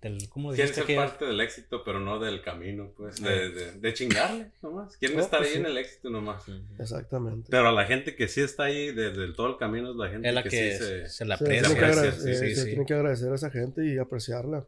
del 0.00 0.28
¿Cómo 0.28 0.50
Quieren 0.50 0.66
dijiste 0.68 0.74
ser 0.82 0.86
que 0.86 0.96
parte 0.96 1.24
del 1.24 1.40
éxito, 1.40 1.82
pero 1.84 1.98
no 1.98 2.20
del 2.20 2.40
camino, 2.40 2.92
pues. 2.96 3.20
De, 3.20 3.50
de, 3.50 3.72
de 3.72 3.94
chingarle, 3.94 4.52
nomás. 4.62 4.96
Quieren 4.98 5.16
No, 5.16 5.24
estar 5.24 5.40
pues 5.40 5.48
ahí 5.50 5.54
sí. 5.56 5.60
en 5.60 5.66
el 5.66 5.76
éxito 5.76 6.08
nomás. 6.10 6.44
Exactamente. 6.78 7.48
Pero 7.50 7.68
a 7.68 7.72
la 7.72 7.84
gente 7.84 8.14
que 8.14 8.28
sí 8.28 8.42
está 8.42 8.64
ahí 8.64 8.92
desde 8.92 9.24
el 9.24 9.34
todo 9.34 9.48
el 9.48 9.56
camino 9.56 9.90
es 9.90 9.96
la 9.96 10.08
gente 10.10 10.28
es 10.28 10.34
la 10.34 10.42
que, 10.44 10.50
que, 10.50 10.72
sí 10.72 10.78
se... 10.78 11.08
se, 11.08 11.24
la 11.24 11.36
Se 11.36 11.44
aprecia. 11.44 11.62
tiene 11.68 11.80
que 11.80 11.84
aprecia, 11.84 12.00
agradecer, 12.02 12.36
sí, 12.36 12.48
sí, 12.48 12.54
se 12.54 12.60
sí. 12.62 12.68
tiene 12.70 12.86
que 12.86 12.94
agradecer 12.94 13.32
a 13.32 13.34
esa 13.34 13.50
gente 13.50 13.84
y 13.86 13.98
apreciarla. 13.98 14.66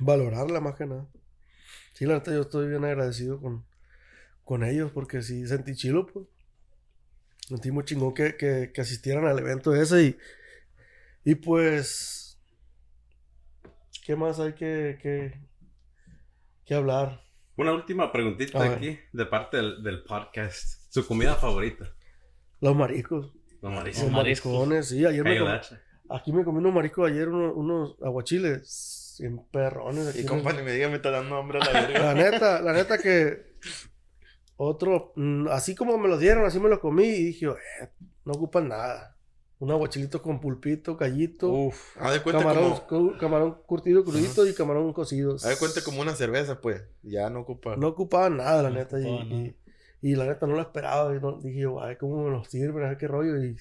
Valorarla 0.00 0.60
más 0.60 0.74
que 0.76 0.84
nada. 0.86 1.06
Sí, 1.94 2.04
la 2.04 2.14
neta, 2.14 2.30
yo 2.32 2.42
estoy 2.42 2.68
bien 2.68 2.84
agradecido 2.84 3.40
con, 3.40 3.64
con 4.44 4.64
ellos 4.64 4.90
porque 4.92 5.22
sí 5.22 5.46
sentí 5.46 5.74
chilo, 5.74 6.06
pues. 6.06 6.26
Sentí 7.48 7.70
muy 7.70 7.84
chingón 7.84 8.12
que, 8.12 8.36
que, 8.36 8.70
que 8.74 8.80
asistieran 8.82 9.24
al 9.26 9.38
evento 9.38 9.74
ese 9.74 10.02
y, 10.04 10.18
y 11.24 11.34
pues. 11.36 12.38
¿Qué 14.04 14.16
más 14.16 14.38
hay 14.38 14.52
que, 14.54 14.98
que, 15.02 15.40
que 16.64 16.74
hablar? 16.74 17.22
Una 17.56 17.72
última 17.72 18.12
preguntita 18.12 18.62
aquí, 18.62 18.98
de 19.12 19.26
parte 19.26 19.56
del, 19.56 19.82
del 19.82 20.02
podcast. 20.04 20.92
Su 20.92 21.06
comida 21.06 21.34
favorita. 21.36 21.90
Los 22.60 22.76
mariscos. 22.76 23.32
Los 23.60 23.62
Los 23.62 23.72
mariscos. 23.72 24.10
mariscos. 24.10 24.52
mariscones, 24.52 24.88
sí. 24.88 25.04
Ayer 25.06 25.24
me 25.24 25.38
comí- 25.40 25.78
aquí 26.10 26.32
me 26.32 26.44
comí 26.44 26.58
unos 26.58 26.74
mariscos 26.74 27.10
ayer, 27.10 27.28
unos, 27.28 27.52
unos 27.56 27.96
aguachiles. 28.02 29.14
Sin 29.16 29.42
perrones. 29.48 30.08
aquí 30.08 30.20
Y 30.20 30.24
compa, 30.26 30.52
ni 30.52 30.62
me 30.62 30.72
diga, 30.72 30.88
me 30.88 30.96
está 30.96 31.10
dando 31.10 31.36
hambre 31.36 31.58
a 31.60 31.64
la 31.64 31.72
verga. 31.88 31.98
La 31.98 32.14
neta, 32.14 32.60
la 32.62 32.72
neta 32.74 32.98
que 32.98 33.54
otro, 34.58 35.12
mm, 35.16 35.48
así 35.48 35.74
como 35.74 35.96
me 35.96 36.08
los 36.08 36.20
dieron, 36.20 36.44
así 36.44 36.60
me 36.60 36.68
los 36.68 36.80
comí 36.80 37.04
y 37.06 37.24
dije, 37.26 37.46
"Eh, 37.46 37.88
no 38.26 38.32
ocupan 38.34 38.68
nada. 38.68 39.14
Un 39.60 39.70
aguachilito 39.72 40.20
con 40.22 40.40
pulpito, 40.40 40.96
gallito, 40.96 41.48
Uf, 41.50 41.96
Haz 41.98 42.12
de 42.12 42.22
cuenta 42.22 42.42
camarón, 42.42 42.74
como... 42.88 43.10
cu- 43.12 43.18
camarón 43.18 43.58
curtido 43.66 44.04
crudito 44.04 44.46
y 44.46 44.54
camarón 44.54 44.92
cocido. 44.92 45.34
Haz 45.34 45.48
de 45.48 45.56
cuenta 45.56 45.82
como 45.82 46.00
una 46.00 46.14
cerveza, 46.14 46.60
pues. 46.60 46.82
Ya 47.02 47.28
no 47.30 47.40
ocupa... 47.40 47.74
No 47.76 47.88
ocupaban 47.88 48.36
nada, 48.36 48.62
la 48.62 48.70
No 48.70 48.76
neta. 48.76 49.00
Y, 49.00 49.04
nada. 49.04 49.24
y- 49.24 49.56
y 50.00 50.14
la 50.14 50.26
neta 50.26 50.46
no 50.46 50.54
lo 50.54 50.60
esperaba. 50.60 51.12
Y 51.16 51.20
no- 51.20 51.40
dije, 51.40 51.58
yo, 51.60 51.82
ay, 51.82 51.96
¿cómo 51.96 52.22
me 52.24 52.30
los 52.30 52.46
sirven? 52.48 52.84
A 52.84 52.88
ver 52.90 52.98
qué 52.98 53.08
rollo. 53.08 53.42
Y 53.42 53.56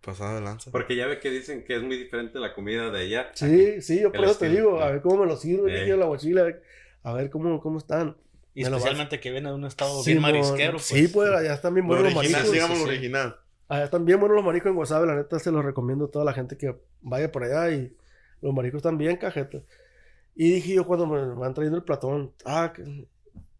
Pasada 0.00 0.36
de 0.36 0.40
lanza. 0.40 0.70
Porque 0.72 0.96
ya 0.96 1.06
ve 1.06 1.20
que 1.20 1.30
dicen 1.30 1.62
que 1.64 1.76
es 1.76 1.82
muy 1.82 1.96
diferente 1.96 2.38
la 2.40 2.52
comida 2.54 2.90
de 2.90 3.00
allá. 3.02 3.30
sí, 3.34 3.82
sí, 3.82 4.00
yo 4.00 4.10
por 4.10 4.24
eso 4.24 4.34
te 4.38 4.48
digo, 4.48 4.80
a 4.80 4.90
ver 4.90 5.00
cómo 5.02 5.18
me 5.18 5.26
los 5.26 5.40
sirven. 5.42 5.68
Eh. 5.74 5.78
Dije, 5.80 5.90
el 5.92 6.02
aguachile, 6.02 6.40
a 6.40 6.44
ver, 6.44 6.62
a 7.04 7.12
ver 7.12 7.30
cómo, 7.30 7.60
cómo 7.60 7.78
están. 7.78 8.16
Y 8.54 8.62
Me 8.64 8.70
lo 8.70 8.76
vas- 8.76 8.84
especialmente 8.84 9.20
que 9.20 9.30
viene 9.30 9.48
de 9.48 9.54
un 9.54 9.64
estado 9.64 10.02
Sí, 10.02 10.10
bien 10.12 10.22
marisquero. 10.22 10.72
Pues. 10.72 10.84
Sí, 10.84 11.08
pues 11.08 11.30
allá 11.30 11.54
están 11.54 11.74
bien 11.74 11.86
buenos 11.86 12.04
los 12.06 12.14
mariscos. 12.14 12.50
digamos 12.52 12.78
sí, 12.78 12.84
lo 12.84 12.90
original. 12.90 13.36
Allá 13.68 13.84
están 13.84 14.04
bien 14.04 14.18
buenos 14.18 14.36
los 14.36 14.44
mariscos 14.44 14.70
en 14.70 14.76
Guasave, 14.76 15.06
la 15.06 15.14
neta 15.14 15.38
se 15.38 15.52
los 15.52 15.64
recomiendo 15.64 16.06
a 16.06 16.10
toda 16.10 16.24
la 16.24 16.32
gente 16.32 16.56
que 16.56 16.74
vaya 17.02 17.30
por 17.30 17.44
allá 17.44 17.70
y 17.70 17.94
los 18.40 18.52
mariscos 18.54 18.78
están 18.78 18.98
bien 18.98 19.16
cajetas. 19.16 19.62
Y 20.34 20.50
dije 20.52 20.74
yo 20.74 20.86
cuando 20.86 21.06
me 21.06 21.34
van 21.34 21.54
trayendo 21.54 21.76
el 21.78 21.84
platón, 21.84 22.32
ah, 22.44 22.72
que- 22.74 23.06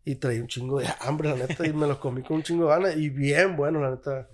y 0.04 0.14
traí 0.16 0.40
un 0.40 0.48
chingo 0.48 0.80
de 0.80 0.86
hambre, 1.00 1.28
la 1.28 1.36
neta, 1.36 1.66
y 1.66 1.72
me 1.72 1.86
los 1.86 1.98
comí 1.98 2.22
con 2.22 2.38
un 2.38 2.42
chingo 2.42 2.64
de 2.64 2.70
ganas 2.70 2.96
y 2.96 3.08
bien 3.10 3.56
bueno, 3.56 3.80
la 3.80 3.90
neta. 3.90 4.28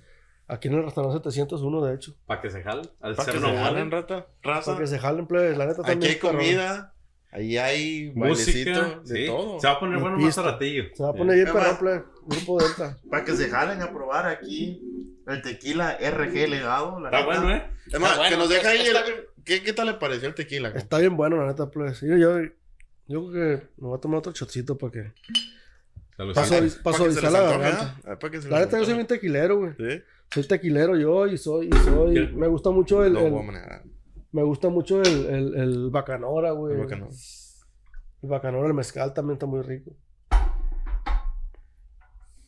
Aquí 0.49 0.69
en 0.69 0.75
el 0.75 0.85
restaurante 0.85 1.29
701, 1.29 1.85
de 1.85 1.95
hecho. 1.97 2.15
Para 2.25 2.41
que 2.41 2.51
se 2.51 2.63
jalen. 2.63 2.89
Al 3.01 3.17
Para 3.17 3.33
que 3.33 3.39
se 3.41 3.45
jalen. 3.57 3.91
rata. 3.91 4.27
Raza. 4.45 4.73
Para 4.73 4.79
que 4.85 4.87
se 4.87 4.99
jalen, 5.01 5.27
plebes, 5.27 5.59
la 5.59 5.67
neta 5.67 5.83
Aquí 5.83 5.91
también. 5.91 6.13
hay 6.13 6.19
comida. 6.21 6.95
Ahí 7.37 7.59
hay 7.59 8.13
Música. 8.15 8.71
bailecito. 8.73 9.01
De 9.03 9.17
sí. 9.17 9.27
todo. 9.27 9.61
Se 9.61 9.67
va 9.67 9.73
a 9.75 9.81
poner 9.81 9.99
bueno 10.01 10.17
más 10.19 10.37
ratillo. 10.39 10.85
Se 10.95 11.03
va 11.03 11.11
a 11.11 11.13
poner 11.13 11.35
bien 11.37 11.49
plebe, 11.79 12.03
Grupo 12.27 12.59
Delta. 12.63 12.99
Para 13.11 13.25
que 13.25 13.37
se 13.37 13.51
jalen 13.51 13.83
a 13.83 13.91
probar 13.93 14.27
aquí 14.27 14.83
el 15.27 15.43
tequila 15.43 15.99
RG 16.01 16.49
legado. 16.49 16.99
La 16.99 17.09
Está 17.11 17.19
neta. 17.19 17.27
bueno, 17.43 17.55
¿eh? 17.55 17.71
Es 17.93 18.01
más, 18.01 18.17
bueno, 18.17 18.31
que 18.31 18.37
nos 18.39 18.49
deja 18.49 18.71
ahí 18.71 18.79
está 18.81 19.05
el- 19.07 19.27
¿Qué, 19.45 19.63
¿Qué 19.63 19.73
tal 19.75 19.87
le 19.87 19.95
pareció 19.95 20.29
el 20.29 20.35
tequila? 20.35 20.71
Está 20.71 20.99
bien 20.99 21.17
bueno, 21.17 21.37
la 21.37 21.47
neta, 21.49 21.71
plebes. 21.71 22.01
Yo, 22.01 22.17
yo, 22.17 22.41
yo 23.07 23.31
creo 23.31 23.33
que 23.33 23.67
me 23.77 23.89
voy 23.89 23.97
a 23.99 24.01
tomar 24.01 24.19
otro 24.19 24.33
shotcito 24.33 24.77
para 24.79 24.93
que... 24.93 25.13
Salud. 26.17 26.35
Paso- 26.35 26.83
Para 26.83 26.97
que 27.05 27.13
se 27.13 27.31
la 27.31 27.41
garganta. 27.43 28.01
¿ah? 28.07 28.19
Para 28.19 28.39
La 28.49 28.61
neta 28.61 28.79
yo 28.79 28.85
soy 28.87 28.95
bien 28.95 29.07
tequilero, 29.07 29.59
güey. 29.59 29.73
Sí. 29.77 30.03
Soy 30.33 30.45
tequilero 30.45 30.97
yo 30.97 31.27
y 31.27 31.37
soy, 31.39 31.69
y 31.69 31.73
soy, 31.85 32.15
¿Qué? 32.15 32.21
me 32.35 32.47
gusta 32.49 32.71
mucho 32.71 33.05
el, 33.05 33.13
Lo 33.13 33.21
el- 33.27 33.31
voy 33.31 33.43
a 33.43 33.47
manejar. 33.47 33.83
Me 34.37 34.43
gusta 34.43 34.69
mucho 34.69 35.01
el, 35.01 35.27
el, 35.27 35.55
el 35.57 35.91
bacanora, 35.91 36.51
güey. 36.51 36.75
El 36.75 36.81
bacano. 36.83 37.09
El 38.23 38.29
bacanora, 38.29 38.69
el 38.69 38.75
mezcal 38.75 39.15
también 39.15 39.35
está 39.37 39.47
muy 39.47 39.63
rico. 39.63 39.93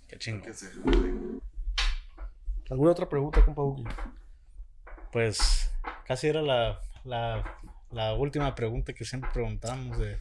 Qué 0.07 0.19
chingo. 0.19 0.45
¿Alguna 2.71 2.91
otra 2.91 3.09
pregunta, 3.09 3.43
compa 3.45 3.63
Buki? 3.63 3.85
Pues 5.13 5.71
casi 6.07 6.27
era 6.29 6.43
la, 6.43 6.81
la, 7.05 7.43
la 7.91 8.15
última 8.15 8.55
pregunta 8.55 8.93
que 8.93 9.05
siempre 9.07 9.31
preguntamos 9.33 9.99
de, 9.99 10.19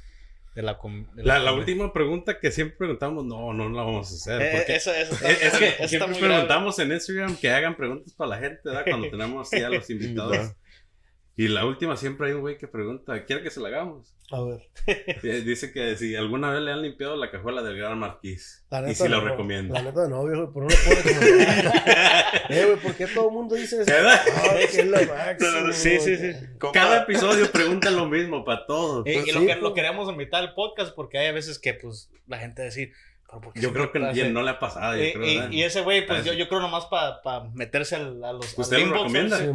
de 0.56 0.62
la, 0.62 0.78
com- 0.78 1.06
de 1.14 1.24
La, 1.24 1.52
última 1.52 1.92
pregunta 1.92 2.40
que 2.40 2.52
siempre 2.52 2.78
preguntamos, 2.78 3.26
no, 3.26 3.52
no 3.54 3.68
la 3.70 3.84
vamos 3.84 4.10
a 4.12 4.16
hacer. 4.16 4.42
Eh, 4.42 4.52
porque 4.58 4.76
eso, 4.78 4.94
eso 4.94 5.14
está- 5.14 5.30
es, 5.32 5.42
es 5.44 5.58
que 5.80 5.88
siempre 5.90 6.18
grave. 6.18 6.28
preguntamos 6.34 6.80
en 6.80 6.92
Instagram 6.94 7.36
que 7.36 7.50
hagan 7.52 7.76
preguntas 7.76 8.14
para 8.14 8.30
la 8.30 8.38
gente, 8.38 8.62
¿verdad? 8.64 8.86
Cuando 8.88 9.10
tenemos 9.12 9.50
ya 9.52 9.70
los 9.70 9.90
invitados. 9.90 10.54
Y 11.40 11.50
la 11.50 11.66
última 11.66 11.96
siempre 11.98 12.28
hay 12.28 12.34
un 12.34 12.42
güey 12.42 12.58
que 12.58 12.68
pregunta, 12.68 13.24
¿quiere 13.26 13.44
que 13.44 13.52
se 13.52 13.60
la 13.60 13.68
hagamos? 13.68 14.12
A 14.32 14.42
ver. 14.42 14.68
Eh, 15.24 15.42
Dice 15.46 15.72
que 15.72 15.96
si 15.96 16.16
alguna 16.16 16.50
vez 16.52 16.62
le 16.64 16.72
han 16.72 16.82
limpiado 16.82 17.16
la 17.16 17.30
cajuela 17.30 17.62
del 17.62 17.78
Gran 17.78 18.00
Marquís. 18.00 18.66
La 18.72 18.90
Y 18.90 18.96
si 18.96 19.08
lo 19.08 19.22
no, 19.22 19.28
recomiendo. 19.30 19.74
La 19.76 19.84
neta 19.84 20.08
no, 20.08 20.26
viejo. 20.26 20.52
¿Por 20.52 20.66
qué 20.68 20.76
no 20.76 20.96
lo 20.96 21.02
pones 21.02 21.64
como- 21.64 21.76
Eh, 22.50 22.66
güey, 22.66 22.78
¿por 22.80 22.96
qué 22.96 23.06
todo 23.08 23.28
el 23.28 23.34
mundo 23.36 23.56
dice 23.56 23.82
eso? 23.84 23.86
¿Verdad? 23.92 24.20
Ay, 24.52 24.66
que 24.72 24.80
es 24.82 24.86
lo 24.88 24.98
máximo. 25.16 25.74
Sí, 25.74 26.00
sí, 26.00 26.18
sí. 26.18 26.32
Compa, 26.58 26.80
Cada 26.80 26.98
episodio 27.04 27.52
pregunta 27.52 27.92
lo 27.92 28.08
mismo 28.08 28.44
para 28.44 28.66
todos. 28.66 29.06
Eh, 29.06 29.12
y 29.12 29.16
Pues 29.22 29.34
lo, 29.36 29.40
sí, 29.42 29.46
que, 29.46 29.54
pues. 29.54 29.62
lo 29.64 29.74
queremos 29.76 30.10
invitar 30.10 30.44
al 30.44 30.54
podcast 30.56 30.96
porque 30.96 31.20
hay 31.20 31.32
veces 31.34 31.60
que 31.60 31.74
pues 31.76 32.10
la 32.26 32.40
gente 32.40 32.64
decir, 32.64 32.94
"Pero 33.28 33.42
¿por 33.42 33.54
qué 33.54 33.62
Yo 33.62 33.74
creo 33.74 33.92
que 33.92 34.00
pasa?" 34.00 34.12
bien 34.14 34.34
no 34.34 34.42
le 34.42 34.50
ha 34.52 34.60
pasado. 34.60 34.96
yo 34.98 35.04
Y, 35.04 35.14
creo, 35.14 35.50
y- 35.52 35.58
y 35.58 35.64
ese 35.64 35.82
güey, 35.82 36.06
pues 36.08 36.22
Ah, 36.22 36.24
yo, 36.24 36.34
yo 36.34 36.48
creo 36.50 36.62
nomás 36.62 36.86
para 36.88 37.44
meterse 37.54 37.96
al- 37.96 38.24
a 38.24 38.34
los. 38.34 38.54
al 38.58 38.62
¿Usted 38.62 38.78
lo 38.78 38.84
inbox, 38.84 39.00
recomienda? 39.02 39.38
¿sí? 39.38 39.46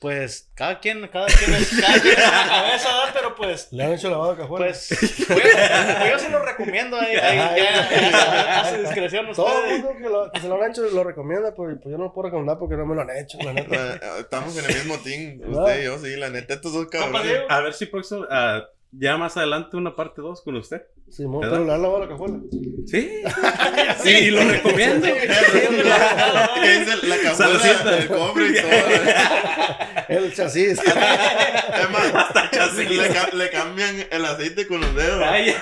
Pues 0.00 0.50
cada 0.54 0.80
quien, 0.80 1.06
cada 1.08 1.26
quien 1.26 1.52
es, 1.54 1.78
cada 1.78 2.00
quien 2.00 2.14
es 2.16 2.24
su 2.24 2.30
cabeza, 2.48 2.88
¿verdad? 2.88 3.10
Pero 3.12 3.34
pues. 3.36 3.68
Le 3.70 3.84
han 3.84 3.92
hecho 3.92 4.08
lavado 4.10 4.34
cajuela. 4.34 4.66
Pues, 4.66 4.88
yo, 4.88 5.36
yo 5.36 6.18
sí 6.18 6.28
lo 6.30 6.42
recomiendo 6.42 6.98
ahí, 6.98 7.14
ahí 7.16 7.36
ya, 7.36 7.90
ya, 7.90 8.60
a 8.62 8.70
su 8.70 8.80
discreción 8.80 9.30
todo 9.34 9.46
el 9.48 9.54
ustedes. 9.58 9.82
mundo 9.84 9.98
que, 9.98 10.08
lo- 10.08 10.32
que 10.32 10.40
se 10.40 10.48
lo 10.48 10.62
han 10.62 10.70
hecho 10.70 10.82
lo 10.82 11.04
recomienda, 11.04 11.54
pues, 11.54 11.76
pues 11.82 11.92
yo 11.92 11.98
no 11.98 12.04
lo 12.04 12.12
puedo 12.14 12.28
recomendar 12.28 12.58
porque 12.58 12.76
no 12.76 12.86
me 12.86 12.94
lo 12.94 13.02
han 13.02 13.10
hecho, 13.14 13.36
la 13.44 13.52
neta. 13.52 13.94
eh, 13.96 14.00
Estamos 14.20 14.56
en 14.56 14.64
el 14.70 14.74
mismo 14.74 14.98
team. 15.00 15.40
Usted 15.46 15.80
y 15.82 15.84
yo, 15.84 15.98
sí, 15.98 16.16
la 16.16 16.30
neta, 16.30 16.54
estos 16.54 16.72
dos 16.72 16.86
cabrones. 16.86 17.42
A 17.50 17.60
ver 17.60 17.74
si 17.74 17.84
próximo, 17.84 18.24
ah, 18.30 18.64
ya 18.92 19.16
más 19.16 19.36
adelante 19.36 19.76
una 19.76 19.94
parte 19.96 20.20
2 20.20 20.42
con 20.42 20.56
usted. 20.56 20.82
Sí, 21.08 21.26
mo, 21.26 21.40
¿Verdad? 21.40 21.54
pero 21.56 21.64
le 21.66 21.72
han 21.74 21.82
lavado 21.82 22.00
la 22.00 22.08
cajuela. 22.08 22.38
Sí. 22.86 23.22
sí, 24.02 24.10
y 24.10 24.30
lo 24.30 24.42
recomiendo. 24.44 25.06
¿Qué 25.06 26.78
dice 26.78 27.06
la 27.06 27.16
cajuela 27.18 27.90
del 27.96 28.08
cofre 28.08 28.46
y 28.48 28.54
todo? 28.54 28.70
El 30.08 30.34
chasis. 30.34 30.78
Es 30.80 31.90
más, 31.90 32.78
le, 32.78 33.08
ca- 33.08 33.30
le 33.32 33.50
cambian 33.50 33.94
el 34.10 34.24
aceite 34.24 34.66
con 34.66 34.80
los 34.80 34.92
dedos. 34.94 35.22
Ay, 35.24 35.54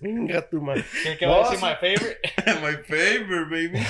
Venga, 0.00 0.42
tu 0.48 0.60
madre. 0.60 0.84
¿Qué, 1.16 1.26
va 1.26 1.36
a 1.36 1.44
No, 1.44 1.50
decir 1.50 1.64
my 1.64 1.74
favorite? 1.74 2.18
My 2.60 2.74
favorite, 2.82 3.50
baby. 3.50 3.86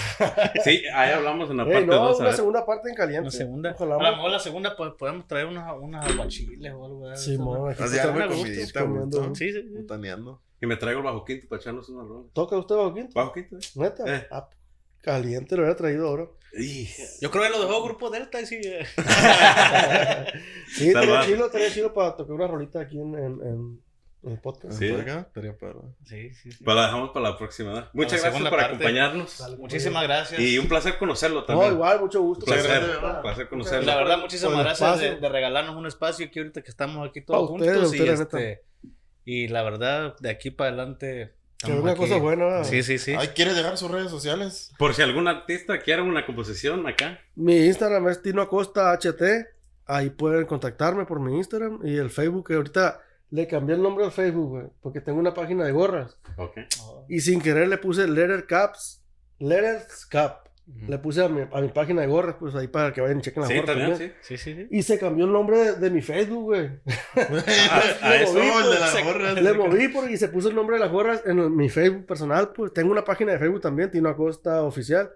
sí, 0.63 0.83
ahí 0.95 1.13
hablamos 1.13 1.51
en 1.51 1.57
la 1.57 1.65
parte 1.65 1.87
no, 1.87 1.95
2. 2.09 2.21
una 2.21 2.33
segunda 2.35 2.67
parte 2.67 2.91
en 2.91 2.95
caliente. 2.95 3.23
Una 3.23 3.31
segunda. 3.31 3.71
Ojalá. 3.73 3.95
A 3.97 4.11
lo 4.11 4.17
mejor 4.17 4.31
la 4.31 4.39
segunda 4.39 4.77
pues, 4.77 4.93
podemos 4.99 5.27
traer 5.27 5.47
unas 5.47 5.73
una 5.81 6.01
aguachiles 6.03 6.73
o 6.75 6.85
algo. 6.85 7.17
Sí, 7.17 7.39
mo, 7.39 7.71
comidita, 8.43 8.81
comiendo. 8.83 9.35
Sí, 9.35 9.53
sí. 9.53 9.73
Y 10.61 10.67
me 10.67 10.77
traigo 10.77 11.01
el 11.01 11.05
bajo 11.05 11.25
quinto 11.25 11.49
para 11.49 11.61
echarnos 11.61 11.89
unas 11.89 12.07
rolas. 12.07 12.27
¿Toca 12.33 12.57
usted 12.57 12.75
bajo 12.77 12.95
quinto? 12.95 13.13
¿Bajo 13.15 13.33
quinto? 13.33 13.57
eh? 13.57 13.61
Neta. 13.75 14.17
Eh. 14.17 14.27
Ah, 14.31 14.49
caliente 15.01 15.57
lo 15.57 15.63
hubiera 15.63 15.77
traído 15.77 16.07
ahora. 16.09 16.29
Yo 17.21 17.31
creo 17.31 17.45
que 17.45 17.51
lo 17.51 17.61
dejó 17.67 17.83
Grupo 17.85 18.11
Delta 18.11 18.41
y 18.41 18.47
sí. 18.47 18.61
eh. 18.63 18.85
Sí, 20.69 20.93
chido, 21.27 21.47
estaría 21.47 21.71
chido 21.73 21.93
para 21.93 22.17
tocar 22.17 22.35
una 22.35 22.47
rolita 22.47 22.81
aquí 22.81 22.99
en, 22.99 23.15
en, 23.15 23.25
en, 23.25 23.43
en 23.43 23.83
el 24.25 24.39
podcast. 24.39 24.79
Sí. 24.79 24.89
¿Por 24.91 25.01
acá? 25.01 25.21
Estaría 25.27 25.57
perro. 25.57 25.95
Sí, 26.05 26.33
sí, 26.35 26.53
sí. 26.53 26.65
Pues 26.65 26.77
la 26.77 26.85
dejamos 26.87 27.11
para 27.11 27.31
la 27.31 27.39
próxima. 27.39 27.73
¿no? 27.73 27.89
Muchas 27.93 28.23
la 28.23 28.29
gracias 28.31 28.43
por 28.43 28.51
parte. 28.51 28.65
acompañarnos. 28.67 29.39
Dale, 29.39 29.57
Muchísimas 29.57 30.03
gracias. 30.05 30.41
Y 30.41 30.59
un 30.59 30.69
placer 30.69 30.99
conocerlo 30.99 31.41
No, 31.41 31.47
también. 31.47 31.73
igual, 31.73 32.01
mucho 32.01 32.23
gusto. 32.23 32.45
Placer, 32.47 32.65
gracias, 32.71 32.89
placer, 32.99 33.23
¿verdad? 33.37 33.49
conocerlo. 33.51 33.87
La 33.87 33.97
verdad, 33.97 34.19
muchísimas 34.19 34.55
Por 34.55 34.65
gracias 34.65 35.01
de, 35.01 35.17
de 35.17 35.29
regalarnos 35.29 35.77
un 35.77 35.87
espacio 35.87 36.27
aquí 36.27 36.39
ahorita 36.39 36.63
que 36.63 36.71
estamos 36.71 37.09
aquí 37.09 37.21
todos 37.21 37.49
Pa' 37.51 37.55
ustedes, 37.57 37.75
juntos. 37.75 37.95
y, 37.95 38.01
ustedes, 38.01 38.21
este, 38.21 38.63
y 39.25 39.49
la 39.49 39.63
verdad, 39.63 40.17
de 40.21 40.31
aquí 40.31 40.51
para 40.51 40.69
adelante. 40.71 41.35
Que 41.59 41.73
una 41.73 41.93
aquí. 41.93 42.01
cosa 42.01 42.17
buena. 42.17 42.65
Sí, 42.65 42.83
sí, 42.83 42.99
sí. 42.99 43.15
Ay, 43.17 43.29
¿Quieres 43.29 43.55
dejar 43.55 43.77
sus 43.79 43.89
redes 43.91 44.11
sociales? 44.11 44.73
Por 44.79 44.95
si 44.95 45.03
algún 45.03 45.29
artista 45.29 45.79
quiere 45.81 46.03
una 46.03 46.27
composición 46.27 46.85
acá. 46.89 47.21
Mi 47.37 47.57
Instagram 47.67 48.09
es 48.09 48.21
Tino 48.21 48.43
Acosta 48.43 48.93
HT. 48.93 49.47
ahí 49.87 50.11
pueden 50.11 50.47
contactarme 50.47 51.07
por 51.07 51.21
mi 51.21 51.37
Instagram 51.37 51.81
y 51.85 51.97
el 51.99 52.11
Facebook, 52.11 52.49
que 52.49 52.55
ahorita 52.55 53.01
le 53.33 53.47
cambié 53.49 53.75
el 53.75 53.83
nombre 53.83 54.05
al 54.05 54.13
Facebook, 54.13 54.51
güey, 54.51 54.67
porque 54.81 55.01
tengo 55.01 55.19
una 55.19 55.35
página 55.35 55.65
de 55.65 55.73
gorras. 55.73 56.17
Ok. 56.37 56.59
Y 57.09 57.19
sin 57.21 57.41
querer 57.43 57.67
le 57.67 57.79
puse 57.79 58.07
Letter 58.07 58.47
Caps, 58.47 59.03
Letters 59.41 60.07
Cap. 60.07 60.47
Le 60.87 60.97
puse 60.97 61.23
a 61.25 61.29
mi, 61.29 61.43
a 61.53 61.61
mi 61.61 61.69
página 61.69 62.03
de 62.03 62.07
gorras, 62.07 62.37
pues 62.39 62.55
ahí 62.55 62.69
para 62.69 62.93
que 62.93 63.01
vayan 63.01 63.19
y 63.19 63.23
chequen 63.23 63.41
las 63.43 63.51
Sí, 63.51 63.57
gorras 63.57 63.67
también, 63.77 63.91
también. 63.91 64.13
sí. 64.23 64.37
Sí, 64.37 64.55
sí, 64.55 64.55
sí. 64.55 64.69
Y 64.71 64.83
se 64.85 64.97
cambió 64.99 65.25
el 65.25 65.33
nombre 65.33 65.59
de, 65.59 65.73
de 65.75 65.91
mi 65.91 66.01
Facebook, 66.03 66.45
güey. 66.45 66.67
A, 68.01 68.15
eso. 68.17 68.33
moví, 68.35 68.49
Oh, 68.49 68.59
el 68.61 68.65
de 68.65 68.69
pues, 68.69 68.81
las 68.81 69.05
gorras. 69.05 69.43
Le 69.43 69.53
moví 69.55 69.89
porque 69.89 70.17
se 70.17 70.29
puso 70.29 70.49
el 70.51 70.55
nombre 70.55 70.77
de 70.77 70.81
las 70.81 70.93
gorras 70.93 71.23
en 71.27 71.41
el- 71.41 71.51
mi 71.51 71.69
Facebook 71.69 72.07
personal, 72.07 72.53
pues 72.53 72.73
tengo 72.73 72.93
una 72.93 73.03
página 73.05 73.33
de 73.33 73.39
Facebook 73.41 73.61
también, 73.61 73.91
Tino 73.91 74.09
Acosta 74.09 74.63
Oficial. 74.63 75.11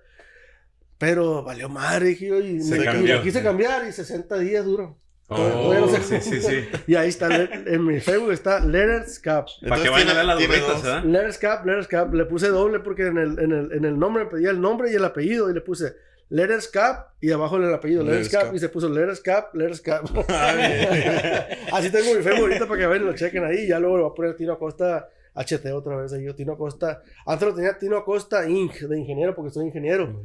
Pero 0.99 1.43
valió 1.45 1.69
madre, 1.69 2.07
dije 2.09 2.27
yo, 2.27 2.41
y 2.41 2.61
Se 2.61 2.79
me, 2.79 2.85
cambió. 2.85 3.23
quise 3.23 3.43
cambiar 3.43 3.87
y 3.87 3.93
60 3.93 4.39
días 4.39 4.65
duró. 4.65 4.99
Oh, 5.29 5.89
sí, 6.03 6.21
sí, 6.21 6.41
sí. 6.41 6.69
Y 6.87 6.95
ahí 6.95 7.09
está, 7.09 7.29
en 7.45 7.85
mi 7.85 7.99
Facebook 7.99 8.31
está 8.33 8.61
Letters 8.61 9.19
Cap. 9.19 9.47
Para 9.69 9.83
que 9.83 9.89
Entonces 9.89 9.91
vayan 9.91 10.09
a 10.09 10.15
ver 10.15 10.25
las 10.25 10.37
gorritas, 10.47 10.69
dos. 10.69 10.83
¿verdad? 10.85 11.05
Letters 11.05 11.39
Cap, 11.39 11.67
Letters 11.67 11.89
Cap. 11.89 12.15
Le 12.15 12.25
puse 12.27 12.49
doble 12.49 12.79
porque 12.81 13.07
en 13.07 13.19
el, 13.19 13.39
en 13.41 13.53
el, 13.53 13.73
en 13.73 13.85
el 13.85 13.99
nombre 13.99 14.25
me 14.25 14.31
pedía 14.31 14.51
el 14.51 14.61
nombre 14.61 14.93
y 14.93 14.95
el 14.95 15.05
apellido. 15.05 15.51
Y 15.51 15.55
le 15.55 15.61
puse 15.63 15.97
Letters 16.29 16.69
Cap 16.69 17.09
y 17.21 17.33
abajo 17.33 17.57
el 17.57 17.75
apellido 17.75 18.05
Letters 18.05 18.29
Cap. 18.29 18.55
Y 18.55 18.59
se 18.61 18.69
puso 18.69 18.89
Letters 18.89 19.21
Cap, 19.21 19.53
Letters 19.55 19.81
Cap. 19.81 20.05
Ah, 20.29 21.47
Así 21.73 21.91
tengo 21.91 22.15
mi 22.15 22.23
Facebook 22.23 22.43
ahorita 22.43 22.67
para 22.69 22.81
que 22.81 22.87
vayan 22.87 23.03
y 23.03 23.07
lo 23.07 23.15
chequen 23.15 23.45
ahí. 23.45 23.65
Y 23.65 23.69
ya 23.69 23.81
luego 23.81 23.97
lo 23.97 24.03
voy 24.05 24.13
a 24.13 24.15
poner 24.15 24.37
Tino 24.37 24.53
Acosta 24.53 25.09
HT 25.35 25.67
otra 25.73 25.97
vez. 25.97 26.13
Ahí 26.13 26.25
yo, 26.25 26.37
Tino 26.37 26.53
Acosta. 26.53 27.03
Antes 27.27 27.49
lo 27.49 27.55
tenía 27.55 27.77
Tino 27.79 27.97
Acosta 27.97 28.49
Inc. 28.49 28.75
de 28.75 28.97
ingeniero 28.99 29.35
porque 29.35 29.51
soy 29.51 29.67
ingeniero. 29.67 30.23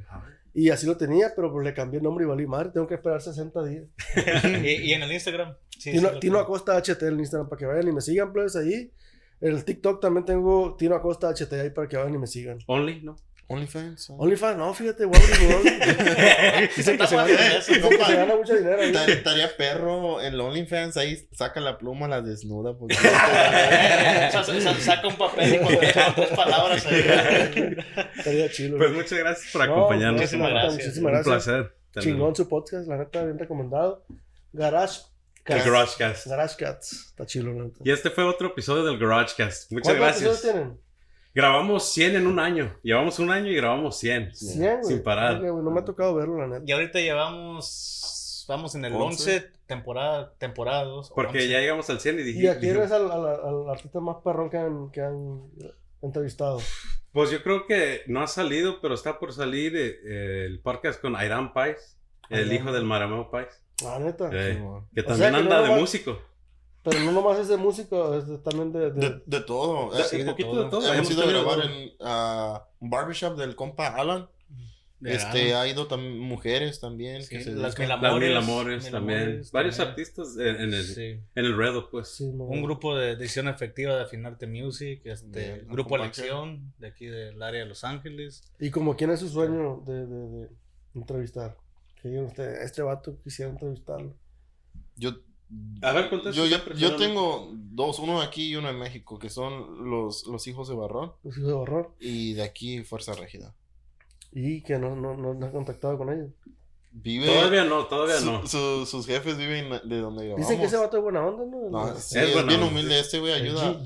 Y 0.54 0.70
así 0.70 0.86
lo 0.86 0.98
tenía, 0.98 1.34
pero 1.36 1.52
pues 1.52 1.66
le 1.66 1.74
cambié 1.74 2.00
el 2.00 2.04
nombre 2.04 2.26
y 2.26 2.28
valí 2.28 2.46
madre. 2.46 2.72
Tengo 2.74 2.88
que 2.88 2.96
esperar 2.96 3.22
60 3.22 3.64
días. 3.66 3.86
¿Y, 4.64 4.68
y 4.68 4.94
en 4.94 5.04
el 5.04 5.12
Instagram? 5.12 5.56
Sí, 5.78 5.94
Tino. 6.20 6.40
Acosta 6.40 6.80
HT 6.80 7.02
en 7.04 7.20
Instagram 7.20 7.50
para 7.50 7.60
que 7.60 7.66
vayan 7.66 7.88
y 7.88 7.92
me 7.92 8.02
sigan, 8.02 8.32
pues 8.34 8.56
ahí. 8.56 8.92
En 9.40 9.54
el 9.56 9.66
TikTok 9.66 10.00
también 10.00 10.26
tengo 10.26 10.76
Tino 10.78 10.96
Acosta 10.96 11.34
HT 11.34 11.54
ahí 11.54 11.70
para 11.72 11.88
que 11.88 11.98
vayan 11.98 12.14
y 12.14 12.18
me 12.20 12.28
sigan. 12.28 12.60
Only, 12.68 13.02
¿no? 13.02 13.16
OnlyFans. 13.48 14.10
¿no? 14.12 14.16
OnlyFans, 14.18 14.58
no, 14.58 14.74
fíjate, 14.74 15.06
Only- 15.06 16.70
Dicen 16.76 16.98
que 16.98 17.08
se 17.08 17.16
gana, 17.16 17.30
Eso, 17.30 17.74
dicen 17.74 17.76
que 17.76 17.82
compa. 17.82 18.06
se 18.08 18.16
gana 18.16 18.36
mucho 18.36 18.56
dinero 18.56 18.82
ahí. 18.82 18.94
Estaría 19.10 19.58
perro 19.58 20.22
en 20.22 20.34
el 20.34 20.40
OnlyFans, 20.42 20.96
ahí 20.98 21.28
saca 21.34 21.60
la 21.60 21.78
pluma, 21.78 22.08
la 22.08 22.22
desnuda. 22.22 22.78
Porque... 22.78 22.96
Sa- 24.32 24.44
sa- 24.44 24.62
sa- 24.62 24.80
Saca 24.80 25.08
un 25.08 25.16
papel 25.18 25.56
y 25.56 25.58
con 25.58 25.68
con 25.68 26.16
tres 26.16 26.30
palabras 26.36 26.86
ahí. 26.86 27.06
Estaría 28.18 28.50
chido. 28.52 28.78
Pues 28.78 28.92
muchas 28.92 29.20
gracias 29.20 29.52
por 29.52 29.68
No, 29.68 29.74
acompañarnos. 29.74 30.22
muchísimas 30.22 30.50
gracias. 30.52 30.98
Un 30.98 31.04
placer. 31.24 31.76
tenerlo. 31.92 32.02
Chingón 32.02 32.36
su 32.36 32.48
podcast, 32.48 32.88
la 32.88 32.98
neta, 32.98 33.24
bien 33.26 33.38
recomendado. 33.38 34.06
Garage 34.54 35.00
El 35.00 35.44
Cats. 35.44 35.66
GarageCast. 35.66 36.28
Garage 36.28 36.56
Cats. 36.58 37.06
Está 37.10 37.26
chido, 37.26 37.48
la 37.52 37.64
neta. 37.66 37.80
Y 37.84 37.92
este 37.92 38.10
fue 38.12 38.24
otro 38.24 38.48
episodio 38.48 38.84
del 38.86 38.98
GarageCast. 38.98 39.72
Muchas 39.72 39.94
¿Cuántos 39.96 40.22
gracias. 40.22 40.30
episodios 40.30 40.42
tienen? 40.42 40.80
Grabamos 41.34 41.92
100 41.94 42.16
en 42.18 42.28
un 42.28 42.40
año. 42.40 42.76
Llevamos 42.84 43.20
un 43.20 43.32
año 43.32 43.50
y 43.50 43.56
grabamos 43.56 43.98
100. 44.00 44.36
100, 44.36 44.60
güey. 44.82 44.84
Sin 44.84 45.04
parar. 45.04 45.42
No 45.42 45.72
me 45.72 45.80
ha 45.80 45.86
tocado 45.86 46.14
verlo, 46.16 46.38
la 46.40 46.48
neta. 46.48 46.64
Y 46.68 46.72
ahorita 46.72 47.00
llevamos, 47.00 48.46
vamos 48.48 48.76
en 48.76 48.86
el 48.86 48.94
Once. 48.94 49.36
11, 49.38 49.52
temporada, 49.66 50.34
temporada 50.38 50.84
2. 50.84 51.12
Porque 51.16 51.48
ya 51.48 51.60
llegamos 51.60 51.90
al 51.90 52.00
100 52.00 52.20
y 52.20 52.24
dije, 52.24 52.40
¿Y 52.42 52.48
a 52.48 52.60
quién 52.60 52.74
dije, 52.74 52.86
es 52.86 52.92
al, 52.92 53.10
al, 53.12 53.26
al 53.26 53.70
artista 53.70 54.00
más 54.00 54.18
perrón 54.24 54.50
que 54.50 54.58
han, 54.58 54.92
que 54.92 55.02
han 55.02 55.42
entrevistado? 56.02 56.60
pues 57.14 57.30
yo 57.30 57.44
creo 57.44 57.66
que 57.68 58.02
no 58.08 58.22
ha 58.22 58.28
salido, 58.28 58.80
pero 58.82 58.94
está 58.94 59.20
por 59.20 59.34
salir 59.34 59.74
eh, 59.76 60.46
el 60.46 60.60
podcast 60.62 61.02
con 61.02 61.16
Aidan 61.16 61.54
Pais, 61.54 61.98
el 62.30 62.52
hijo 62.54 62.72
del 62.72 62.86
Marameo 62.86 63.30
Pais, 63.30 63.50
La 63.84 64.00
neta. 64.00 64.30
eh, 64.32 64.58
que 64.96 65.02
O 65.02 65.06
también 65.06 65.18
sea 65.18 65.32
que 65.32 65.36
anda 65.38 65.56
no 65.58 65.62
de 65.64 65.68
nomás- 65.68 65.80
músico. 65.82 66.20
Pero 66.84 67.00
no 67.02 67.12
nomás 67.12 67.38
es 67.40 67.48
de 67.48 67.58
músico, 67.58 68.16
es 68.16 68.28
de- 68.28 68.38
también 68.40 68.72
de... 68.74 68.92
de- 68.92 69.10
De, 69.10 69.22
de 69.26 69.40
todo. 69.42 69.92
De- 69.92 70.02
eh, 70.02 70.22
un 70.22 70.26
poquito 70.28 70.64
de 70.64 70.70
todo. 70.70 70.82
Hemos 70.94 70.98
Hemos 70.98 71.12
ido 71.12 71.24
a 71.24 71.26
grabar 71.28 71.60
en 71.66 71.92
ah, 72.02 72.68
un 72.80 72.90
barbershop 72.90 73.38
del 73.38 73.56
compa 73.56 73.88
Alan. 73.88 74.28
Este, 75.04 75.56
ha 75.56 75.68
ido 75.68 75.88
también 75.88 76.20
mujeres 76.20 76.80
también. 76.80 77.24
Sí, 77.24 77.30
que 77.38 77.44
se 77.44 77.52
las 77.54 77.78
Las 77.78 77.90
Amores, 77.92 78.30
Mil 78.30 78.38
Amores 78.38 78.84
Mil 78.84 78.92
también. 78.92 79.42
Varios 79.52 79.78
también. 79.78 79.90
artistas 79.90 80.38
en, 80.38 80.56
en 80.58 80.74
el, 80.76 80.84
Sí. 80.84 81.02
en 81.04 81.46
el 81.46 81.58
Redo, 81.58 81.90
pues. 81.90 82.10
Sí, 82.10 82.26
Un 82.26 82.62
grupo 82.62 82.96
de 82.96 83.12
edición 83.12 83.48
efectiva 83.48 83.96
de 83.96 84.04
Afinarte 84.04 84.46
Music, 84.46 85.02
este, 85.06 85.54
Bien, 85.56 85.68
grupo 85.70 85.96
Elección, 85.96 86.72
de 86.78 86.88
aquí 86.88 87.08
del 87.08 87.42
área 87.42 87.62
de 87.62 87.66
Los 87.68 87.84
Ángeles. 87.84 88.44
¿Y 88.60 88.70
como 88.70 88.96
quién 88.96 89.10
es 89.10 89.22
su 89.22 89.30
sueño 89.30 89.82
de, 89.88 90.06
de, 90.06 90.28
de 90.30 90.50
entrevistar? 90.94 91.58
Que 92.00 92.10
digan 92.10 92.26
ustedes, 92.26 92.60
este 92.64 92.84
vato 92.84 93.18
quisiera 93.24 93.50
entrevistarlo. 93.50 94.16
Yo, 94.98 95.14
A 95.82 95.92
ver, 95.94 96.10
yo, 96.32 96.46
yo, 96.46 96.96
tengo 96.96 97.50
dos, 97.54 98.00
uno 98.00 98.22
aquí 98.22 98.50
y 98.50 98.56
uno 98.56 98.70
en 98.70 98.78
México, 98.78 99.18
que 99.18 99.30
son 99.30 99.90
los, 99.90 100.28
los 100.28 100.48
hijos 100.48 100.70
de 100.70 100.76
Barrón. 100.76 101.14
Los 101.24 101.38
hijos 101.38 101.48
de 101.48 101.54
horror. 101.54 101.96
Y 102.00 102.34
de 102.34 102.44
aquí 102.44 102.84
Fuerza 102.84 103.14
Régida. 103.14 103.56
Y 104.32 104.62
que 104.62 104.78
no, 104.78 104.96
no, 104.96 105.18
no, 105.18 105.34
no 105.34 105.46
has 105.46 105.52
contactado 105.52 105.98
con 105.98 106.12
ellos. 106.14 106.30
Vive. 106.94 107.26
Todavía 107.26 107.64
no, 107.64 107.86
todavía 107.86 108.18
su- 108.18 108.26
no. 108.26 108.46
su- 108.46 108.86
sus 108.86 109.08
jefes 109.08 109.38
viven 109.38 109.70
de 109.86 109.98
donde 110.00 110.26
grabamos. 110.26 110.46
Dicen 110.46 110.60
que 110.60 110.66
ese 110.68 110.76
vato 110.76 110.98
es 110.98 111.04
buena 111.04 111.26
onda, 111.26 111.46
¿no? 111.46 111.70
No, 111.70 111.96
sí, 111.96 112.20
Es 112.20 112.26
es, 112.36 112.46
bien 112.46 112.60
onda. 112.60 112.68
humilde 112.68 113.00
este 113.00 113.20
güey, 113.20 113.32
ayuda. 113.32 113.78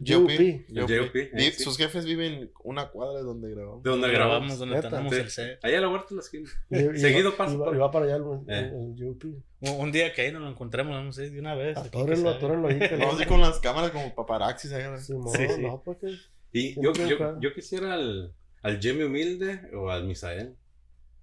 GOP. 0.00 1.16
Eh. 1.32 1.52
Sus 1.58 1.76
jefes 1.76 2.04
viven 2.04 2.50
una 2.64 2.88
cuadra 2.88 3.18
de 3.18 3.24
donde 3.24 3.50
grabamos. 3.50 3.82
De 3.84 3.90
donde 3.90 4.08
grabamos. 4.10 4.58
donde 4.58 4.82
tenemos 4.82 5.12
el 5.12 5.30
set. 5.30 5.58
Allá 5.64 5.78
a 5.78 5.80
la 5.82 5.88
huerta 5.88 6.08
de 6.10 6.14
la 6.16 6.20
esquina. 6.22 6.50
Y- 6.70 6.96
y 6.96 6.98
Seguido 7.00 7.36
pasa 7.36 7.54
y 7.54 7.56
va, 7.56 7.68
y 7.74 7.90
para 7.92 8.04
allá 8.06 8.16
el, 8.16 8.24
Eh. 8.48 8.72
GOP. 8.98 9.24
Un, 9.78 9.92
día 9.92 10.12
que 10.12 10.22
ahí 10.22 10.32
nos 10.32 10.42
lo 10.42 10.48
encontremos, 10.48 10.92
vamos 10.94 11.18
a 11.18 11.24
ir 11.24 11.32
de 11.32 11.38
una 11.40 11.54
vez. 11.54 11.76
sabe. 11.76 11.88
atórenlo 12.30 12.68
ahí. 12.68 12.78
Vamos 12.90 12.98
no- 12.98 13.10
así 13.12 13.26
con 13.26 13.40
las 13.42 13.60
cámaras 13.60 13.90
como 13.92 14.12
paparaxis. 14.14 14.72
Sí, 14.98 15.06
sí. 15.06 15.62
no, 15.62 15.82
porque 15.84 16.08
Y 16.52 16.74
¿Quién 16.74 16.94
yo, 16.94 17.06
yo, 17.06 17.40
yo 17.40 17.52
quisiera 17.54 17.94
al, 17.94 18.34
al 18.62 18.80
Jimmy 18.80 19.04
Humilde 19.04 19.60
o 19.74 19.88
al 19.90 20.04
Misael. 20.04 20.56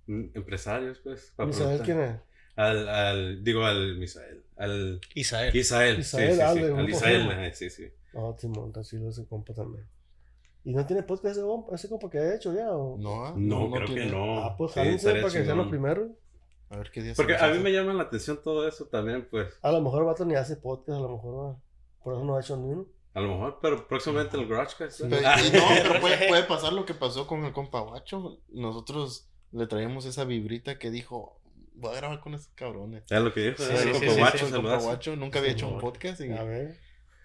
Mm, 0.07 0.25
Empresarios, 0.33 0.99
pues. 0.99 1.33
Misael. 1.37 1.81
¿quién 1.81 2.01
es? 2.01 2.15
Al, 2.55 2.89
al, 2.89 3.43
digo 3.43 3.63
al 3.65 3.97
Misael. 3.97 4.43
Al 4.55 4.99
Isael. 5.13 5.55
Isael. 5.55 5.99
Isael, 5.99 6.31
sí, 6.31 6.35
sí, 6.35 6.41
ah, 6.41 6.53
sí. 6.53 6.59
Al 6.63 6.89
Isael, 6.89 7.31
ajá, 7.31 7.53
sí, 7.53 7.69
sí. 7.69 7.87
No, 8.13 8.35
Simón, 8.37 8.67
está 8.69 8.81
chido 8.83 9.09
ese 9.09 9.27
compa 9.27 9.53
también. 9.53 9.87
¿Y 10.63 10.73
no 10.73 10.85
tiene 10.85 11.03
podcast 11.03 11.37
ese 11.37 11.41
compa, 11.45 11.75
ese 11.75 11.87
compa 11.87 12.09
que 12.09 12.17
ha 12.17 12.35
hecho 12.35 12.53
ya? 12.53 12.71
O? 12.71 12.97
No, 12.97 13.25
ah, 13.25 13.33
No, 13.37 13.69
creo 13.71 13.85
tiene. 13.85 14.05
que 14.05 14.11
no. 14.11 14.43
Ah, 14.43 14.55
pues 14.57 14.71
Sí, 14.71 14.79
jálense 14.79 15.11
para 15.11 15.33
que 15.33 15.45
sean 15.45 15.57
los 15.57 15.67
primeros. 15.67 16.09
A 16.69 16.77
ver 16.77 16.91
qué 16.91 17.01
día 17.01 17.13
Porque 17.15 17.35
a 17.35 17.47
mí 17.47 17.59
me 17.59 17.69
hace. 17.69 17.73
llama 17.73 17.93
la 17.93 18.03
atención 18.03 18.39
todo 18.43 18.67
eso 18.67 18.85
también, 18.85 19.27
pues. 19.29 19.53
A 19.61 19.71
lo 19.71 19.81
mejor 19.81 20.05
vato 20.05 20.25
ni 20.25 20.35
hace 20.35 20.57
podcast, 20.57 20.97
a 20.97 21.01
lo 21.01 21.09
mejor 21.09 21.37
va. 21.37 21.59
Por 22.03 22.13
eso 22.15 22.25
no 22.25 22.35
ha 22.35 22.41
hecho 22.41 22.57
ni 22.57 22.71
uno. 22.71 22.85
A 23.13 23.21
lo 23.21 23.29
mejor, 23.29 23.59
pero 23.61 23.87
próximamente 23.87 24.35
el 24.37 24.47
GarageCast. 24.47 25.01
Ah, 25.25 25.37
y 25.41 25.51
no, 25.55 25.61
pero 25.83 25.99
puede, 26.01 26.27
puede 26.27 26.43
pasar 26.43 26.73
lo 26.73 26.85
que 26.85 26.93
pasó 26.93 27.25
con 27.27 27.45
el 27.45 27.53
compa 27.53 27.79
Guacho. 27.81 28.39
Nosotros 28.49 29.29
le 29.51 29.67
traíamos 29.67 30.05
esa 30.05 30.25
vibrita 30.25 30.77
que 30.77 30.91
dijo, 30.91 31.39
voy 31.75 31.93
a 31.93 31.97
grabar 31.97 32.19
con 32.19 32.33
esos 32.33 32.49
cabrones. 32.55 33.03
Es 33.09 33.21
lo 33.21 33.33
que 33.33 33.49
dijo. 33.49 33.63
Sí, 33.63 33.71
sí, 33.75 33.93
sí, 33.93 34.09
sí, 34.09 34.19
Guacho. 34.19 34.81
Guacho 34.81 35.15
nunca 35.15 35.39
había 35.39 35.51
hecho 35.51 35.67
un 35.67 35.79
podcast. 35.79 36.21
Y... 36.21 36.31
A 36.31 36.43
ver. 36.43 36.77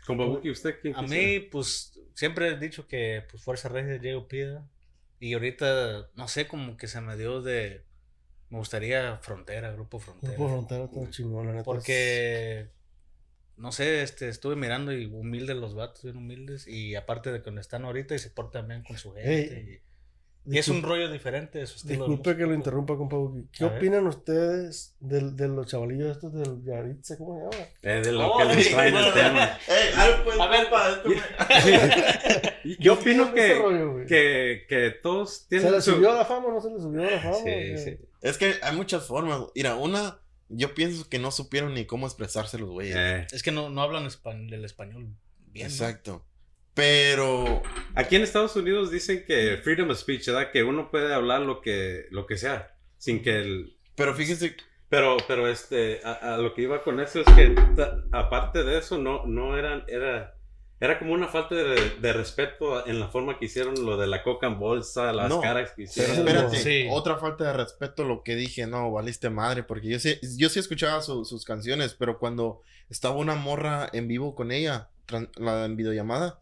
Compa 0.07 0.25
Buki, 0.25 0.51
¿usted 0.51 0.81
quién 0.81 0.97
A 0.97 1.01
quisiera? 1.01 1.27
mí, 1.27 1.41
pues, 1.41 2.01
siempre 2.15 2.49
he 2.49 2.59
dicho 2.59 2.89
que 2.89 3.25
pues, 3.31 3.43
Fuerza 3.43 3.69
Regia 3.69 3.99
Diego 3.99 4.27
Pida. 4.27 4.69
Y 5.21 5.35
ahorita, 5.35 6.11
no 6.17 6.27
sé, 6.27 6.49
como 6.49 6.77
que 6.77 6.89
se 6.89 7.01
me 7.01 7.17
dio 7.17 7.43
de. 7.43 7.85
Me 8.51 8.59
gustaría 8.59 9.19
Frontera, 9.19 9.71
Grupo 9.73 10.01
Frontera. 10.01 10.33
Grupo 10.33 10.49
Frontera 10.49 10.85
está 10.85 11.11
chingón, 11.11 11.47
la 11.47 11.53
neta. 11.53 11.65
Porque, 11.65 12.69
no 13.57 13.71
sé, 13.71 14.03
este, 14.03 14.29
estuve 14.29 14.57
mirando 14.57 14.93
y 14.93 15.07
humildes 15.07 15.57
los 15.57 15.75
vatos, 15.75 16.03
bien 16.03 16.17
humildes. 16.17 16.67
Y 16.67 16.97
aparte 16.97 17.31
de 17.31 17.39
que 17.39 17.45
donde 17.45 17.61
están 17.61 17.85
ahorita 17.85 18.17
y 18.17 18.19
se 18.19 18.31
portan 18.31 18.67
bien 18.67 18.83
con 18.83 18.99
su 18.99 19.13
gente. 19.13 19.61
Ey, 19.61 19.75
y, 19.75 19.92
y 20.45 20.59
es 20.59 20.69
un 20.69 20.83
rollo 20.83 21.11
diferente 21.11 21.59
de 21.61 21.67
su 21.67 21.77
estilo. 21.77 22.05
de 22.05 22.11
Disculpe 22.11 22.37
que 22.37 22.47
lo 22.47 22.55
interrumpa, 22.55 22.97
compa. 22.97 23.17
¿Qué 23.53 23.65
A 23.65 23.69
ver. 23.69 23.79
opinan 23.79 24.07
ustedes 24.07 24.95
del- 25.01 25.37
de, 25.37 25.49
los 25.49 25.67
chavalillos 25.69 26.11
estos 26.17 26.33
del 26.33 26.65
Yaritza? 26.65 27.17
¿Cómo 27.17 27.39
se 27.51 27.57
llama? 27.57 27.69
Eh, 27.83 28.01
de 28.05 28.13
lo 28.13 28.27
Oh, 28.33 28.39
que 28.39 28.45
les 28.47 28.67
el 28.73 29.13
tema. 29.13 29.45
A 29.97 30.07
ver, 30.07 30.25
pues, 30.25 30.41
A 30.41 30.47
ver, 30.49 30.61
compa, 30.69 30.91
esto 30.91 31.09
me- 31.11 32.77
Yo 32.79 32.95
opino 32.95 33.25
¿Qué 33.25 33.31
opinan 33.31 33.35
de 33.35 33.41
que, 33.41 33.55
rollo, 33.59 34.07
que, 34.07 34.65
que 34.69 34.91
todos 35.03 35.47
tienen 35.49 35.69
¿Se 35.69 35.75
le 35.77 35.81
su- 35.83 35.93
subió 35.93 36.15
la 36.15 36.25
fama 36.25 36.47
o 36.49 36.53
no 36.53 36.61
se 36.61 36.71
le 36.71 36.79
subió 36.81 37.03
la 37.03 37.21
fama? 37.21 37.35
Sí, 37.37 37.43
güey? 37.45 37.79
sí. 37.79 37.99
Es 38.21 38.39
que 38.39 38.55
hay 38.63 38.77
muchas 38.77 39.07
formas. 39.07 39.41
Mira, 39.55 39.75
una, 39.77 40.19
yo 40.49 40.75
pienso 40.75 41.09
que 41.09 41.19
no 41.19 41.31
supieron 41.31 41.75
ni 41.75 41.87
cómo 41.87 42.07
expresarse 42.07 42.59
los 42.59 42.71
güeyes. 42.71 42.97
Eh, 42.97 43.27
Es 43.33 43.43
que 43.43 43.51
no, 43.53 43.69
no 43.71 43.83
hablan 43.83 44.05
el 44.05 44.65
español 44.65 45.09
bien. 45.49 45.67
¿no? 45.69 45.73
Exacto. 45.73 46.25
Pero 46.75 47.63
Aquí 47.95 48.17
en 48.17 48.23
Estados 48.23 48.57
Unidos 48.57 48.91
dicen 48.91 49.25
que 49.27 49.59
freedom 49.63 49.91
of 49.91 49.99
speech, 49.99 50.27
¿verdad? 50.27 50.51
Que 50.51 50.63
uno 50.63 50.91
puede 50.91 51.13
hablar 51.13 51.43
lo 51.43 51.61
que, 51.61 52.07
lo 52.11 52.27
que 52.27 52.37
sea, 52.39 52.75
sin 52.99 53.23
que 53.23 53.39
el... 53.41 53.77
Pero 53.95 54.15
fíjese, 54.15 54.57
Pero, 54.89 55.19
pero 55.29 55.49
este, 55.49 56.01
a, 56.05 56.35
a 56.35 56.39
lo 56.39 56.55
que 56.55 56.63
iba 56.63 56.83
con 56.83 56.99
eso 57.01 57.21
es 57.21 57.27
que 57.35 57.55
ta- 57.77 58.03
aparte 58.13 58.65
de 58.65 58.79
eso, 58.79 58.97
no, 58.99 59.27
no 59.27 59.59
eran, 59.59 59.85
era, 59.87 60.35
Era 60.81 60.99
como 60.99 61.13
una 61.13 61.29
falta 61.29 61.55
de, 61.55 61.91
de 62.01 62.13
respeto 62.15 62.87
en 62.87 62.99
la 63.01 63.09
forma 63.09 63.39
que 63.39 63.45
hicieron 63.45 63.75
lo 63.85 63.97
de 63.99 64.07
la 64.07 64.23
coca 64.23 64.47
en 64.47 64.59
bolsa, 64.59 65.13
las 65.13 65.29
No, 65.29 65.41
caras 65.43 65.71
que 65.73 65.85
Pero 65.85 65.91
hicieron. 65.91 66.17
espérate, 66.17 66.57
Sí. 66.57 66.89
otra 66.91 67.19
falta 67.19 67.45
de 67.45 67.53
respeto 67.53 68.05
lo 68.05 68.23
que 68.23 68.35
dije, 68.35 68.67
no, 68.67 68.91
valiste 68.91 69.29
madre, 69.29 69.63
porque 69.63 69.89
yo 69.89 69.99
sí, 70.01 70.19
yo 70.39 70.49
sí 70.49 70.59
escuchaba 70.59 71.03
su- 71.03 71.25
sus 71.27 71.45
canciones, 71.45 71.95
pero 71.95 72.19
cuando 72.19 72.63
estaba 72.89 73.15
una 73.15 73.35
morra 73.35 73.91
en 73.93 74.09
vivo 74.09 74.35
con 74.35 74.51
ella, 74.51 74.89
la 75.37 75.67
en 75.67 75.77
videollamada, 75.77 76.41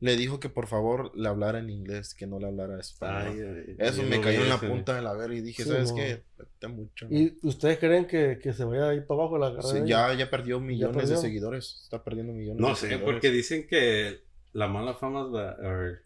le 0.00 0.16
dijo 0.16 0.40
que 0.40 0.48
por 0.48 0.66
favor 0.66 1.12
le 1.16 1.28
hablara 1.28 1.58
en 1.58 1.70
inglés, 1.70 2.14
que 2.14 2.26
no 2.26 2.38
le 2.38 2.46
hablara 2.48 2.80
español. 2.80 3.54
Ay, 3.56 3.64
ay, 3.68 3.76
Eso 3.78 4.02
me 4.02 4.16
no 4.16 4.22
cayó 4.22 4.42
en 4.42 4.48
la 4.48 4.58
punta 4.60 4.94
de 4.96 5.02
la 5.02 5.12
verga 5.12 5.34
y 5.34 5.40
dije, 5.42 5.62
Sí, 5.62 5.68
¿sabes 5.68 5.90
mo. 5.90 5.96
qué? 5.96 6.22
Mucho. 6.68 7.06
¿no? 7.08 7.16
¿Y 7.18 7.38
ustedes 7.42 7.78
creen 7.78 8.06
que, 8.06 8.38
que 8.42 8.52
se 8.52 8.64
vaya 8.64 8.88
a 8.88 8.94
ir 8.94 9.06
para 9.06 9.20
abajo 9.20 9.38
la 9.38 9.48
carrera? 9.54 9.68
Sí, 9.68 9.80
de 9.80 9.88
ya, 9.88 10.12
ya 10.14 10.30
perdió 10.30 10.58
millones 10.60 10.94
de 10.96 11.00
perdió. 11.00 11.16
seguidores, 11.16 11.80
está 11.84 12.02
perdiendo 12.02 12.32
millones 12.32 12.60
No 12.60 12.68
de 12.70 12.74
sé, 12.74 12.80
seguidores. 12.88 13.04
porque 13.04 13.30
dicen 13.30 13.66
que 13.66 14.20
la 14.52 14.68
mala 14.68 14.94
fama 14.94 15.22
es 15.26 15.32
la, 15.32 15.56
or- 15.68 16.02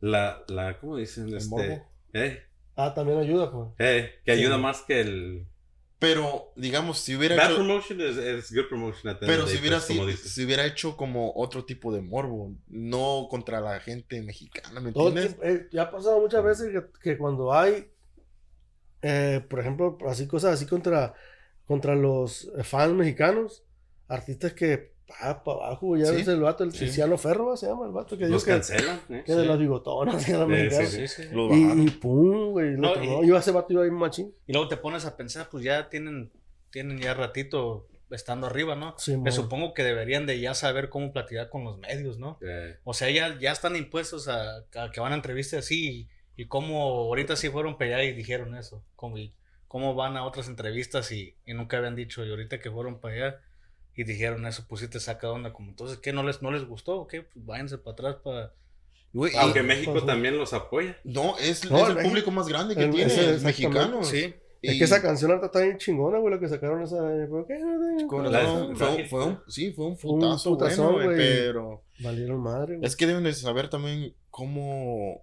la, 0.00 0.44
la, 0.48 0.78
¿cómo 0.78 0.96
dicen? 0.96 1.28
¿El 1.28 1.34
Este, 1.36 1.50
morbo? 1.50 1.88
eh, 2.14 2.42
Ah, 2.76 2.94
también 2.94 3.18
ayuda, 3.18 3.50
pues. 3.50 3.68
eh, 3.78 4.20
que 4.24 4.34
Sí. 4.34 4.40
ayuda 4.40 4.56
más 4.58 4.82
que 4.82 5.00
el... 5.00 5.46
Pero, 5.98 6.52
digamos, 6.54 6.98
si 6.98 7.16
hubiera 7.16 7.34
Bad 7.34 7.46
hecho... 7.46 7.56
promotion 7.56 8.00
es, 8.00 8.16
es 8.16 8.52
good 8.54 8.68
promotion. 8.68 9.08
at 9.10 9.18
the 9.18 9.26
end 9.26 9.34
Pero 9.34 9.46
si 9.46 9.54
day, 9.54 9.60
hubiera, 9.60 9.76
pues, 9.78 9.88
como 9.88 10.08
si, 10.10 10.16
si 10.16 10.44
hubiera 10.44 10.64
hecho 10.64 10.96
como 10.96 11.32
otro 11.34 11.64
tipo 11.64 11.92
de 11.92 12.02
morbo, 12.02 12.54
no 12.68 13.26
contra 13.28 13.60
la 13.60 13.80
gente 13.80 14.22
mexicana, 14.22 14.80
¿me 14.80 14.90
entiendes? 14.90 15.36
eh, 15.42 15.66
ya 15.72 15.82
ha 15.82 15.90
pasado 15.90 16.20
muchas 16.20 16.44
veces 16.44 16.72
que, 16.72 16.84
que 17.02 17.18
cuando 17.18 17.52
hay, 17.52 17.90
eh, 19.02 19.44
por 19.50 19.58
ejemplo, 19.58 19.98
así 20.06 20.28
cosas 20.28 20.54
así 20.54 20.66
contra, 20.66 21.14
contra 21.66 21.96
los 21.96 22.48
fans 22.62 22.94
mexicanos, 22.94 23.64
artistas 24.06 24.52
que 24.52 24.94
para 25.08 25.30
abajo, 25.32 25.96
ya 25.96 26.06
Sí. 26.06 26.16
ves 26.16 26.28
el 26.28 26.40
vato, 26.40 26.64
el 26.64 26.72
Sí. 26.72 26.80
Tiziano 26.86 27.16
Ferro 27.18 27.56
se 27.56 27.66
llama, 27.66 27.86
el 27.86 27.92
vato 27.92 28.16
que 28.18 28.26
Los 28.28 28.44
que, 28.44 28.50
cancelan. 28.52 29.00
¿eh? 29.08 29.22
que 29.24 29.34
de 29.34 29.42
Sí. 29.42 29.48
las 29.48 29.58
bigotonas, 29.58 30.14
que 30.26 30.32
era 30.32 30.44
Sí, 30.44 30.50
mexicano. 30.50 30.88
sí, 30.88 31.08
Sí, 31.08 31.22
sí. 31.22 31.28
Lo 31.34 31.48
bajaron. 31.48 31.80
Y, 31.82 31.86
y 31.86 31.90
pum, 31.90 32.50
güey, 32.52 32.70
No, 32.76 32.92
tronó. 32.92 33.24
y- 33.24 33.26
Iba 33.28 33.38
ese 33.38 33.50
vato 33.52 33.72
iba 33.72 33.82
bien 33.82 33.94
machín. 33.94 34.34
Y 34.46 34.52
luego 34.52 34.68
te 34.68 34.76
pones 34.76 35.04
a 35.06 35.16
pensar, 35.16 35.48
pues 35.50 35.64
ya 35.64 35.88
tienen, 35.88 36.30
tienen 36.70 36.98
ya 36.98 37.14
ratito 37.14 37.88
estando 38.10 38.46
arriba, 38.46 38.74
¿no? 38.74 38.94
Sí, 38.98 39.16
Me 39.16 39.32
supongo 39.32 39.74
que 39.74 39.82
deberían 39.84 40.24
de 40.26 40.40
ya 40.40 40.54
saber 40.54 40.88
cómo 40.88 41.12
platicar 41.12 41.48
con 41.50 41.64
los 41.64 41.78
medios, 41.78 42.18
¿no? 42.18 42.38
Eh, 42.40 42.76
O 42.84 42.94
sea, 42.94 43.10
ya, 43.10 43.38
ya 43.38 43.52
están 43.52 43.76
impuestos 43.76 44.28
a, 44.28 44.58
a 44.74 44.90
que 44.92 45.00
van 45.00 45.12
a 45.12 45.16
entrevistas 45.16 45.60
así 45.64 46.08
y, 46.36 46.42
y 46.42 46.46
cómo 46.46 46.80
ahorita 46.82 47.36
sí 47.36 47.48
fueron 47.50 47.76
para 47.76 47.96
allá 47.96 48.04
y 48.04 48.12
dijeron 48.14 48.54
eso. 48.56 48.84
Cómo, 48.96 49.18
y 49.18 49.34
cómo 49.66 49.94
van 49.94 50.16
a 50.16 50.24
otras 50.24 50.48
entrevistas 50.48 51.12
y, 51.12 51.36
y 51.44 51.52
nunca 51.52 51.76
habían 51.78 51.96
dicho 51.96 52.24
y 52.24 52.30
ahorita 52.30 52.60
que 52.60 52.70
fueron 52.70 52.98
para 53.00 53.14
allá 53.14 53.40
y 54.00 54.04
dijeron 54.04 54.46
eso, 54.46 54.64
pues 54.68 54.80
sí 54.80 54.88
te 54.88 55.00
saca 55.00 55.28
onda. 55.30 55.52
Como 55.52 55.70
entonces, 55.70 55.98
¿qué? 55.98 56.12
¿No 56.12 56.22
les, 56.22 56.40
no 56.40 56.50
les 56.52 56.64
gustó 56.64 57.00
o 57.00 57.06
qué? 57.08 57.22
Pues 57.22 57.44
váyanse 57.44 57.78
para 57.78 57.92
atrás 57.94 58.16
para... 58.22 58.54
Y- 59.12 59.36
aunque 59.36 59.62
México 59.62 59.92
pues, 59.92 60.06
también 60.06 60.38
los 60.38 60.52
apoya. 60.52 60.96
no, 61.02 61.36
es, 61.38 61.68
No, 61.70 61.78
es 61.78 61.88
el 61.88 61.94
México- 61.94 62.08
público 62.08 62.30
más 62.30 62.46
grande 62.48 62.76
que 62.76 62.84
el- 62.84 62.90
tiene, 62.90 63.12
es 63.34 63.42
mexicano. 63.42 64.04
Sí. 64.04 64.34
Es 64.62 64.76
que 64.78 64.84
esa 64.84 65.00
canción 65.02 65.30
ahorita 65.32 65.46
está 65.46 65.60
bien 65.62 65.78
chingona, 65.78 66.18
güey, 66.18 66.34
lo 66.34 66.38
que 66.40 66.48
sacaron 66.48 66.82
esa. 66.82 66.96
¿por 67.28 67.46
qué 67.46 67.58
no 67.58 67.96
te- 67.98 68.06
Con 68.06 68.30
La- 68.30 68.40
fue, 68.40 68.50
un- 68.62 68.78
la- 68.78 69.08
fue 69.08 69.24
un, 69.24 69.40
sí, 69.48 69.72
fue 69.72 69.86
un 69.86 69.96
putazo, 69.96 70.54
bueno, 70.56 71.02
güey. 71.04 71.16
pero 71.16 71.82
Valieron 72.00 72.40
madre, 72.40 72.76
güey. 72.76 72.86
es 72.86 72.94
que 72.96 73.06
deben 73.06 73.24
de 73.24 73.32
saber 73.34 73.68
también 73.68 74.14
cómo 74.30 75.22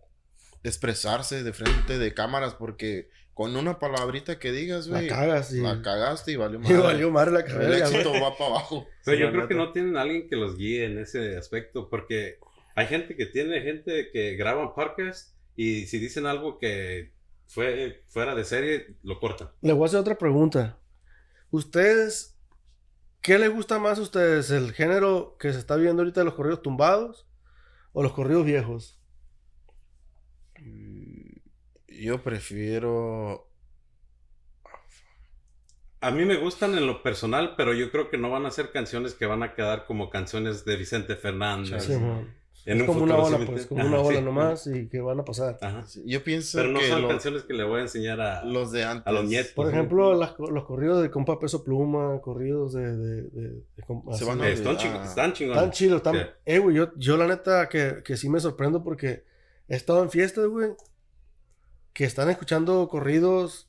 expresarse 0.63 1.43
de 1.43 1.53
frente 1.53 1.97
de 1.99 2.13
cámaras, 2.13 2.55
porque 2.55 3.09
con 3.36 3.55
una 3.55 3.77
palabrita 3.77 4.39
que 4.39 4.51
digas, 4.51 4.88
La 4.88 4.97
güey, 4.99 5.09
cagas 5.09 5.53
y. 5.53 5.61
la 5.61 5.81
cagaste 5.83 6.31
y 6.31 6.36
valió 6.38 6.57
y 6.59 6.63
madre. 6.63 6.77
valió 6.77 7.11
madre 7.11 7.31
la 7.33 7.39
El 7.41 7.45
carrera, 7.45 7.69
güey. 7.69 7.81
éxito 7.99 8.13
va 8.13 8.36
para 8.36 8.49
abajo. 8.49 8.88
Pero 9.05 9.17
Sí, 9.17 9.23
yo 9.23 9.31
creo 9.31 9.47
que 9.47 9.53
no 9.55 9.71
tienen 9.71 9.97
alguien 9.97 10.27
que 10.27 10.36
los 10.36 10.57
guíe 10.57 10.86
en 10.86 10.97
ese 10.97 11.38
aspecto, 11.38 11.88
porque 11.89 12.39
hay 12.75 12.88
gente 12.88 13.15
que 13.15 13.27
tiene 13.27 13.61
gente 13.61 14.09
que 14.11 14.36
graba 14.36 14.73
podcast 14.73 15.36
y 15.55 15.86
si 15.86 15.99
dicen 15.99 16.25
algo 16.25 16.57
que 16.57 17.13
fue 17.47 18.03
fuera 18.07 18.33
de 18.33 18.43
serie, 18.43 18.95
lo 19.03 19.19
cortan. 19.19 19.51
Le 19.61 19.73
voy 19.73 19.83
a 19.83 19.86
hacer 19.88 19.99
otra 19.99 20.17
pregunta. 20.17 20.79
¿Ustedes, 21.51 22.38
qué 23.21 23.38
les 23.38 23.49
gusta 23.53 23.79
más 23.79 23.99
a 23.99 24.01
ustedes? 24.01 24.49
¿El 24.51 24.73
género 24.73 25.38
que 25.39 25.53
se 25.53 25.59
está 25.59 25.75
viendo 25.75 26.01
ahorita 26.01 26.21
de 26.21 26.25
los 26.25 26.33
corridos 26.33 26.61
tumbados 26.61 27.27
o 27.93 28.01
los 28.03 28.13
corridos 28.13 28.45
viejos? 28.45 28.99
Yo 31.99 32.21
prefiero. 32.21 33.47
A 36.01 36.11
mí 36.11 36.23
me 36.25 36.35
gustan 36.37 36.77
en 36.77 36.85
lo 36.85 37.01
personal, 37.01 37.55
pero 37.57 37.73
yo 37.73 37.89
creo 37.91 38.09
que 38.09 38.17
no 38.17 38.29
van 38.29 38.45
a 38.45 38.51
ser 38.51 38.71
canciones 38.71 39.13
que 39.15 39.25
van 39.25 39.41
a 39.43 39.53
quedar 39.55 39.85
como 39.85 40.09
canciones 40.09 40.63
de 40.65 40.75
Vicente 40.75 41.15
Fernández. 41.15 41.83
Sí. 41.83 41.93
En 42.67 42.77
es 42.77 42.81
un 42.81 42.87
como 42.87 43.03
una 43.03 43.15
futuro, 43.15 43.27
ola, 43.27 43.37
¿sí 43.37 43.41
me 43.41 43.45
pues, 43.45 43.61
entiendes? 43.61 43.67
como 43.67 43.81
Ajá, 43.81 43.89
una 43.89 43.99
ola 44.01 44.17
sí. 44.19 44.23
nomás 44.25 44.67
y 44.67 44.87
que 44.89 44.99
van 44.99 45.19
a 45.19 45.25
pasar. 45.25 45.57
Ajá. 45.61 45.83
Yo 46.03 46.23
pienso 46.23 46.57
Pero 46.57 46.71
no 46.71 46.79
que 46.79 46.89
son 46.89 47.01
lo- 47.03 47.07
canciones 47.09 47.43
que 47.43 47.53
le 47.53 47.63
voy 47.63 47.79
a 47.79 47.81
enseñar 47.83 48.19
a, 48.21 48.43
los 48.43 48.71
de 48.71 48.83
antes. 48.83 49.05
a 49.07 49.11
los 49.11 49.25
nietos. 49.25 49.51
Por 49.53 49.69
ejemplo, 49.69 50.15
las- 50.15 50.33
los 50.39 50.65
corridos 50.65 51.01
de 51.03 51.11
compa 51.11 51.39
Peso 51.39 51.63
Pluma, 51.63 52.19
corridos 52.21 52.73
de... 52.73 52.97
de, 52.97 53.21
de- 53.23 53.49
de 53.75 53.83
compa- 53.87 54.13
Se 54.15 54.25
van 54.25 54.41
a- 54.41 54.49
están, 54.49 54.75
Ah. 54.75 54.79
ching- 54.79 55.03
están 55.03 55.33
chingones. 55.33 56.01
Tan... 56.03 56.15
Sí. 56.15 56.21
Eh, 56.45 56.57
güey, 56.59 56.75
yo, 56.75 56.91
yo 56.97 57.17
la 57.17 57.27
neta 57.27 57.69
que, 57.69 58.01
que 58.03 58.17
sí 58.17 58.29
me 58.29 58.39
sorprendo 58.39 58.83
porque 58.83 59.23
he 59.67 59.75
estado 59.75 60.01
en 60.03 60.09
fiestas, 60.09 60.47
güey, 60.47 60.71
que 61.95 62.03
están 62.03 62.29
escuchando 62.29 62.87
corridos 62.89 63.67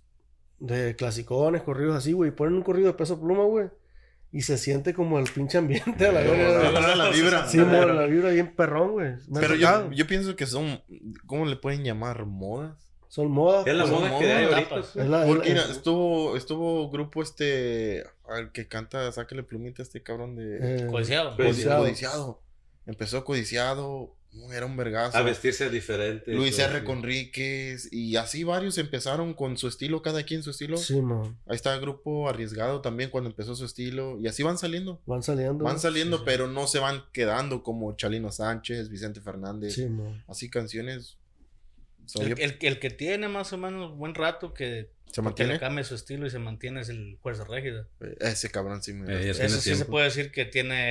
de 0.58 0.96
clasicones, 0.96 1.62
corridos 1.62 1.96
así, 1.96 2.12
güey, 2.12 2.30
ponen 2.32 2.54
un 2.54 2.62
corrido 2.62 2.88
de 2.88 2.94
peso 2.94 3.20
pluma, 3.20 3.44
güey, 3.44 3.68
y 4.32 4.42
se 4.42 4.58
siente 4.58 4.92
como 4.94 5.18
el 5.18 5.30
pinche 5.30 5.58
ambiente 5.58 6.06
a 6.08 6.12
la 6.12 6.20
verga. 6.20 6.70
la, 6.72 6.96
la 6.96 7.08
vibra. 7.10 7.46
Sí, 7.48 7.58
mo, 7.58 7.84
la 7.86 8.04
vibra 8.06 8.30
bien 8.30 8.54
perrón, 8.54 8.92
güey. 8.92 9.12
Pero 9.32 9.54
yo, 9.54 9.90
yo 9.92 10.06
pienso 10.06 10.34
que 10.36 10.46
son, 10.46 10.82
¿cómo 11.26 11.46
le 11.46 11.56
pueden 11.56 11.84
llamar? 11.84 12.26
¿Modas? 12.26 12.92
Son 13.08 13.30
modas. 13.30 13.64
Es 13.66 13.74
la 13.74 13.84
pues, 13.84 13.94
moda 13.94 14.18
que 14.18 14.32
hay 14.32 14.44
ahorita. 14.46 14.80
es 14.80 14.96
la- 14.96 15.22
es 15.22 15.28
Porque 15.28 15.48
la- 15.50 15.54
mira, 15.62 15.70
estuvo, 15.72 16.36
estuvo 16.36 16.90
grupo 16.90 17.22
este, 17.22 18.04
al 18.28 18.50
que 18.50 18.66
canta, 18.66 19.10
sáquele 19.12 19.44
plumita 19.44 19.82
a 19.82 19.84
este 19.84 20.02
cabrón 20.02 20.34
de 20.34 20.58
eh, 20.84 20.86
Codiciado. 20.90 21.36
Codiciado. 21.36 21.82
codiciado. 21.84 22.42
Empezó 22.86 23.24
codiciado, 23.24 24.15
era 24.52 24.66
un 24.66 24.76
vergazo. 24.76 25.16
A 25.16 25.22
vestirse 25.22 25.68
diferente. 25.70 26.32
Luis 26.32 26.58
R. 26.58 26.84
Conríquez 26.84 27.88
y 27.92 28.16
así 28.16 28.44
varios 28.44 28.78
empezaron 28.78 29.34
con 29.34 29.56
su 29.56 29.68
estilo, 29.68 30.02
cada 30.02 30.22
quien 30.24 30.42
su 30.42 30.50
estilo. 30.50 30.76
Sí, 30.76 31.00
man. 31.00 31.38
Ahí 31.46 31.56
está 31.56 31.74
el 31.74 31.80
grupo 31.80 32.28
arriesgado 32.28 32.80
también 32.80 33.10
cuando 33.10 33.30
empezó 33.30 33.54
su 33.54 33.64
estilo 33.64 34.18
y 34.20 34.28
así 34.28 34.42
van 34.42 34.58
saliendo. 34.58 35.00
Van 35.06 35.22
saliendo. 35.22 35.64
Van 35.64 35.78
saliendo, 35.80 36.18
sí. 36.18 36.22
pero 36.26 36.46
no 36.48 36.66
se 36.66 36.78
van 36.78 37.02
quedando 37.12 37.62
como 37.62 37.96
Chalino 37.96 38.30
Sánchez, 38.32 38.88
Vicente 38.88 39.20
Fernández. 39.20 39.74
Sí, 39.74 39.86
man. 39.86 40.22
Así 40.28 40.48
canciones. 40.50 41.18
So, 42.04 42.22
El, 42.22 42.28
yo- 42.28 42.34
el- 42.38 42.56
el 42.60 42.78
que 42.78 42.90
tiene 42.90 43.28
más 43.28 43.52
o 43.52 43.58
menos 43.58 43.96
buen 43.96 44.14
rato 44.14 44.54
que, 44.54 44.90
¿Se 45.06 45.14
que 45.14 45.20
le 45.20 45.22
mantiene? 45.24 45.58
cambie 45.58 45.82
su 45.84 45.94
estilo 45.94 46.26
y 46.26 46.30
se 46.30 46.38
mantiene 46.38 46.80
es 46.82 46.88
el 46.88 47.18
Fuerza 47.22 47.44
Régida. 47.44 47.88
Ese 48.20 48.50
cabrón 48.50 48.82
sí 48.82 48.92
me 48.92 49.12
Eh, 49.12 49.30
Eso 49.30 49.60
sí 49.60 49.74
se 49.74 49.84
puede 49.86 50.04
decir 50.06 50.30
que 50.30 50.44
tiene... 50.44 50.90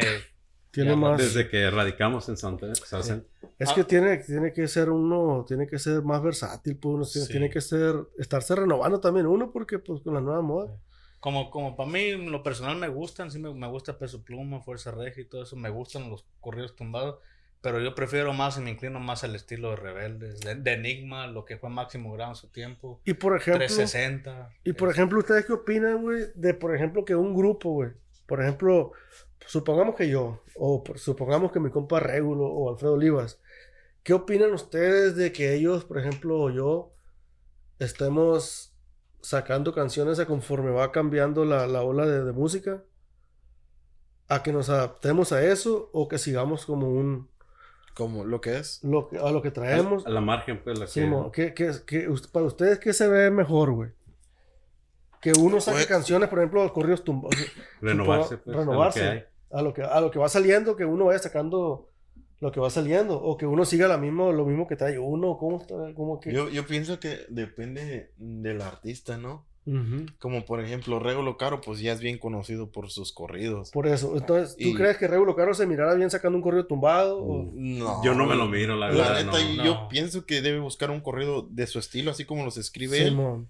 Tiene 0.76 0.90
Ya, 0.92 0.96
más. 0.98 1.18
Desde 1.18 1.48
que 1.48 1.70
radicamos 1.72 2.28
en 2.30 2.36
Santa 2.38 2.68
Fe. 2.68 3.24
Es 3.58 3.70
Ah. 3.70 3.74
que 3.76 3.84
tiene, 3.86 4.18
tiene 4.18 4.52
que 4.52 4.68
ser 4.68 4.90
uno, 4.90 5.46
tiene 5.48 5.66
que 5.68 5.80
ser 5.80 6.02
más 6.04 6.22
versátil, 6.22 6.76
pues 6.78 6.94
uno 6.96 7.06
tiene, 7.06 7.26
Sí. 7.28 7.32
tiene 7.32 7.50
que 7.50 7.62
ser, 7.62 7.96
estarse 8.20 8.54
renovando 8.56 9.00
también 9.00 9.26
uno, 9.26 9.52
porque 9.52 9.80
pues 9.80 10.02
con 10.02 10.14
la 10.14 10.20
nueva 10.22 10.42
moda. 10.42 10.76
Como, 11.22 11.50
como 11.50 11.78
para 11.78 11.90
mí, 11.90 12.12
lo 12.30 12.44
personal 12.44 12.76
me 12.78 12.90
gustan, 12.90 13.32
sí 13.32 13.40
me, 13.40 13.54
me 13.54 13.68
gusta 13.68 13.98
Peso 13.98 14.22
Pluma, 14.24 14.60
Fuerza 14.62 14.92
Regia 14.92 15.24
y 15.24 15.26
todo 15.28 15.44
eso, 15.44 15.56
me 15.56 15.70
gustan 15.70 16.10
los 16.10 16.26
corridos 16.42 16.76
tumbados, 16.76 17.20
pero 17.62 17.80
yo 17.80 17.96
prefiero 17.96 18.34
más 18.34 18.58
y 18.58 18.62
me 18.62 18.72
inclino 18.72 19.00
más 19.00 19.24
al 19.24 19.34
estilo 19.34 19.70
de 19.72 19.78
Rebeldes, 19.78 20.42
de, 20.42 20.56
de 20.56 20.74
Enigma, 20.74 21.26
lo 21.28 21.46
que 21.46 21.58
fue 21.58 21.70
Máximo 21.70 22.12
Grado 22.14 22.32
en 22.32 22.36
su 22.36 22.50
tiempo, 22.50 23.00
Y 23.06 23.14
por 23.16 23.36
ejemplo, 23.38 23.66
360. 23.66 24.50
y 24.66 24.74
por 24.74 24.90
eh, 24.90 24.92
ejemplo, 24.92 25.18
¿ustedes 25.20 25.46
qué 25.46 25.54
opinan, 25.54 26.02
güey? 26.02 26.26
De, 26.36 26.54
por 26.54 26.76
ejemplo, 26.76 27.06
que 27.06 27.16
un 27.16 27.34
grupo, 27.34 27.72
güey, 27.72 27.92
por 28.28 28.42
ejemplo, 28.42 28.92
supongamos 29.46 29.96
que 29.96 30.10
yo, 30.10 30.42
o 30.56 30.84
por- 30.84 31.00
supongamos 31.00 31.52
que 31.52 31.60
mi 31.60 31.70
compa 31.70 32.00
Régulo 32.00 32.46
o 32.48 32.70
Alfredo 32.70 32.94
Olivas, 32.94 33.40
¿qué 34.04 34.14
opinan 34.14 34.54
ustedes 34.54 35.16
de 35.16 35.32
que 35.32 35.54
ellos, 35.54 35.86
por 35.86 35.98
ejemplo, 35.98 36.40
o 36.40 36.50
yo, 36.50 36.92
estemos 37.80 38.74
sacando 39.22 39.74
canciones 39.74 40.20
a 40.20 40.26
conforme 40.26 40.72
va 40.72 40.92
cambiando 40.92 41.46
la, 41.46 41.68
la 41.68 41.82
ola 41.84 42.06
de, 42.06 42.24
de 42.24 42.32
música? 42.32 42.84
¿A 44.28 44.42
que 44.42 44.52
nos 44.52 44.70
adaptemos 44.70 45.32
a 45.32 45.44
eso 45.46 45.90
o 45.94 46.08
que 46.08 46.18
sigamos 46.18 46.66
como 46.66 46.90
un... 46.90 47.30
Como 47.94 48.26
lo 48.26 48.42
que 48.42 48.58
es. 48.58 48.84
Lo 48.84 49.08
que, 49.08 49.18
a 49.18 49.32
lo 49.32 49.42
que 49.42 49.52
traemos? 49.52 50.06
A 50.06 50.10
la 50.10 50.20
margen, 50.20 50.62
pues, 50.64 50.78
la 50.80 50.88
Sí, 50.88 51.02
que... 51.02 51.06
mo, 51.06 51.32
¿qué- 51.32 51.54
qué- 51.54 51.72
qué- 51.86 52.10
us- 52.10 52.28
para 52.28 52.46
ustedes, 52.46 52.80
¿qué 52.80 52.92
se 52.92 53.08
ve 53.08 53.30
mejor, 53.32 53.72
güey? 53.72 53.92
Que 55.34 55.40
uno 55.40 55.60
saque 55.60 55.78
Pues- 55.78 55.88
canciones, 55.88 56.30
por 56.30 56.40
ejemplo, 56.40 56.64
los 56.64 56.72
corridos 56.72 57.04
tumbados. 57.04 57.36
Renovarse, 57.82 58.38
pues, 58.38 58.56
a 58.56 58.60
lo 58.60 58.66
renovarse. 58.66 59.00
que. 59.00 59.36
A 59.56 59.62
lo 59.62 59.74
que, 59.74 59.82
a 59.84 60.02
lo 60.02 60.12
que 60.12 60.20
va 60.20 60.28
saliendo, 60.30 60.76
que 60.76 60.86
uno 60.86 61.06
vaya 61.06 61.20
sacando 61.20 61.90
lo 62.42 62.52
que 62.52 62.60
va 62.60 62.70
saliendo. 62.70 63.22
O 63.22 63.38
que 63.38 63.46
uno 63.46 63.64
siga 63.66 63.88
la 63.88 63.98
mismo, 63.98 64.32
lo 64.34 64.46
mismo 64.46 64.68
que 64.68 64.76
trae 64.76 65.00
uno. 65.00 65.38
¿Cómo 65.38 65.62
está? 65.62 65.76
¿Cómo 65.96 66.20
que? 66.20 66.34
Yo, 66.34 66.50
yo 66.50 66.66
pienso 66.68 67.00
que 67.00 67.20
depende 67.30 68.12
del 68.18 68.62
artista, 68.62 69.18
¿no? 69.18 69.46
Como 70.20 70.46
por 70.46 70.60
ejemplo, 70.64 71.00
Regulo 71.00 71.38
Caro, 71.38 71.60
pues 71.60 71.80
ya 71.80 71.92
es 71.92 72.00
bien 72.00 72.20
conocido 72.20 72.72
por 72.72 72.92
sus 72.92 73.12
corridos. 73.12 73.72
Por 73.72 73.88
eso. 73.88 74.16
Entonces, 74.16 74.56
¿tú 74.56 74.64
Y- 74.68 74.76
crees 74.76 74.98
que 74.98 75.08
Regulo 75.08 75.36
Caro 75.36 75.56
se 75.56 75.66
mirara 75.66 75.96
bien 75.96 76.12
sacando 76.12 76.38
un 76.38 76.44
corrido 76.44 76.68
tumbado? 76.68 77.18
o- 77.18 77.50
No. 77.52 78.04
Yo 78.04 78.14
no 78.14 78.28
me 78.28 78.36
lo 78.36 78.46
miro, 78.46 78.76
la 78.76 78.90
La 78.92 78.96
verdad. 79.14 79.26
neta, 79.26 79.32
no. 79.32 79.40
y 79.54 79.58
no. 79.58 79.64
yo 79.66 79.88
pienso 79.90 80.28
que 80.28 80.42
debe 80.44 80.60
buscar 80.60 80.92
un 80.92 81.02
corrido 81.02 81.48
de 81.50 81.66
su 81.66 81.80
estilo, 81.80 82.12
así 82.12 82.26
como 82.26 82.46
los 82.46 82.58
escribe 82.58 83.00
él, 83.02 83.10
Simón. 83.10 83.50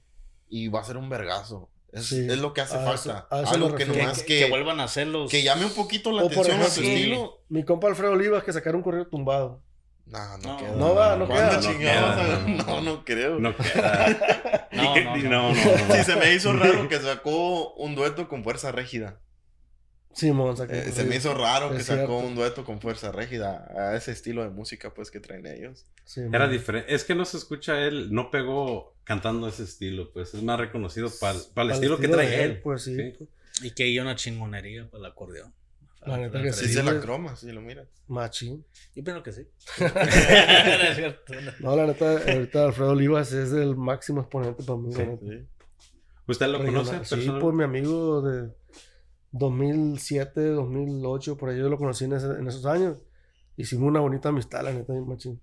Y 0.49 0.67
va 0.67 0.81
a 0.81 0.83
ser 0.83 0.97
un 0.97 1.09
vergazo. 1.09 1.69
Es, 1.91 2.07
Sí. 2.07 2.27
es 2.29 2.37
lo 2.39 2.53
que 2.53 2.61
hace 2.61 2.75
A 2.75 2.79
falta. 2.81 3.27
eso 3.41 3.53
Algo 3.53 3.73
que 3.75 3.85
nomás 3.85 4.19
que, 4.19 4.25
que, 4.25 4.39
que 4.45 4.49
vuelvan 4.49 4.79
a 4.81 4.83
hacerlos. 4.83 5.31
que 5.31 5.43
llame 5.43 5.65
un 5.65 5.71
poquito 5.73 6.11
la 6.11 6.23
O 6.23 6.29
por 6.29 6.39
atención 6.45 6.61
a 6.61 6.65
su 6.69 6.81
ejemplo- 6.81 6.97
estilo. 6.99 7.43
Mi 7.49 7.63
compa 7.63 7.87
Alfredo 7.87 8.11
Olivas 8.13 8.43
que 8.43 8.51
sacara 8.53 8.75
un 8.75 8.83
corrido 8.83 9.07
tumbado. 9.07 9.61
No, 10.07 10.19
no, 10.37 10.47
No, 10.53 10.57
queda. 10.57 10.71
no 10.75 10.93
va, 10.93 11.15
no 11.15 11.25
¿Cuándo 11.27 11.59
queda. 11.61 11.71
No 11.71 11.79
queda, 11.79 12.45
No, 12.67 12.81
no, 12.81 13.05
creo. 13.05 13.39
No 13.39 13.55
queda. 13.55 14.67
No, 14.75 14.93
no, 14.93 15.15
no. 15.15 15.17
no, 15.17 15.53
no, 15.53 15.53
no. 15.53 15.95
Sí, 15.95 16.03
se 16.03 16.15
me 16.17 16.33
hizo 16.33 16.51
raro 16.53 16.87
que 16.89 16.99
sacó 16.99 17.73
un 17.75 17.95
dueto 17.95 18.27
con 18.27 18.43
Fuerza 18.43 18.71
Régida. 18.73 19.19
Simón 20.15 20.55
sacó 20.55 20.73
Eh, 20.73 20.91
se 20.91 21.03
me 21.03 21.17
hizo 21.17 21.33
raro 21.33 21.71
que 21.71 21.81
sacó 21.81 21.97
cierto. 22.07 22.17
un 22.19 22.35
dueto 22.35 22.63
con 22.63 22.79
Fuerza 22.79 23.11
Régida 23.11 23.67
a 23.77 23.95
ese 23.95 24.11
estilo 24.13 24.43
de 24.43 24.49
música 24.49 24.93
pues 24.93 25.11
que 25.11 25.19
traen 25.19 25.45
ellos. 25.45 25.85
Era 26.15 26.47
diferente. 26.47 26.93
Es 26.95 27.03
que 27.03 27.15
no 27.15 27.25
se 27.25 27.37
escucha 27.37 27.81
él, 27.85 28.13
no 28.13 28.31
pegó 28.31 28.95
cantando 29.03 29.47
ese 29.47 29.63
estilo, 29.63 30.11
pues 30.13 30.33
es 30.33 30.41
más 30.41 30.59
reconocido 30.59 31.09
para 31.19 31.37
el 31.37 31.43
Al 31.55 31.71
estilo 31.71 31.97
que 31.97 32.07
trae 32.07 32.43
él. 32.43 32.61
Pues 32.61 32.83
sí. 32.83 32.95
Sí. 32.95 33.13
pues, 33.17 33.29
Y 33.63 33.71
que 33.71 33.83
hay 33.83 33.99
una 33.99 34.15
chingonería 34.15 34.89
para 34.89 34.99
el 35.05 35.11
acordeón. 35.11 35.53
La 36.05 36.17
neta 36.17 36.39
que 36.41 36.53
Sí, 36.53 36.71
se 36.71 36.83
la 36.83 36.99
croma, 37.01 37.35
si 37.35 37.51
lo 37.51 37.61
miras. 37.61 37.87
Machín. 38.07 38.63
Yo 38.95 39.03
pienso 39.03 39.23
que 39.23 39.31
sí. 39.31 39.47
No, 41.59 41.75
la 41.75 41.87
neta, 41.87 42.11
ahorita 42.31 42.65
Alfredo 42.65 42.91
Olivas 42.91 43.31
es 43.31 43.51
el 43.51 43.75
máximo 43.75 44.21
exponente 44.21 44.63
para 44.63 44.77
mí. 44.79 44.93
Sí. 44.93 45.01
¿Usted 46.27 46.47
lo 46.47 46.57
Regional. 46.59 46.85
conoce? 46.85 47.05
Sí, 47.05 47.15
personal? 47.15 47.41
pues 47.41 47.55
mi 47.55 47.63
amigo 47.63 48.21
de 48.21 48.49
2007, 49.37 50.41
2008, 50.51 51.37
por 51.37 51.49
ahí 51.49 51.59
yo 51.59 51.67
lo 51.69 51.77
conocí 51.77 52.05
en, 52.05 52.13
ese- 52.13 52.39
en 52.39 52.47
esos 52.47 52.65
años. 52.65 52.97
Hicimos 53.57 53.87
una 53.89 53.99
bonita 53.99 54.29
amistad, 54.29 54.63
la 54.63 54.71
neta, 54.73 54.93
bien 54.93 55.07
machín. 55.07 55.41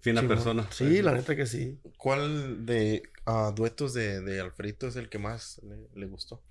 Fina 0.00 0.20
Simón. 0.20 0.36
persona. 0.36 0.66
Sí, 0.70 1.00
la 1.02 1.12
neta 1.12 1.34
que 1.34 1.46
sí. 1.46 1.80
¿Cuál 1.96 2.66
de 2.66 3.02
ah, 3.24 3.52
duetos 3.54 3.94
de, 3.94 4.20
de 4.20 4.40
Alfredito 4.40 4.86
es 4.86 4.96
el 4.96 5.08
que 5.08 5.18
más 5.18 5.60
le, 5.62 5.88
le 5.98 6.06
gustó 6.06 6.42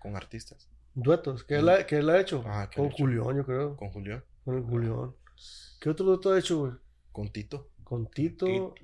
con 0.00 0.16
artistas? 0.16 0.68
Duetos, 0.94 1.44
¿qué, 1.44 1.56
él 1.56 1.68
ha, 1.68 1.86
qué 1.86 1.98
él 1.98 2.10
ha 2.10 2.20
hecho? 2.20 2.42
Ah, 2.46 2.68
¿qué 2.70 2.76
Con 2.76 2.86
ha 2.86 2.88
hecho? 2.88 2.96
Julián, 2.98 3.36
yo 3.36 3.46
creo. 3.46 3.76
Con 3.76 3.88
Julio, 3.90 4.22
Con 4.44 4.56
el 4.58 4.64
Julián. 4.64 5.12
¿Qué 5.80 5.88
otro 5.90 6.04
dueto 6.06 6.32
ha 6.32 6.38
hecho, 6.38 6.58
güey? 6.58 6.72
con 7.12 7.30
Tito. 7.32 7.70
Con 7.82 8.06
Tito. 8.10 8.46
Tito. 8.46 8.74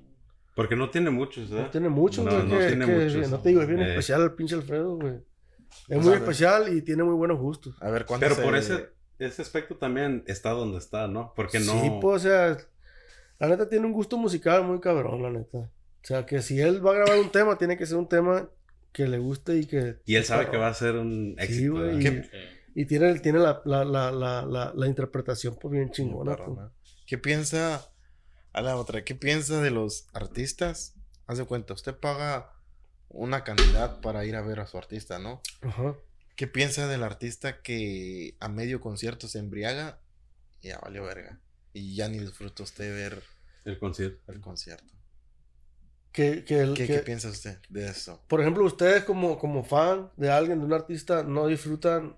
Porque 0.55 0.75
no 0.75 0.89
tiene 0.89 1.09
muchos, 1.09 1.49
No 1.49 1.55
¿verdad? 1.57 1.71
tiene 1.71 1.89
mucho, 1.89 2.23
No, 2.23 2.31
güey. 2.31 2.43
no 2.47 2.57
que- 2.57 2.67
tiene 2.67 2.85
que- 2.85 2.91
muchos. 3.05 3.29
No 3.29 3.39
te 3.39 3.49
digo, 3.49 3.61
es 3.61 3.67
bien 3.67 3.81
Eh. 3.81 3.89
especial 3.91 4.23
el 4.23 4.31
pinche 4.33 4.55
Alfredo, 4.55 4.95
güey. 4.97 5.19
Es 5.87 6.03
muy 6.03 6.13
especial 6.13 6.75
y 6.75 6.81
tiene 6.81 7.03
muy 7.03 7.15
buenos 7.15 7.39
gustos. 7.39 7.75
A 7.81 7.89
ver, 7.89 8.05
¿cuándo 8.05 8.25
Pero 8.25 8.35
se- 8.35 8.41
por 8.43 8.55
ese, 8.55 8.89
ese 9.19 9.41
aspecto 9.41 9.77
también 9.77 10.23
está 10.27 10.51
donde 10.51 10.77
está, 10.79 11.07
¿no? 11.07 11.33
Porque 11.35 11.59
no. 11.59 11.81
Sí, 11.81 11.91
pues, 12.01 12.25
o 12.25 12.27
sea, 12.27 12.57
la 13.39 13.47
neta 13.47 13.67
tiene 13.69 13.85
un 13.85 13.93
gusto 13.93 14.17
musical 14.17 14.63
muy 14.63 14.79
cabrón, 14.79 15.21
la 15.23 15.29
neta. 15.31 15.57
O 15.57 15.69
sea, 16.07 16.25
que 16.25 16.41
si 16.41 16.59
él 16.59 16.85
va 16.85 16.91
a 16.91 16.95
grabar 16.95 17.19
un 17.19 17.31
tema, 17.31 17.57
tiene 17.57 17.77
que 17.77 17.85
ser 17.85 17.97
un 17.97 18.07
tema 18.07 18.49
que 18.91 19.07
le 19.07 19.17
guste 19.17 19.57
y 19.57 19.65
que... 19.65 19.97
Y 20.05 20.15
él 20.15 20.23
sabe 20.23 20.49
que 20.49 20.57
va 20.57 20.67
a 20.67 20.73
ser 20.73 20.95
un 20.95 21.35
Sí, 21.39 21.43
éxito. 21.43 21.73
güey. 21.73 21.85
¿verdad? 21.85 21.99
Y, 21.99 22.03
¿Qué- 22.03 22.29
y 22.77 22.85
tiene, 22.85 23.19
tiene 23.19 23.39
la, 23.39 23.61
la, 23.65 23.83
la, 23.85 24.11
la, 24.11 24.45
la, 24.45 24.73
la 24.75 24.87
interpretación, 24.87 25.57
pues, 25.59 25.71
bien 25.71 25.91
chingona. 25.91 26.35
Pues. 26.37 26.57
¿Qué 27.07 27.17
piensa 27.17 27.89
a 28.53 28.61
la 28.61 28.75
otra? 28.77 29.03
¿Qué 29.03 29.15
piensa 29.15 29.61
de 29.61 29.71
los 29.71 30.07
artistas? 30.13 30.93
Haz 31.27 31.37
de 31.39 31.45
cuenta, 31.45 31.73
usted 31.73 31.95
paga 31.95 32.51
una 33.09 33.43
cantidad 33.43 34.01
para 34.01 34.25
ir 34.25 34.35
a 34.35 34.41
ver 34.41 34.59
a 34.59 34.67
su 34.67 34.77
artista, 34.77 35.19
¿no? 35.19 35.41
Ajá. 35.61 35.95
¿Qué 36.35 36.47
piensa 36.47 36.87
del 36.87 37.03
artista 37.03 37.61
que 37.61 38.35
a 38.39 38.49
medio 38.49 38.81
concierto 38.81 39.27
se 39.27 39.39
embriaga 39.39 39.99
y 40.61 40.67
ya 40.69 40.79
valió 40.79 41.03
verga? 41.03 41.39
Y 41.73 41.95
ya 41.95 42.09
ni 42.09 42.19
disfruta 42.19 42.63
usted 42.63 42.93
ver 42.93 43.23
El 43.65 43.79
concierto. 43.79 44.31
el 44.31 44.41
concierto. 44.41 44.93
¿Qué, 46.11 46.45
que- 46.45 46.73
qué 46.75 46.99
piensa 46.99 47.29
usted 47.29 47.59
de 47.69 47.87
eso? 47.89 48.23
por 48.27 48.39
ejemplo, 48.41 48.63
ustedes 48.65 49.03
como, 49.03 49.37
como 49.37 49.63
fan 49.65 50.09
de 50.15 50.29
alguien, 50.31 50.59
de 50.59 50.65
un 50.65 50.73
artista, 50.73 51.23
no 51.23 51.47
disfrutan 51.47 52.17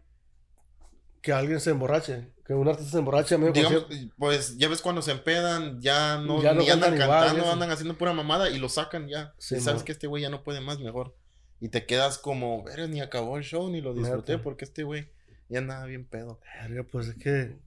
que 1.28 1.34
alguien 1.34 1.60
se 1.60 1.72
emborrache. 1.72 2.30
Que 2.46 2.54
un 2.54 2.68
artista 2.70 2.92
se 2.92 2.98
emborrache 3.00 3.36
a 3.36 3.38
medio 3.38 3.52
Digamos, 3.52 3.84
concierto. 3.84 4.16
pues 4.18 4.58
ya 4.58 4.70
ves 4.70 4.82
cuando 4.82 5.02
se 5.02 5.12
empedan, 5.12 5.82
ya 5.82 6.18
no, 6.20 6.42
Ya 6.42 6.54
no 6.54 6.62
ni 6.62 6.70
andan 6.70 6.92
cantan 6.92 6.94
igual, 7.04 7.20
cantando, 7.20 7.44
eso. 7.44 7.52
andan 7.54 7.72
haciendo 7.72 7.98
pura 7.98 8.14
mamada 8.14 8.50
y 8.50 8.58
lo 8.60 8.70
sacan 8.70 9.10
ya. 9.10 9.34
Sí, 9.38 9.56
y 9.56 9.60
sabes 9.60 9.82
mo. 9.82 9.86
que 9.86 9.92
este 9.92 10.08
güey 10.08 10.24
ya 10.24 10.30
no 10.30 10.44
puede 10.44 10.62
más, 10.62 10.80
mejor. 10.80 11.14
Y 11.60 11.68
te 11.68 11.86
quedas 11.86 12.18
como, 12.18 12.64
"Verga, 12.64 12.88
ni 12.88 13.02
acabó 13.02 13.38
el 13.38 13.44
show, 13.44 13.70
ni 13.70 13.82
lo 13.82 13.94
disfruté 13.94 14.38
porque 14.38 14.64
este 14.64 14.84
güey 14.84 15.10
ya 15.50 15.60
andaba 15.60 15.86
bien 15.86 16.06
pedo. 16.06 16.40
Verga, 16.62 16.84
pues 16.90 17.08
es 17.10 17.16
que 17.16 17.58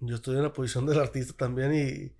yo 0.00 0.16
estoy 0.16 0.36
en 0.36 0.42
la 0.42 0.52
posición 0.52 0.84
del 0.84 0.98
artista 1.00 1.32
también 1.34 1.74
y, 1.74 2.12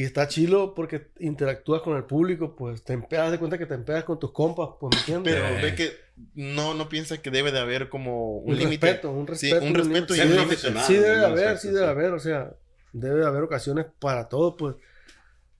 y 0.00 0.04
está 0.04 0.26
chilo 0.26 0.74
porque 0.74 1.08
interactúas 1.20 1.80
con 1.82 1.96
el 1.96 2.04
público, 2.04 2.56
pues 2.56 2.82
te 2.82 2.92
empedas 2.92 3.30
de 3.30 3.38
cuenta 3.38 3.56
que 3.56 3.66
te 3.66 3.74
empedas 3.74 4.02
con 4.02 4.18
tus 4.18 4.32
compas, 4.32 4.70
pues 4.80 4.92
me 4.94 4.98
entiendes. 4.98 5.34
Pero 5.34 5.46
Eh. 5.58 5.62
ve 5.62 5.74
que 5.76 6.05
no, 6.34 6.74
no 6.74 6.88
piensa 6.88 7.18
que 7.18 7.30
debe 7.30 7.52
de 7.52 7.58
haber 7.60 7.88
como 7.88 8.38
un, 8.38 8.52
un 8.52 8.58
límite. 8.58 8.86
respeto, 8.86 9.10
un 9.10 9.26
Sí, 9.36 9.50
respeto. 9.52 9.64
un 9.66 9.74
respeto 9.74 10.14
y 10.14 10.18
límite. 10.18 10.22
Ser 10.22 10.26
un 10.26 10.32
sí, 10.32 10.34
límite. 10.34 10.46
profesional. 10.46 10.84
sí 10.86 10.94
debe 10.94 11.08
de 11.18 11.26
un 11.26 11.32
haber, 11.32 11.58
sí 11.58 11.68
debe 11.68 11.80
de 11.80 11.86
haber, 11.90 12.12
o 12.12 12.18
sea, 12.18 12.54
debe 12.92 13.20
de 13.20 13.26
haber 13.26 13.42
ocasiones 13.42 13.86
para 13.98 14.28
todo, 14.28 14.56
pues. 14.56 14.76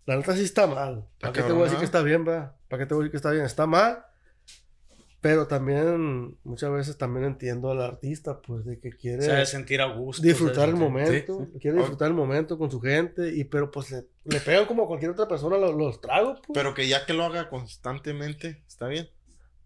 La 0.07 0.17
neta 0.17 0.35
sí 0.37 0.45
está 0.45 0.67
mal. 0.67 1.05
¿Para 1.21 1.33
qué 1.33 1.43
te 1.43 1.53
voy 1.53 1.63
a 1.63 1.65
decir 1.65 1.79
que 1.79 1.85
está 1.85 2.01
bien, 2.03 2.27
va? 2.27 2.57
¿Para 2.69 2.83
qué 2.83 2.87
te 2.87 2.95
voy 2.95 3.03
a 3.03 3.05
decir 3.05 3.11
que 3.11 3.17
está 3.17 3.31
bien? 3.33 3.45
Está 3.45 3.67
mal. 3.67 4.05
Pero 5.21 5.49
también, 5.49 6.37
muchas 6.45 6.71
veces 6.71 6.97
también 6.99 7.25
entiendo 7.27 7.71
al 7.73 7.83
artista, 7.83 8.41
pues, 8.41 8.65
de 8.65 8.79
que 8.79 8.91
quiere 8.91 9.23
Se 9.23 9.33
debe 9.33 9.47
sentir 9.47 9.81
a 9.81 9.87
gusto. 9.93 10.23
disfrutar 10.23 10.69
el 10.69 10.77
momento, 10.77 11.49
sí. 11.53 11.59
quiere 11.59 11.79
disfrutar 11.79 12.09
el 12.09 12.15
momento 12.15 12.57
con 12.59 12.71
su 12.71 12.81
gente, 12.81 13.35
y 13.35 13.43
pero 13.45 13.71
pues 13.73 13.91
le, 13.91 14.05
le 14.25 14.39
pegan 14.41 14.67
como 14.67 14.85
a 14.85 14.87
cualquier 14.87 15.11
otra 15.11 15.27
persona 15.27 15.57
los, 15.59 15.75
los 15.75 16.01
tragos, 16.01 16.39
pues. 16.47 16.51
Pero 16.55 16.75
que 16.75 16.87
ya 16.87 17.05
que 17.07 17.13
lo 17.15 17.25
haga 17.25 17.49
constantemente, 17.49 18.63
está 18.69 18.87
bien. 18.87 19.09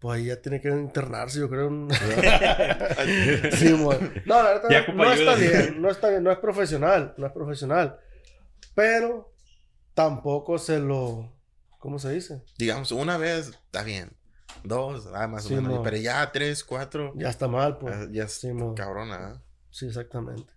Pues 0.01 0.17
ahí 0.19 0.25
ya 0.25 0.41
tiene 0.41 0.59
que 0.59 0.67
internarse, 0.69 1.39
yo 1.39 1.47
creo. 1.49 1.67
en- 1.67 1.87
sí. 3.51 3.69
No, 4.25 4.41
la 4.43 4.55
Ya 4.55 4.59
verdad, 4.59 4.81
ocupa 4.89 5.03
no 5.05 5.11
está 5.13 5.35
bien, 5.35 5.81
no 5.81 5.89
está 5.91 6.09
bien, 6.09 6.23
no 6.23 6.31
es 6.31 6.39
profesional, 6.39 7.13
no 7.17 7.27
es 7.27 7.31
profesional. 7.31 7.99
Pero 8.73 9.31
tampoco 9.93 10.57
se 10.57 10.79
lo, 10.79 11.31
¿cómo 11.77 11.99
se 11.99 12.11
dice? 12.11 12.41
Digamos, 12.57 12.91
una 12.91 13.17
vez, 13.17 13.49
está 13.49 13.83
bien. 13.83 14.11
Dos, 14.63 15.07
ah, 15.13 15.27
más 15.27 15.43
Sí, 15.43 15.53
o 15.53 15.57
menos. 15.61 15.77
mo. 15.77 15.83
Pero 15.83 15.97
ya 15.97 16.31
tres, 16.31 16.63
cuatro, 16.63 17.13
Ya 17.15 17.29
está 17.29 17.47
mal, 17.47 17.77
pues. 17.77 17.95
ah, 17.95 18.07
ya 18.11 18.27
Sí, 18.27 18.49
cabrona. 18.75 19.35
¿eh? 19.35 19.39
Sí, 19.69 19.85
exactamente. 19.87 20.51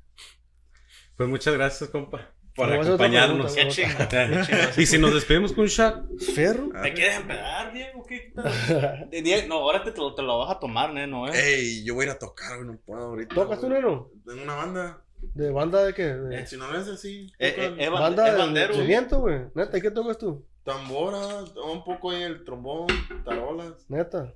Pues 1.17 1.29
muchas 1.29 1.55
gracias, 1.55 1.91
compa, 1.91 2.34
por 2.55 2.67
a 2.73 2.79
otra 2.79 2.87
acompañarnos. 2.95 3.53
pregunta, 3.55 4.75
Qué 4.75 4.83
y 4.83 4.87
si 4.87 4.99
nos 4.99 5.13
despedimos 5.15 5.53
con 5.53 5.63
un 5.65 5.69
shot, 5.69 6.05
¿Ferro? 6.35 6.69
Ah, 6.75 6.83
¿Te 6.83 6.93
quieres 6.95 7.17
empedar, 7.17 7.73
Diego? 7.73 8.05
¿Qué 8.07 8.33
No, 9.49 9.55
ahora 9.57 9.83
te, 9.83 9.93
te 9.93 9.99
lo, 10.01 10.15
te 10.15 10.23
lo 10.23 10.39
vas 10.39 10.57
a 10.57 10.59
tomar, 10.61 10.93
neno, 10.93 11.29
¿eh? 11.29 11.33
Ey, 11.35 11.85
yo 11.85 11.95
voy 11.95 12.05
a 12.05 12.09
ir 12.09 12.13
a 12.15 12.19
tocar, 12.19 12.57
güey, 12.57 12.69
no 12.69 12.77
puedo 12.79 13.03
ahorita. 13.07 13.35
¿Tocas 13.35 13.61
tú, 13.61 13.69
neno? 13.69 14.11
En 14.29 14.41
una 14.41 14.55
banda. 14.55 15.01
¿De 15.35 15.51
banda 15.51 15.85
de 15.85 15.95
qué? 15.95 16.05
De- 16.05 16.41
Eh, 16.41 16.47
Si 16.47 16.57
no 16.57 16.71
lo 16.71 16.79
es 16.79 16.87
así, 16.89 17.33
Eh, 17.39 17.55
eh, 17.57 17.75
eh, 17.79 17.89
banda 17.89 18.27
es 18.29 18.33
de, 18.35 18.39
bandero. 18.39 18.77
de 18.77 18.85
viento, 18.87 19.21
güey. 19.21 19.41
Neta, 19.55 19.79
¿y 19.79 19.81
qué 19.81 19.91
tocas 19.91 20.19
tú? 20.19 20.45
tambora, 20.65 21.19
un 21.67 21.85
poco 21.85 22.11
ahí 22.11 22.23
el 22.23 22.43
trombón, 22.43 22.87
tarolas. 23.25 23.85
Neta. 23.91 24.33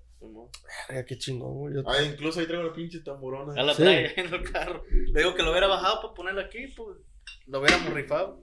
Verga, 0.88 1.04
qué 1.06 1.16
chingón, 1.16 1.54
güey. 1.54 1.74
Yo- 1.74 1.82
Ah, 1.86 2.02
incluso 2.02 2.40
ahí 2.40 2.46
traigo 2.46 2.64
la 2.64 2.72
pinche 2.74 3.00
tamborona. 3.00 3.54
Ya 3.56 3.62
la 3.62 3.72
Sí. 3.74 3.82
trae 3.82 4.12
en 4.20 4.34
el 4.34 4.42
carro. 4.50 4.82
Le 4.90 5.20
digo 5.20 5.34
que 5.34 5.42
lo 5.42 5.50
hubiera 5.52 5.68
bajado 5.68 6.02
para 6.02 6.14
ponerlo 6.14 6.40
aquí, 6.42 6.66
pues 6.76 6.98
lo 7.48 7.60
hubiéramos 7.60 7.92
rifado. 7.92 8.40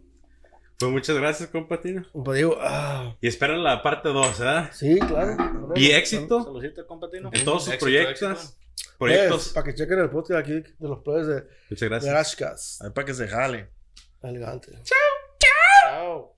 pues 0.79 0.91
muchas 0.91 1.15
gracias, 1.17 1.49
compa 1.49 1.79
Tino. 1.79 2.05
Pues 2.13 2.37
digo, 2.37 2.57
ah, 2.59 3.15
Y 3.21 3.27
esperen 3.27 3.63
la 3.63 3.81
parte 3.81 4.09
2, 4.09 4.39
¿verdad? 4.39 4.69
sí, 4.73 4.99
claro. 4.99 5.37
Y 5.75 5.91
éxito 5.91 6.43
Saludcita, 6.43 6.85
compatino. 6.85 7.29
en 7.33 7.45
todos 7.45 7.63
sus 7.65 7.73
Éxito, 7.73 7.85
proyectos. 7.85 8.31
éxito. 8.43 8.59
Proyectos. 8.97 9.49
para 9.49 9.65
que 9.65 9.73
chequen 9.75 9.99
el 9.99 10.09
podcast 10.09 10.39
aquí 10.39 10.53
de 10.53 10.87
los 10.87 10.99
players 10.99 11.27
de 11.27 11.43
Muchas 11.69 11.89
gracias. 11.89 12.79
Para 12.93 13.05
que 13.05 13.13
se 13.13 13.27
jale. 13.27 13.69
Elegante. 14.23 14.71
Chao. 15.81 16.35